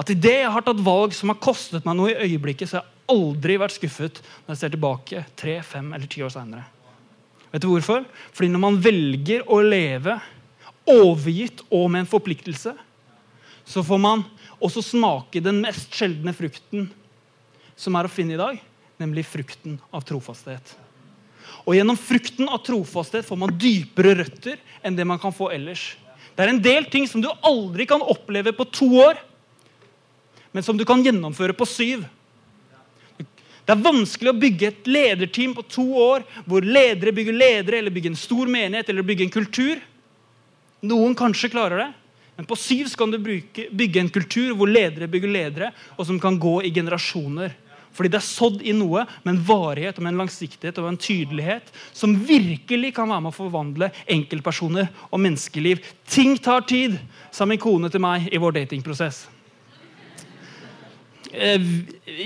At 0.00 0.10
idet 0.16 0.40
jeg 0.42 0.56
har 0.56 0.64
tatt 0.64 0.80
valg 0.84 1.12
som 1.16 1.30
har 1.30 1.40
kostet 1.44 1.84
meg 1.86 1.96
noe 1.96 2.12
i 2.12 2.18
øyeblikket, 2.24 2.72
så 2.72 2.80
har 2.80 2.88
jeg 2.88 2.93
aldri 3.10 3.58
vært 3.60 3.76
skuffet 3.76 4.20
når 4.44 4.54
jeg 4.54 4.60
ser 4.62 4.74
tilbake 4.74 5.24
tre, 5.38 5.58
fem 5.66 5.92
eller 5.92 6.10
ti 6.10 6.22
år 6.24 6.32
seinere. 6.32 6.64
Vet 7.52 7.62
du 7.62 7.68
hvorfor? 7.70 8.04
Fordi 8.34 8.50
når 8.50 8.62
man 8.64 8.80
velger 8.82 9.44
å 9.46 9.60
leve 9.62 10.16
overgitt 10.90 11.62
og 11.70 11.86
med 11.92 12.04
en 12.04 12.10
forpliktelse, 12.10 12.74
så 13.64 13.82
får 13.86 14.00
man 14.00 14.24
også 14.58 14.82
smake 14.84 15.42
den 15.44 15.62
mest 15.64 15.92
sjeldne 15.94 16.34
frukten 16.36 16.88
som 17.76 17.96
er 17.96 18.06
å 18.06 18.12
finne 18.12 18.36
i 18.36 18.40
dag, 18.40 18.58
nemlig 19.00 19.26
frukten 19.26 19.78
av 19.94 20.04
trofasthet. 20.06 20.74
Og 21.64 21.76
Gjennom 21.76 21.96
frukten 21.98 22.50
av 22.52 22.60
trofasthet 22.64 23.26
får 23.26 23.40
man 23.40 23.54
dypere 23.56 24.16
røtter 24.20 24.60
enn 24.84 24.96
det 24.96 25.06
man 25.08 25.20
kan 25.20 25.32
få 25.34 25.48
ellers. 25.54 25.94
Det 26.34 26.44
er 26.44 26.52
en 26.52 26.62
del 26.62 26.86
ting 26.90 27.06
som 27.08 27.22
du 27.22 27.30
aldri 27.46 27.86
kan 27.88 28.02
oppleve 28.02 28.52
på 28.56 28.66
to 28.68 28.88
år, 29.00 29.18
men 30.52 30.62
som 30.66 30.78
du 30.78 30.84
kan 30.86 31.02
gjennomføre 31.02 31.56
på 31.56 31.66
syv. 31.66 32.04
Det 33.64 33.72
er 33.72 33.84
vanskelig 33.84 34.32
å 34.32 34.36
bygge 34.36 34.68
et 34.68 34.88
lederteam 34.88 35.54
på 35.56 35.64
to 35.72 35.86
år 35.96 36.24
hvor 36.44 36.64
ledere 36.64 37.14
bygger 37.16 37.36
ledere, 37.36 37.80
eller 37.80 37.94
bygger 37.94 38.12
en 38.12 38.20
stor 38.20 38.50
menighet 38.50 38.90
eller 38.92 39.06
bygger 39.06 39.24
en 39.24 39.36
kultur. 39.38 39.82
Noen 40.84 41.16
kanskje 41.16 41.48
klarer 41.54 41.80
det, 41.80 41.90
men 42.36 42.48
på 42.50 42.58
syv 42.60 42.90
skal 42.92 43.14
du 43.14 43.18
bygge 43.22 44.02
en 44.02 44.12
kultur 44.12 44.52
hvor 44.58 44.68
ledere 44.68 45.08
bygger 45.08 45.32
ledere, 45.32 45.70
og 45.96 46.08
som 46.08 46.20
kan 46.20 46.36
gå 46.40 46.58
i 46.66 46.72
generasjoner. 46.74 47.54
Fordi 47.94 48.10
det 48.10 48.18
er 48.18 48.26
sådd 48.26 48.62
i 48.66 48.72
noe 48.74 49.04
med 49.22 49.30
en 49.30 49.42
varighet 49.46 50.00
med 50.02 50.12
en 50.12 50.24
langsiktighet 50.24 50.80
og 50.82 50.88
en 50.90 50.98
tydelighet 50.98 51.70
som 51.94 52.16
virkelig 52.26 52.90
kan 52.96 53.08
være 53.08 53.22
med 53.22 53.30
å 53.30 53.36
forvandle 53.36 53.90
enkeltpersoner 54.10 54.90
og 55.10 55.22
menneskeliv. 55.22 55.78
Ting 56.10 56.34
tar 56.42 56.66
tid, 56.66 56.98
sa 57.30 57.46
min 57.46 57.62
kone 57.62 57.88
til 57.94 58.02
meg 58.02 58.26
i 58.34 58.42
vår 58.42 58.58
datingprosess. 58.58 59.28
Eh, 61.34 61.58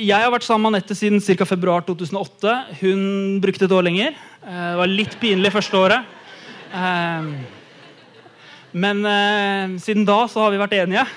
jeg 0.05 0.13
har 0.13 0.29
vært 0.29 0.45
sammen 0.45 0.69
med 0.69 0.77
Anette 0.77 0.93
siden 0.97 1.23
ca. 1.25 1.47
februar 1.49 1.81
2008. 1.87 2.57
Hun 2.83 3.41
brukte 3.41 3.65
et 3.65 3.73
år 3.73 3.87
lenger. 3.87 4.13
Eh, 4.43 4.67
det 4.69 4.81
var 4.83 4.91
litt 4.91 5.17
pinlig 5.21 5.53
første 5.55 5.81
året. 5.81 6.05
Eh, 6.69 7.31
men 8.79 9.01
siden 9.81 10.05
da 10.05 10.29
så 10.29 10.45
har 10.45 10.53
vi 10.53 10.61
vært 10.61 10.77
enige. 10.77 11.07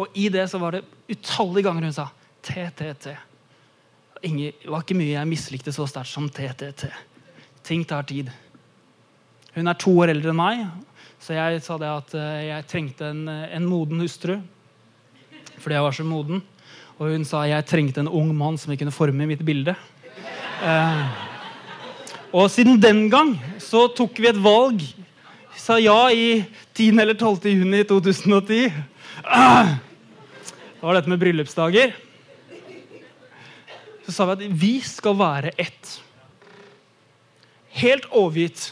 Og 0.00 0.18
i 0.20 0.28
det 0.28 0.44
så 0.52 0.60
var 0.60 0.76
det 0.76 0.84
utallige 1.08 1.64
ganger 1.64 1.88
hun 1.88 1.96
sa 1.96 2.10
TTT. 2.44 3.06
Det 4.20 4.68
var 4.68 4.84
ikke 4.84 4.98
mye 5.00 5.16
jeg 5.16 5.30
mislikte 5.30 5.72
så 5.72 5.88
sterkt 5.88 6.12
som 6.12 6.28
TTT. 6.28 6.92
Ting 7.64 7.86
tar 7.88 8.04
tid. 8.04 8.28
Hun 9.56 9.72
er 9.72 9.80
to 9.80 9.96
år 9.96 10.12
eldre 10.12 10.34
enn 10.34 10.38
meg, 10.38 10.60
så 11.24 11.38
jeg 11.38 11.64
sa 11.64 11.80
det 11.80 11.88
at 11.88 12.12
jeg 12.44 12.68
trengte 12.68 13.08
en, 13.08 13.24
en 13.28 13.68
moden 13.68 14.04
hustru. 14.04 14.36
Fordi 15.60 15.76
jeg 15.76 15.84
var 15.84 15.96
så 15.96 16.06
moden. 16.06 16.40
Og 17.00 17.12
hun 17.12 17.24
sa 17.28 17.46
jeg 17.48 17.66
trengte 17.68 18.02
en 18.02 18.12
ung 18.12 18.32
mann 18.36 18.58
som 18.60 18.72
jeg 18.72 18.80
kunne 18.80 18.94
forme 18.94 19.24
i 19.24 19.30
mitt 19.30 19.44
bilde. 19.44 19.74
Eh, 20.60 21.04
og 22.36 22.50
siden 22.52 22.80
den 22.80 23.06
gang 23.12 23.34
så 23.60 23.86
tok 23.96 24.20
vi 24.20 24.28
et 24.30 24.40
valg. 24.40 24.82
Vi 25.50 25.60
sa 25.60 25.78
ja 25.80 25.98
i 26.12 26.42
10. 26.76 27.00
eller 27.00 27.16
12. 27.16 27.48
juni 27.50 27.82
2010. 27.88 28.68
Ah! 29.24 29.76
Det 30.80 30.86
var 30.86 30.96
dette 30.96 31.12
med 31.12 31.20
bryllupsdager. 31.20 31.92
Så 34.06 34.14
sa 34.14 34.26
vi 34.30 34.36
at 34.38 34.60
vi 34.62 34.74
skal 34.84 35.16
være 35.18 35.52
ett. 35.60 35.98
Helt 37.80 38.06
overgitt. 38.10 38.70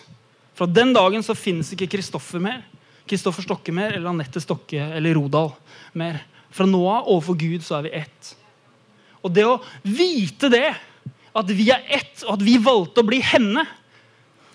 Fra 0.57 0.67
den 0.67 0.95
dagen 0.97 1.23
så 1.23 1.37
finnes 1.37 1.71
ikke 1.75 1.91
Kristoffer 1.97 2.41
mer. 2.43 2.63
Kristoffer 3.09 3.45
Stokke 3.45 3.73
mer, 3.73 3.95
eller 3.95 4.11
Anette 4.11 4.41
Stokke 4.43 4.81
eller 4.97 5.17
Rodal 5.17 5.53
mer. 5.97 6.21
Fra 6.55 6.67
nå 6.69 6.81
av 6.89 7.09
overfor 7.09 7.39
Gud 7.39 7.65
så 7.65 7.79
er 7.79 7.89
vi 7.89 7.97
ett. 8.01 8.35
Og 9.25 9.33
det 9.35 9.45
å 9.47 9.59
vite 9.83 10.51
det, 10.53 10.69
at 11.39 11.51
vi 11.55 11.69
er 11.75 11.85
ett, 11.99 12.23
og 12.27 12.39
at 12.39 12.45
vi 12.47 12.57
valgte 12.63 13.03
å 13.03 13.09
bli 13.09 13.21
henne, 13.25 13.67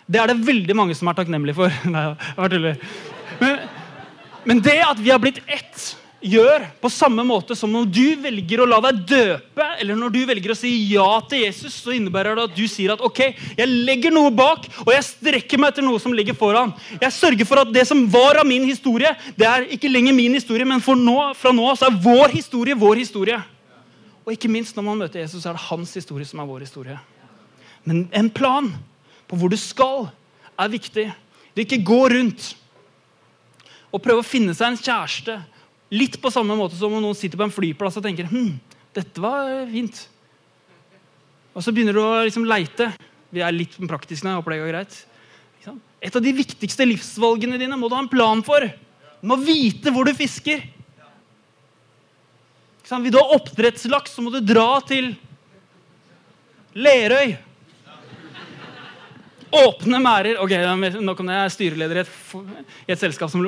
det 0.10 0.20
er 0.20 0.32
det 0.32 0.46
veldig 0.48 0.76
mange 0.76 0.96
som 0.98 1.08
er 1.10 1.18
takknemlige 1.18 1.58
for. 1.58 1.82
Nei, 1.94 2.06
jeg 2.12 2.40
var 2.40 2.54
tuller. 2.54 2.80
Men, 3.40 3.60
men 4.50 4.64
det 4.64 4.80
at 4.86 5.00
vi 5.02 5.14
har 5.14 5.22
blitt 5.24 5.42
ett 5.48 5.94
gjør 6.24 6.64
på 6.82 6.90
samme 6.92 7.26
måte 7.28 7.56
som 7.58 7.72
når 7.72 7.88
du 7.92 8.06
velger 8.24 8.64
å 8.64 8.68
la 8.68 8.80
deg 8.86 9.02
døpe, 9.10 9.66
eller 9.82 9.98
når 10.00 10.14
du 10.14 10.20
velger 10.30 10.54
å 10.54 10.58
si 10.58 10.72
ja 10.94 11.08
til 11.30 11.44
Jesus, 11.44 11.76
så 11.84 11.94
innebærer 11.96 12.38
det 12.38 12.46
at 12.48 12.56
du 12.56 12.64
sier 12.72 12.94
at 12.96 13.04
ok, 13.04 13.22
jeg 13.58 13.68
legger 13.88 14.14
noe 14.16 14.32
bak, 14.34 14.70
og 14.86 14.94
jeg 14.96 15.06
strekker 15.10 15.60
meg 15.60 15.74
etter 15.74 15.86
noe 15.86 16.00
som 16.02 16.16
ligger 16.16 16.38
foran. 16.38 16.72
Jeg 16.96 17.16
sørger 17.16 17.50
for 17.50 17.64
at 17.64 17.74
det 17.76 17.86
som 17.90 18.06
var 18.12 18.40
av 18.42 18.48
min 18.48 18.66
historie, 18.70 19.12
det 19.36 19.50
er 19.50 19.68
ikke 19.76 19.92
lenger 19.92 20.16
min 20.16 20.40
historie, 20.40 20.68
men 20.68 20.80
nå, 20.80 21.18
fra 21.38 21.54
nå 21.56 21.68
av 21.70 21.80
så 21.80 21.90
er 21.90 22.02
vår 22.08 22.34
historie 22.38 22.78
vår 22.80 23.04
historie. 23.04 23.42
Og 24.24 24.32
ikke 24.36 24.52
minst 24.52 24.78
når 24.78 24.88
man 24.88 25.04
møter 25.04 25.20
Jesus, 25.20 25.44
så 25.44 25.52
er 25.52 25.60
det 25.60 25.68
hans 25.68 25.94
historie 26.00 26.28
som 26.28 26.40
er 26.40 26.48
vår 26.48 26.64
historie. 26.64 27.00
Men 27.84 28.06
en 28.16 28.30
plan 28.32 28.72
på 29.28 29.40
hvor 29.40 29.52
du 29.52 29.60
skal, 29.60 30.08
er 30.56 30.72
viktig. 30.72 31.10
Det 31.54 31.66
ikke 31.66 31.84
gå 31.84 32.04
rundt 32.14 32.54
og 33.94 34.02
prøve 34.02 34.24
å 34.24 34.26
finne 34.26 34.56
seg 34.58 34.72
en 34.72 34.80
kjæreste 34.80 35.36
Litt 35.94 36.18
på 36.22 36.32
samme 36.34 36.56
måte 36.58 36.78
som 36.80 36.94
om 36.96 37.04
noen 37.04 37.18
sitter 37.18 37.38
på 37.38 37.46
en 37.46 37.54
flyplass 37.54 38.00
og 38.00 38.06
tenker 38.06 38.30
hm, 38.30 38.56
dette 38.96 39.22
var 39.22 39.68
fint. 39.70 40.00
Og 41.54 41.62
så 41.62 41.74
begynner 41.74 41.94
du 41.94 42.02
å 42.02 42.24
liksom 42.26 42.48
leite. 42.50 42.90
Vi 43.34 43.44
er 43.46 43.54
litt 43.54 43.76
praktiske 43.90 44.26
nå. 44.26 44.40
håper 44.40 44.56
det 44.56 44.62
går 44.64 44.74
greit. 44.74 45.02
Et 46.04 46.16
av 46.16 46.24
de 46.24 46.34
viktigste 46.36 46.86
livsvalgene 46.86 47.60
dine 47.62 47.78
må 47.80 47.88
du 47.88 47.96
ha 47.96 48.02
en 48.04 48.12
plan 48.12 48.42
for. 48.44 48.66
Du 49.22 49.30
må 49.32 49.38
vite 49.40 49.94
hvor 49.94 50.10
du 50.10 50.12
fisker. 50.18 50.66
Vil 52.94 53.14
du 53.14 53.18
ha 53.18 53.38
oppdrettslaks, 53.38 54.12
så 54.14 54.22
må 54.22 54.34
du 54.34 54.42
dra 54.44 54.82
til 54.86 55.14
Lerøy. 56.78 57.38
Åpne 59.54 60.02
merder. 60.02 60.42
Ok, 60.42 60.52
Nå 61.00 61.14
det. 61.16 61.38
jeg 61.38 61.54
styreleder 61.56 62.02
i 62.02 62.04
et, 62.04 62.14
i 62.90 62.94
et 62.94 63.00
selskap 63.00 63.32
som 63.32 63.46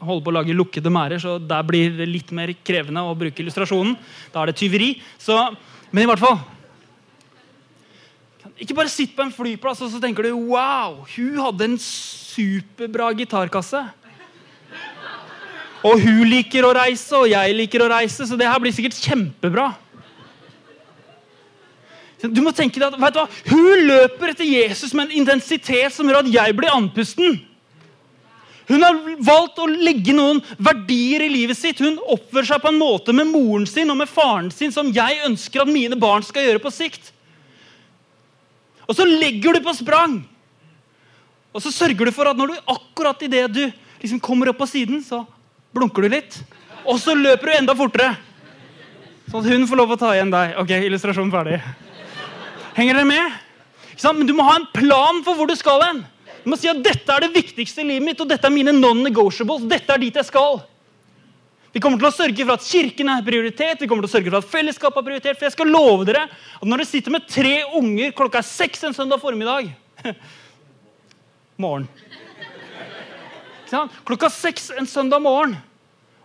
holder 0.00 0.24
på 0.24 0.32
å 0.32 0.36
lage 0.38 0.56
lukkede 0.56 0.92
merder, 0.92 1.20
så 1.22 1.36
der 1.38 1.66
blir 1.66 1.92
det 1.98 2.08
litt 2.08 2.32
mer 2.36 2.52
krevende 2.66 3.04
å 3.04 3.16
bruke 3.18 3.42
illustrasjonen. 3.42 3.96
Da 4.32 4.42
er 4.42 4.50
det 4.50 4.58
tyveri. 4.60 4.94
Så, 5.20 5.36
men 5.90 6.04
i 6.04 6.10
hvert 6.10 6.22
fall 6.22 6.40
Ikke 8.60 8.76
bare 8.76 8.92
sitt 8.92 9.14
på 9.16 9.24
en 9.24 9.32
flyplass 9.32 9.80
og 9.80 9.88
så 9.88 9.98
tenker 10.02 10.26
du 10.26 10.34
wow, 10.52 10.98
hun 11.14 11.38
hadde 11.40 11.64
en 11.64 11.78
superbra 11.80 13.08
gitarkasse. 13.16 13.80
Og 15.80 16.02
hun 16.02 16.26
liker 16.28 16.66
å 16.68 16.74
reise, 16.76 17.14
og 17.16 17.30
jeg 17.30 17.54
liker 17.56 17.80
å 17.80 17.88
reise, 17.88 18.26
så 18.28 18.36
det 18.36 18.48
her 18.50 18.60
blir 18.60 18.74
sikkert 18.76 18.98
kjempebra. 19.00 19.70
Du 22.20 22.42
må 22.44 22.52
tenke 22.52 22.76
deg 22.76 22.90
at, 22.90 22.98
vet 23.00 23.16
du 23.16 23.20
hva? 23.22 23.28
Hun 23.48 23.86
løper 23.88 24.34
etter 24.34 24.44
Jesus 24.44 24.92
med 24.92 25.08
en 25.08 25.22
intensitet 25.22 25.94
som 25.94 26.08
gjør 26.08 26.20
at 26.20 26.28
jeg 26.28 26.56
blir 26.58 26.74
andpusten. 26.74 27.38
Hun 28.70 28.84
har 28.86 28.98
valgt 29.26 29.58
å 29.58 29.66
legge 29.66 30.14
noen 30.14 30.38
verdier 30.62 31.24
i 31.26 31.30
livet 31.32 31.58
sitt. 31.58 31.80
Hun 31.82 31.98
oppfører 31.98 32.52
seg 32.52 32.62
på 32.62 32.70
en 32.70 32.78
måte 32.78 33.14
med 33.16 33.26
moren 33.32 33.66
sin 33.66 33.90
og 33.90 33.98
med 33.98 34.10
faren 34.10 34.50
sin 34.54 34.70
som 34.74 34.92
jeg 34.94 35.24
ønsker 35.26 35.64
at 35.64 35.72
mine 35.72 35.98
barn 35.98 36.22
skal 36.26 36.46
gjøre 36.46 36.62
på 36.62 36.70
sikt. 36.74 37.10
Og 38.86 38.94
så 38.94 39.06
legger 39.06 39.58
du 39.58 39.64
på 39.64 39.74
sprang. 39.74 40.20
Og 41.50 41.62
så 41.64 41.72
sørger 41.74 42.06
du 42.06 42.14
for 42.14 42.30
at 42.30 42.38
når 42.38 42.54
du 42.54 42.72
akkurat 42.76 43.26
idet 43.26 43.48
du 43.50 43.64
liksom 44.00 44.22
kommer 44.22 44.52
opp 44.52 44.60
på 44.62 44.70
siden, 44.70 45.02
så 45.02 45.24
blunker 45.74 46.06
du 46.06 46.14
litt. 46.14 46.38
Og 46.86 46.98
så 47.02 47.16
løper 47.18 47.50
du 47.50 47.56
enda 47.56 47.74
fortere. 47.78 48.14
Sånn 49.30 49.42
at 49.42 49.50
hun 49.50 49.66
får 49.70 49.78
lov 49.78 49.94
å 49.94 49.98
ta 49.98 50.14
igjen 50.14 50.30
deg. 50.30 50.54
Ok, 50.62 50.72
illustrasjon 50.86 51.30
ferdig. 51.34 51.58
Henger 52.78 52.98
dere 52.98 53.10
med? 53.10 53.38
Men 54.00 54.26
du 54.26 54.32
må 54.34 54.46
ha 54.46 54.56
en 54.58 54.70
plan 54.74 55.20
for 55.26 55.38
hvor 55.38 55.50
du 55.50 55.58
skal 55.58 55.82
hen. 55.84 56.04
Du 56.44 56.50
må 56.52 56.56
si 56.56 56.70
at 56.70 56.80
dette 56.82 57.12
er 57.12 57.26
det 57.26 57.34
viktigste 57.34 57.82
i 57.82 57.88
livet 57.92 58.06
mitt, 58.06 58.20
og 58.22 58.28
dette 58.30 58.46
er 58.48 58.54
mine 58.54 58.72
non-negotiables. 58.76 59.66
Dette 59.68 59.92
er 59.92 60.02
dit 60.02 60.16
jeg 60.16 60.28
skal. 60.28 60.62
Vi 61.70 61.82
kommer 61.82 62.00
til 62.00 62.08
å 62.08 62.14
sørge 62.14 62.44
for 62.46 62.56
at 62.56 62.66
kirken 62.66 63.10
er 63.12 63.26
prioritet, 63.26 63.82
vi 63.82 63.86
kommer 63.90 64.02
til 64.06 64.10
å 64.10 64.14
sørge 64.16 64.32
for 64.32 64.42
at 64.42 64.50
fellesskapet 64.50 64.98
er 64.98 65.06
prioritet. 65.06 65.38
For 65.38 65.46
jeg 65.46 65.54
skal 65.54 65.70
love 65.70 66.06
dere 66.08 66.24
at 66.26 66.66
når 66.66 66.82
dere 66.82 66.90
sitter 66.90 67.14
med 67.14 67.28
tre 67.30 67.60
unger 67.78 68.14
klokka 68.16 68.40
er 68.40 68.48
seks 68.48 68.88
en 68.88 68.96
søndag 68.96 69.22
formiddag 69.22 69.70
Morgen. 71.60 71.86
Klokka 74.08 74.30
seks 74.34 74.70
en 74.74 74.88
søndag 74.88 75.20
morgen, 75.22 75.52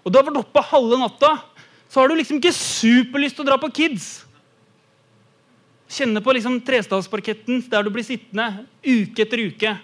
og 0.02 0.10
du 0.10 0.18
har 0.18 0.26
vært 0.26 0.40
oppe 0.40 0.64
halve 0.72 0.98
natta, 0.98 1.36
så 1.92 2.02
har 2.02 2.10
du 2.10 2.16
liksom 2.18 2.40
ikke 2.40 2.56
superlyst 2.56 3.38
til 3.38 3.46
å 3.46 3.50
dra 3.52 3.58
på 3.62 3.70
Kids. 3.76 4.08
Kjenne 5.92 6.24
på 6.26 6.34
liksom 6.34 6.58
trestavsparketten 6.66 7.62
der 7.70 7.86
du 7.86 7.92
blir 7.94 8.08
sittende 8.08 8.66
uke 8.82 9.28
etter 9.28 9.44
uke. 9.46 9.76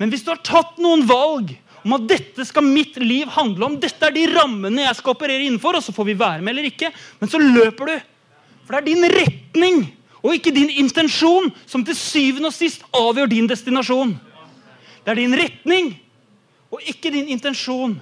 Men 0.00 0.12
hvis 0.12 0.24
du 0.26 0.32
har 0.32 0.42
tatt 0.44 0.76
noen 0.82 1.04
valg 1.08 1.54
om 1.86 1.94
at 1.96 2.08
dette 2.10 2.44
skal 2.48 2.66
mitt 2.66 2.96
liv 3.00 3.30
handle 3.32 3.68
om, 3.68 3.76
dette 3.80 4.02
er 4.08 4.14
de 4.14 4.26
rammene 4.32 4.84
jeg 4.84 4.98
skal 4.98 5.14
operere 5.14 5.46
innenfor, 5.46 5.78
og 5.78 5.84
så 5.84 5.94
får 5.94 6.08
vi 6.08 6.18
være 6.18 6.42
med 6.42 6.52
eller 6.52 6.68
ikke, 6.68 6.90
men 7.20 7.30
så 7.30 7.40
løper 7.40 7.92
du. 7.92 7.94
For 8.66 8.74
det 8.74 8.80
er 8.82 8.88
din 8.90 9.06
retning 9.12 9.84
og 10.26 10.34
ikke 10.34 10.54
din 10.54 10.72
intensjon 10.82 11.52
som 11.68 11.84
til 11.86 11.96
syvende 11.98 12.50
og 12.50 12.56
sist 12.56 12.82
avgjør 12.96 13.30
din 13.30 13.48
destinasjon. 13.48 14.16
Det 15.04 15.12
er 15.12 15.20
din 15.20 15.38
retning 15.38 15.94
og 16.74 16.82
ikke 16.90 17.12
din 17.14 17.30
intensjon 17.30 17.94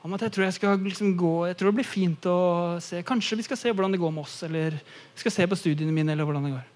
om 0.00 0.16
at 0.16 0.22
jeg 0.24 0.32
tror 0.32 0.46
jeg 0.46 0.56
skal 0.56 0.80
liksom 0.80 1.12
gå, 1.20 1.34
jeg 1.50 1.58
tror 1.60 1.68
det 1.68 1.76
blir 1.82 1.88
fint 1.88 2.26
å 2.30 2.38
se. 2.80 3.02
Kanskje 3.04 3.36
vi 3.36 3.44
skal 3.44 3.58
se 3.60 3.72
hvordan 3.74 3.92
det 3.92 4.00
går 4.00 4.14
med 4.16 4.24
oss, 4.24 4.38
eller 4.46 4.78
vi 4.80 5.20
skal 5.20 5.34
se 5.34 5.44
på 5.46 5.58
studiene 5.60 5.92
mine. 5.92 6.12
eller 6.12 6.24
hvordan 6.24 6.46
det 6.48 6.54
går. 6.54 6.68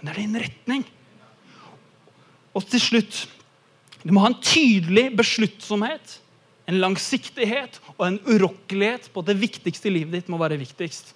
Men 0.00 0.08
det 0.08 0.14
er 0.14 0.18
din 0.18 0.40
retning. 0.42 0.82
Og 2.54 2.66
til 2.66 2.82
slutt 2.82 3.20
du 4.04 4.12
må 4.12 4.20
ha 4.20 4.30
en 4.30 4.40
tydelig 4.44 5.08
besluttsomhet, 5.16 6.18
en 6.68 6.80
langsiktighet 6.80 7.78
og 7.96 8.06
en 8.06 8.18
urokkelighet 8.28 9.08
på 9.12 9.22
at 9.22 9.30
det 9.30 9.40
viktigste 9.40 9.88
i 9.88 9.94
livet 9.98 10.18
ditt 10.18 10.32
må 10.32 10.40
være 10.40 10.60
viktigst. 10.60 11.14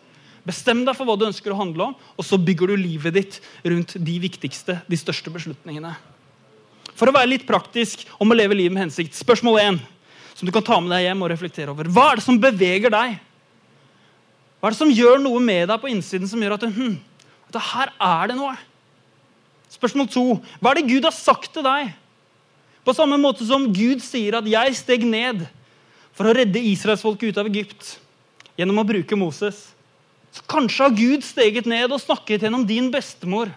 Bestem 0.49 0.81
deg 0.87 0.97
for 0.97 1.09
hva 1.09 1.19
du 1.21 1.27
ønsker 1.29 1.53
å 1.53 1.59
handle 1.59 1.91
om, 1.91 1.97
og 2.17 2.25
så 2.25 2.39
bygger 2.41 2.73
du 2.73 2.81
livet 2.81 3.17
ditt 3.17 3.39
rundt 3.67 3.97
de 4.01 4.17
viktigste, 4.23 4.79
de 4.89 5.01
største 5.01 5.33
beslutningene. 5.33 5.93
For 6.97 7.11
å 7.11 7.15
være 7.15 7.31
litt 7.35 7.47
praktisk 7.49 8.07
om 8.19 8.33
å 8.33 8.37
leve 8.37 8.57
livet 8.57 8.75
med 8.75 8.87
hensikt. 8.87 9.17
Spørsmål 9.19 9.61
1, 9.67 9.79
som 10.39 10.49
du 10.49 10.55
kan 10.55 10.65
ta 10.65 10.81
med 10.81 10.95
deg 10.95 11.05
hjem 11.05 11.27
og 11.27 11.33
reflektere 11.35 11.75
over. 11.75 11.93
Hva 11.93 12.09
er 12.11 12.21
det 12.21 12.25
som 12.25 12.41
beveger 12.41 12.93
deg? 12.95 13.19
Hva 14.59 14.71
er 14.71 14.75
det 14.75 14.81
som 14.81 14.97
gjør 14.97 15.21
noe 15.23 15.45
med 15.45 15.69
deg 15.71 15.79
på 15.83 15.93
innsiden 15.93 16.31
som 16.31 16.41
gjør 16.43 16.57
at, 16.57 16.67
hm, 16.73 16.97
her 17.69 17.93
er 17.93 18.33
det 18.33 18.41
noe? 18.41 18.57
Spørsmål 19.69 20.09
2. 20.11 20.29
Hva 20.59 20.73
er 20.73 20.81
det 20.81 20.89
Gud 20.89 21.05
har 21.05 21.15
sagt 21.15 21.53
til 21.53 21.67
deg 21.67 21.93
på 22.89 22.97
samme 22.97 23.19
måte 23.21 23.45
som 23.45 23.67
Gud 23.69 24.01
sier 24.01 24.39
at 24.39 24.47
'jeg 24.49 24.77
steg 24.77 25.05
ned 25.05 25.45
for 26.17 26.25
å 26.25 26.35
redde 26.35 26.57
israelsfolket 26.57 27.29
ut 27.29 27.39
av 27.39 27.47
Egypt' 27.47 27.99
gjennom 28.57 28.81
å 28.81 28.89
bruke 28.89 29.17
Moses. 29.17 29.75
Så 30.33 30.43
kanskje 30.49 30.85
har 30.85 30.97
Gud 30.97 31.23
steget 31.23 31.67
ned 31.67 31.93
og 31.93 32.01
snakket 32.01 32.43
gjennom 32.43 32.67
din 32.67 32.91
bestemor 32.91 33.53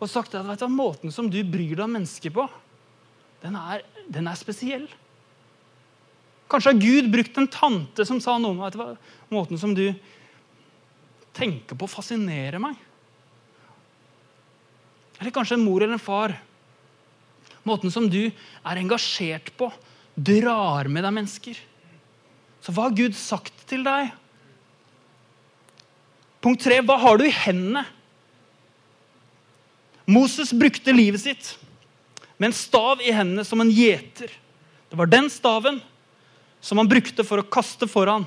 og 0.00 0.10
sagt 0.10 0.34
at 0.34 0.46
vet 0.46 0.58
du, 0.58 0.68
måten 0.68 1.12
som 1.14 1.28
du 1.30 1.42
bryr 1.42 1.76
deg 1.76 1.84
om 1.84 1.92
mennesker 1.94 2.30
på, 2.34 2.48
den 3.42 3.54
er, 3.54 3.82
den 4.10 4.26
er 4.26 4.38
spesiell. 4.38 4.88
Kanskje 6.50 6.72
har 6.72 6.80
Gud 6.82 7.10
brukt 7.10 7.38
en 7.38 7.48
tante 7.48 8.06
som 8.06 8.20
sa 8.20 8.38
noe 8.38 8.50
om 8.50 8.62
at 8.66 8.78
måten 9.30 9.58
som 9.58 9.74
du 9.74 9.94
tenker 11.32 11.78
på, 11.78 11.86
fascinerer 11.88 12.58
meg. 12.58 12.74
Eller 15.20 15.30
kanskje 15.30 15.54
en 15.54 15.64
mor 15.64 15.82
eller 15.82 15.94
en 15.94 16.02
far 16.02 16.34
Måten 17.68 17.92
som 17.94 18.08
du 18.10 18.24
er 18.28 18.80
engasjert 18.80 19.52
på, 19.58 19.70
drar 20.14 20.88
med 20.90 21.06
deg 21.06 21.14
mennesker. 21.14 21.60
Så 22.62 22.74
hva 22.74 22.88
har 22.88 22.98
Gud 22.98 23.16
sagt 23.18 23.64
til 23.70 23.84
deg? 23.86 24.12
Punkt 26.42 26.62
tre 26.64 26.80
hva 26.82 26.98
har 26.98 27.18
du 27.18 27.26
i 27.26 27.34
hendene? 27.34 27.84
Moses 30.10 30.50
brukte 30.50 30.94
livet 30.94 31.22
sitt 31.22 31.52
med 32.36 32.50
en 32.50 32.56
stav 32.58 33.02
i 33.04 33.12
hendene 33.14 33.44
som 33.46 33.60
en 33.62 33.70
gjeter. 33.70 34.32
Det 34.90 34.98
var 34.98 35.10
den 35.10 35.28
staven 35.30 35.78
som 36.62 36.78
han 36.78 36.90
brukte 36.90 37.22
for 37.26 37.38
å 37.38 37.46
kaste 37.46 37.86
foran. 37.90 38.26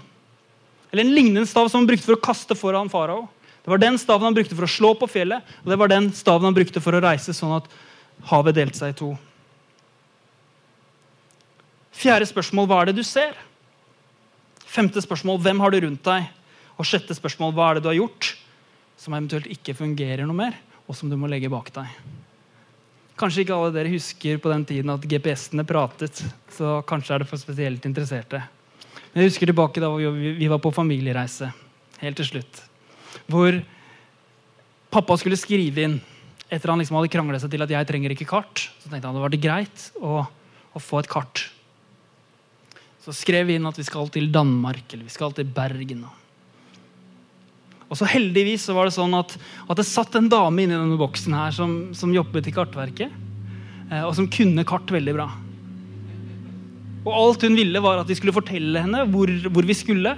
Eller 0.91 1.03
en 1.03 1.15
lignende 1.15 1.47
stav 1.49 1.67
som 1.67 1.81
han 1.81 1.89
brukte 1.89 2.07
for 2.07 2.15
å 2.15 2.23
kaste 2.23 2.55
foran 2.55 2.91
farao. 2.91 3.25
Det 3.65 3.71
var 3.73 3.81
den 3.81 3.97
staven 3.99 4.29
han 4.29 4.38
brukte 4.38 4.55
for 4.55 4.67
å 4.67 4.71
slå 4.71 4.93
på 4.95 5.09
fjellet, 5.09 5.43
og 5.63 5.71
det 5.71 5.77
var 5.81 5.89
den 5.91 6.11
staven 6.13 6.47
han 6.47 6.55
brukte 6.55 6.81
for 6.83 6.95
å 6.95 7.01
reise 7.03 7.33
sånn 7.33 7.55
at 7.57 7.69
havet 8.30 8.57
delte 8.57 8.80
seg 8.80 8.93
i 8.93 8.97
to. 8.97 9.11
Fjerde 11.95 12.28
spørsmål 12.28 12.68
hva 12.70 12.82
er 12.82 12.91
det 12.91 12.97
du 12.99 13.05
ser? 13.07 13.36
Femte 14.66 15.01
spørsmål 15.03 15.39
hvem 15.43 15.61
har 15.63 15.72
du 15.72 15.80
rundt 15.86 16.03
deg? 16.07 16.28
Og 16.76 16.88
sjette 16.88 17.16
spørsmål 17.16 17.53
hva 17.55 17.70
er 17.70 17.78
det 17.78 17.86
du 17.86 17.91
har 17.93 17.99
gjort 18.01 18.34
som 18.99 19.16
eventuelt 19.16 19.47
ikke 19.51 19.76
fungerer 19.78 20.28
noe 20.28 20.36
mer, 20.36 20.55
og 20.88 20.95
som 20.97 21.11
du 21.11 21.16
må 21.20 21.30
legge 21.32 21.51
bak 21.51 21.72
deg? 21.76 21.91
Kanskje 23.16 23.45
ikke 23.45 23.55
alle 23.55 23.72
dere 23.72 23.93
husker 23.93 24.41
på 24.43 24.51
den 24.51 24.66
tiden 24.68 24.91
at 24.91 25.05
GPS-ene 25.07 25.63
pratet. 25.68 26.20
så 26.51 26.82
kanskje 26.88 27.16
er 27.16 27.24
det 27.24 27.30
for 27.30 27.39
spesielt 27.39 27.86
interesserte. 27.88 28.41
Men 29.13 29.24
jeg 29.24 29.32
husker 29.32 29.47
tilbake 29.47 29.80
da 29.80 29.88
vi 29.95 30.47
var 30.51 30.59
på 30.59 30.74
familiereise. 30.76 31.51
helt 32.01 32.18
til 32.18 32.26
slutt. 32.26 32.61
Hvor 33.28 33.63
pappa 34.91 35.16
skulle 35.18 35.39
skrive 35.39 35.82
inn 35.82 36.01
etter 36.49 36.71
han 36.71 36.81
liksom 36.81 36.97
hadde 36.99 37.11
kranglet 37.13 37.41
seg 37.41 37.53
til 37.53 37.65
at 37.65 37.73
jeg 37.73 37.87
trenger 37.89 38.13
ikke 38.13 38.29
kart. 38.29 38.67
Så 38.81 38.89
tenkte 38.89 39.09
han 39.09 39.17
det 39.17 39.23
var 39.23 39.33
det 39.33 39.43
greit 39.43 39.87
å, 39.97 40.25
å 40.25 40.81
få 40.83 41.01
et 41.01 41.09
kart. 41.11 41.47
Så 43.05 43.13
skrev 43.13 43.49
vi 43.49 43.57
inn 43.59 43.69
at 43.69 43.77
vi 43.77 43.85
skal 43.85 44.09
til 44.13 44.31
Danmark 44.33 44.85
eller 44.91 45.05
vi 45.05 45.13
skal 45.13 45.33
til 45.37 45.49
Bergen. 45.49 46.05
Og 47.85 47.99
så 47.99 48.07
heldigvis 48.09 48.65
så 48.65 48.73
var 48.73 48.87
det 48.87 48.95
sånn 48.95 49.13
at, 49.17 49.35
at 49.69 49.77
det 49.77 49.85
satt 49.85 50.15
en 50.17 50.29
dame 50.31 50.63
inni 50.63 50.73
denne 50.73 50.97
boksen 50.97 51.35
her 51.37 51.53
som, 51.53 51.75
som 51.97 52.13
jobbet 52.13 52.49
i 52.49 52.53
Kartverket, 52.55 53.13
eh, 53.91 54.01
og 54.01 54.15
som 54.17 54.29
kunne 54.31 54.65
kart 54.65 54.89
veldig 54.89 55.13
bra. 55.17 55.27
Og 57.05 57.11
alt 57.13 57.45
hun 57.45 57.57
ville, 57.57 57.81
var 57.85 58.01
at 58.01 58.09
vi 58.09 58.17
skulle 58.17 58.33
fortelle 58.33 58.81
henne 58.81 59.05
hvor, 59.13 59.29
hvor 59.53 59.69
vi 59.69 59.77
skulle, 59.77 60.15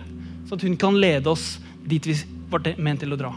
så 0.47 0.55
at 0.55 0.63
hun 0.63 0.79
kan 0.79 0.95
lede 0.95 1.27
oss 1.27 1.57
dit 1.87 2.07
vi 2.07 2.15
var 2.47 2.63
ment 2.79 3.03
til 3.03 3.11
å 3.11 3.19
dra. 3.19 3.33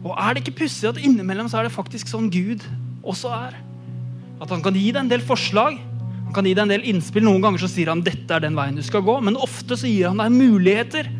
Og 0.00 0.14
er 0.16 0.34
det 0.34 0.44
ikke 0.44 0.62
pussig 0.62 0.88
at 0.88 1.00
innimellom 1.00 1.48
så 1.50 1.60
er 1.60 1.68
det 1.68 1.74
faktisk 1.74 2.08
sånn 2.08 2.30
Gud 2.32 2.64
også 3.04 3.32
er? 3.36 3.58
At 4.40 4.52
han 4.52 4.62
kan 4.64 4.76
gi 4.76 4.88
deg 4.88 5.02
en 5.02 5.10
del 5.12 5.24
forslag, 5.24 5.76
han 5.76 6.36
kan 6.36 6.46
gi 6.46 6.54
deg 6.54 6.64
en 6.64 6.72
del 6.72 6.86
innspill. 6.88 7.26
Noen 7.26 7.42
ganger 7.44 7.64
så 7.64 7.68
sier 7.68 7.90
han 7.92 8.04
dette 8.06 8.32
er 8.32 8.44
den 8.44 8.56
veien 8.56 8.78
du 8.78 8.84
skal 8.86 9.04
gå, 9.04 9.18
men 9.24 9.36
ofte 9.36 9.76
så 9.76 9.90
gir 9.90 10.08
han 10.08 10.22
deg 10.22 10.32
muligheter 10.32 11.10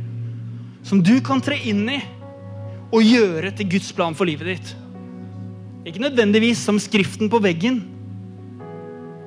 som 0.87 1.03
du 1.05 1.19
kan 1.25 1.43
tre 1.45 1.59
inn 1.69 1.85
i 1.93 2.01
og 2.91 3.05
gjøre 3.05 3.53
til 3.59 3.69
Guds 3.77 3.91
plan 3.95 4.17
for 4.17 4.27
livet 4.27 4.55
ditt. 4.55 4.71
Ikke 5.87 6.03
nødvendigvis 6.03 6.63
som 6.65 6.81
skriften 6.81 7.31
på 7.33 7.41
veggen. 7.43 7.83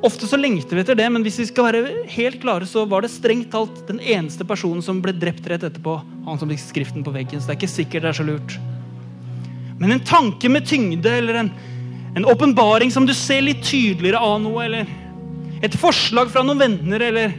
Ofte 0.03 0.27
så 0.27 0.35
lengter 0.35 0.75
vi 0.75 0.83
etter 0.83 0.97
det, 0.99 1.05
men 1.13 1.23
hvis 1.23 1.39
vi 1.39 1.47
skal 1.47 1.69
være 1.69 1.93
helt 2.11 2.41
klare, 2.43 2.67
så 2.67 2.83
var 2.89 3.05
det 3.05 3.13
strengt 3.13 3.53
talt 3.53 3.85
den 3.87 4.01
eneste 4.01 4.43
personen 4.47 4.83
som 4.83 4.99
ble 5.03 5.13
drept 5.15 5.47
rett 5.47 5.63
etterpå. 5.63 5.95
Han 6.27 6.41
som 6.41 6.51
fikk 6.51 6.63
skriften 6.65 7.05
på 7.05 7.13
veggen, 7.15 7.39
så 7.39 7.51
det 7.51 7.55
er 7.55 7.61
ikke 7.61 7.75
sikkert 7.77 8.07
det 8.07 8.11
er 8.11 8.19
så 8.19 8.27
lurt. 8.27 8.57
Men 9.83 9.97
en 9.97 10.05
tanke 10.07 10.47
med 10.47 10.63
tyngde 10.63 11.11
eller 11.11 11.41
en, 11.41 11.49
en 12.15 12.25
åpenbaring 12.31 12.91
som 12.91 13.03
du 13.03 13.11
ser 13.13 13.41
litt 13.43 13.65
tydeligere 13.67 14.21
av 14.23 14.37
noe, 14.39 14.63
eller 14.63 14.87
et 15.63 15.75
forslag 15.75 16.31
fra 16.31 16.43
noen 16.45 16.61
venner, 16.61 17.03
eller 17.03 17.33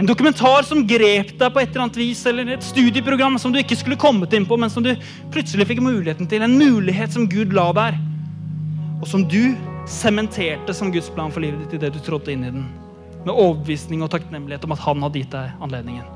en 0.00 0.08
dokumentar 0.08 0.64
som 0.64 0.80
grep 0.88 1.34
deg 1.36 1.52
på 1.52 1.60
et 1.60 1.68
eller 1.68 1.84
annet 1.84 2.00
vis, 2.00 2.24
eller 2.26 2.54
et 2.56 2.64
studieprogram 2.64 3.36
som 3.38 3.52
du 3.52 3.60
ikke 3.60 3.76
skulle 3.76 4.00
kommet 4.00 4.32
inn 4.32 4.48
på, 4.48 4.56
men 4.56 4.72
som 4.72 4.86
du 4.86 4.94
plutselig 5.34 5.68
fikk 5.68 5.84
muligheten 5.84 6.30
til. 6.30 6.42
En 6.42 6.56
mulighet 6.56 7.12
som 7.12 7.28
Gud 7.28 7.52
la 7.52 7.68
der, 7.76 8.00
og 9.02 9.06
som 9.10 9.28
du 9.28 9.52
sementerte 9.84 10.72
som 10.72 10.88
Guds 10.88 11.12
plan 11.12 11.32
for 11.32 11.44
livet 11.44 11.66
ditt 11.66 11.76
idet 11.82 11.92
du 11.92 12.00
trådte 12.00 12.32
inn 12.32 12.48
i 12.48 12.54
den. 12.54 12.64
Med 13.28 13.36
overbevisning 13.36 14.00
og 14.04 14.12
takknemlighet 14.16 14.64
om 14.64 14.72
at 14.72 14.84
han 14.88 15.04
hadde 15.04 15.20
gitt 15.20 15.36
deg 15.36 15.64
anledningen. 15.68 16.13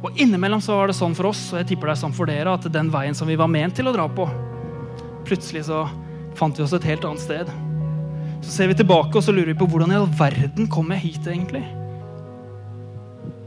Og 0.00 0.16
Innimellom 0.16 0.62
så 0.64 0.78
var 0.78 0.88
det 0.88 0.96
sånn 0.96 1.14
for 1.16 1.28
oss 1.28 1.42
og 1.52 1.60
jeg 1.60 1.72
tipper 1.72 1.90
det 1.90 1.98
er 1.98 2.04
sånn 2.04 2.16
for 2.16 2.30
dere, 2.30 2.54
at 2.56 2.70
den 2.72 2.88
veien 2.92 3.16
som 3.16 3.28
vi 3.28 3.36
var 3.36 3.50
ment 3.52 3.76
til 3.76 3.90
å 3.90 3.94
dra 3.94 4.06
på, 4.08 4.28
Plutselig 5.30 5.66
så 5.68 5.84
fant 6.34 6.58
vi 6.58 6.64
oss 6.64 6.72
et 6.74 6.86
helt 6.88 7.04
annet 7.06 7.22
sted. 7.22 7.50
Så 8.40 8.50
ser 8.54 8.70
vi 8.70 8.78
tilbake 8.78 9.18
og 9.18 9.24
så 9.24 9.34
lurer 9.34 9.52
vi 9.52 9.58
på 9.60 9.68
hvordan 9.70 9.92
i 9.92 9.98
all 9.98 10.08
verden 10.18 10.68
kom 10.72 10.90
jeg 10.94 11.04
hit, 11.04 11.28
egentlig? 11.28 11.62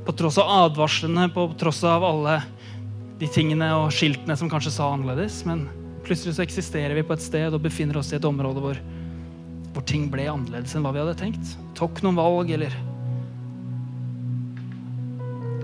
På 0.06 0.14
tross 0.16 0.38
av 0.42 0.52
advarslene, 0.68 1.30
på 1.34 1.48
tross 1.60 1.82
av 1.88 2.06
alle 2.08 2.38
de 3.20 3.30
tingene 3.32 3.72
og 3.80 3.92
skiltene 3.96 4.38
som 4.40 4.52
kanskje 4.52 4.76
sa 4.76 4.92
annerledes. 4.94 5.42
Men 5.50 5.66
plutselig 6.06 6.38
så 6.38 6.46
eksisterer 6.46 6.96
vi 6.98 7.06
på 7.08 7.18
et 7.18 7.26
sted 7.26 7.56
og 7.56 7.64
befinner 7.66 8.00
oss 8.00 8.14
i 8.14 8.20
et 8.20 8.28
område 8.30 8.64
hvor, 8.64 8.80
hvor 9.74 9.88
ting 9.90 10.10
ble 10.14 10.30
annerledes 10.30 10.76
enn 10.76 10.86
hva 10.86 10.94
vi 10.94 11.02
hadde 11.04 11.20
tenkt. 11.20 11.56
Tok 11.80 12.04
noen 12.06 12.20
valg 12.20 12.54
eller 12.54 12.76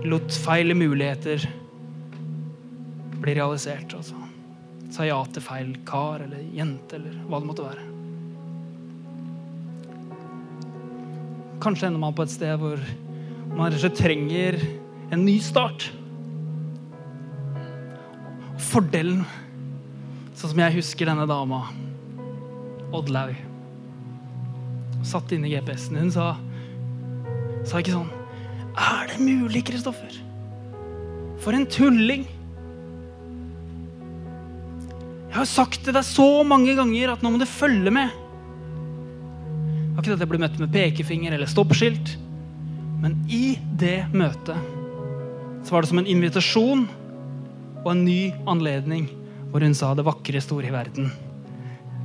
lot 0.08 0.32
feil 0.44 0.74
muligheter 0.74 1.44
bli 3.20 3.34
realisert. 3.36 3.94
altså 3.94 4.20
sa 4.90 5.06
ja 5.06 5.18
til 5.30 5.44
feil 5.44 5.70
kar 5.86 6.24
eller 6.24 6.42
jente 6.54 6.98
eller 6.98 7.14
hva 7.28 7.40
det 7.40 7.48
måtte 7.50 7.66
være. 7.66 7.86
Kanskje 11.62 11.90
ender 11.90 12.02
man 12.02 12.16
på 12.16 12.26
et 12.26 12.34
sted 12.34 12.56
hvor 12.58 12.80
man 13.54 13.68
rett 13.68 13.78
og 13.78 13.84
slett 13.84 13.98
trenger 14.00 14.58
en 15.14 15.24
ny 15.26 15.36
start. 15.42 15.90
Fordelen, 18.70 19.24
sånn 20.34 20.54
som 20.54 20.62
jeg 20.64 20.78
husker 20.78 21.10
denne 21.10 21.26
dama, 21.28 21.64
Oddlaug, 22.94 23.36
satt 25.06 25.32
inne 25.34 25.48
i 25.48 25.54
GPS-en, 25.54 26.00
hun 26.02 26.14
sa, 26.14 26.32
sa 27.66 27.82
ikke 27.82 27.94
sånn 27.94 28.19
Er 28.78 29.08
det 29.10 29.18
mulig, 29.22 29.64
Kristoffer? 29.70 30.14
For 31.40 31.56
en 31.56 31.66
tulling! 31.70 32.26
Jeg 35.30 35.38
har 35.38 35.46
sagt 35.46 35.84
til 35.86 35.94
deg 35.94 36.02
så 36.06 36.42
mange 36.46 36.74
ganger 36.78 37.12
at 37.12 37.22
nå 37.22 37.30
må 37.30 37.38
du 37.38 37.46
følge 37.46 37.92
med. 37.94 38.10
Det 38.10 39.94
var 39.94 40.02
ikke 40.02 40.16
at 40.16 40.24
jeg 40.24 40.30
ble 40.32 40.42
møtt 40.42 40.58
med 40.58 40.72
pekefinger 40.74 41.36
eller 41.36 41.50
stoppskilt. 41.50 42.16
Men 43.00 43.16
i 43.30 43.54
det 43.80 44.10
møtet 44.12 44.58
så 45.64 45.74
var 45.74 45.84
det 45.84 45.90
som 45.92 46.00
en 46.02 46.10
invitasjon 46.10 46.86
og 47.84 47.90
en 47.92 48.04
ny 48.04 48.32
anledning 48.50 49.08
hvor 49.50 49.64
hun 49.64 49.74
sa 49.74 49.92
det 49.96 50.06
vakre, 50.06 50.42
store 50.42 50.68
i 50.68 50.74
verden. 50.74 51.10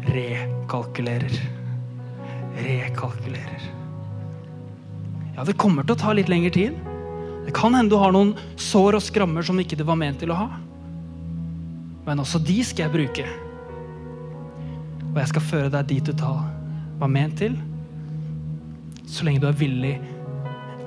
Rekalkulerer. 0.10 1.40
Rekalkulerer. 2.62 3.75
Ja, 5.36 5.44
det 5.44 5.58
kommer 5.60 5.84
til 5.84 5.96
å 5.96 6.00
ta 6.00 6.14
litt 6.16 6.32
lengre 6.32 6.54
tid. 6.56 6.76
Det 7.46 7.54
kan 7.56 7.76
hende 7.76 7.92
du 7.94 8.00
har 8.02 8.14
noen 8.16 8.34
sår 8.58 8.98
og 8.98 9.04
skrammer 9.04 9.46
som 9.46 9.60
ikke 9.62 9.78
det 9.78 9.86
var 9.88 10.00
ment 10.00 10.22
til 10.24 10.32
å 10.34 10.40
ha. 10.40 10.48
Men 12.06 12.22
også 12.24 12.40
de 12.42 12.58
skal 12.64 12.88
jeg 12.88 12.96
bruke. 12.96 13.26
Og 15.12 15.20
jeg 15.22 15.32
skal 15.32 15.48
føre 15.50 15.72
deg 15.74 15.90
dit 15.92 16.08
du 16.08 16.16
tar, 16.18 16.42
var 17.00 17.12
ment 17.12 17.38
til, 17.40 17.56
så 19.06 19.26
lenge 19.26 19.44
du 19.44 19.48
er 19.48 19.60
villig 19.60 19.94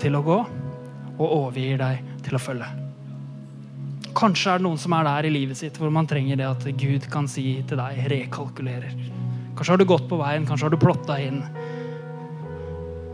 til 0.03 0.19
å 0.19 0.25
gå 0.25 0.39
og 1.19 1.25
overgir 1.27 1.79
deg 1.81 2.03
til 2.27 2.37
å 2.37 2.43
følge. 2.43 2.69
Kanskje 4.19 4.53
er 4.53 4.61
det 4.61 4.67
noen 4.67 4.81
som 4.81 4.95
er 4.97 5.07
der 5.07 5.29
i 5.29 5.33
livet 5.33 5.61
sitt 5.61 5.79
hvor 5.79 5.93
man 5.95 6.09
trenger 6.11 6.41
det 6.41 6.49
at 6.49 6.67
Gud 6.81 7.07
kan 7.13 7.29
si 7.31 7.63
til 7.69 7.79
deg 7.79 8.03
'rekalkulerer'. 8.11 8.97
Kanskje 9.55 9.73
har 9.73 9.79
du 9.79 9.85
gått 9.85 10.09
på 10.09 10.19
veien, 10.19 10.47
kanskje 10.47 10.67
har 10.67 10.71
du 10.75 10.79
plotta 10.79 11.19
inn. 11.23 11.43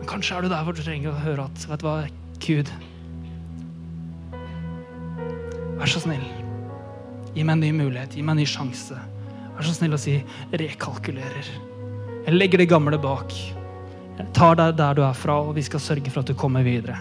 Kanskje 0.09 0.36
er 0.36 0.44
du 0.44 0.52
der 0.52 0.64
hvor 0.64 0.76
du 0.76 0.82
trenger 0.84 1.12
å 1.12 1.22
høre 1.24 1.46
at 1.48 1.64
vet 1.68 1.82
du 1.82 1.86
hva, 1.88 1.96
Gud 2.44 2.70
Vær 5.74 5.90
så 5.90 6.00
snill. 6.05 6.22
Gi 7.34 7.42
meg 7.42 7.57
en 7.57 7.62
ny 7.64 7.70
mulighet, 7.74 8.14
gi 8.14 8.22
meg 8.22 8.36
en 8.36 8.40
ny 8.44 8.46
sjanse. 8.48 8.96
Vær 9.57 9.66
så 9.66 9.74
snill 9.74 9.96
å 9.96 10.00
si 10.00 10.14
'rekalkulerer'. 10.52 11.50
Jeg 12.24 12.34
legger 12.38 12.62
det 12.62 12.70
gamle 12.70 12.98
bak. 12.98 13.34
Jeg 14.16 14.26
tar 14.32 14.55
deg 14.55 14.76
der 14.78 14.94
du 14.94 15.02
er 15.02 15.12
fra, 15.12 15.40
og 15.42 15.57
vi 15.57 15.62
skal 15.66 15.80
sørge 15.80 16.11
for 16.11 16.20
at 16.20 16.30
du 16.30 16.34
kommer 16.34 16.62
videre. 16.62 16.96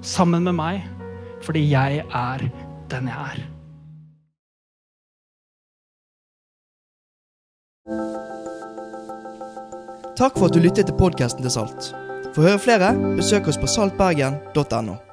Sammen 0.00 0.42
med 0.42 0.56
meg, 0.56 0.82
fordi 1.42 1.68
jeg 1.70 2.02
er 2.08 2.48
den 2.90 3.06
jeg 3.06 3.18
er. 3.18 3.44
Takk 10.16 10.38
for 10.38 10.46
at 10.46 10.54
du 10.54 10.60
lyttet 10.60 10.86
til 10.86 10.96
podkasten 10.96 11.42
til 11.42 11.50
Salt. 11.50 11.92
For 12.32 12.40
å 12.40 12.48
høre 12.48 12.60
flere, 12.64 12.92
besøk 13.18 13.50
oss 13.52 13.60
på 13.60 13.68
saltbergen.no. 13.68 15.11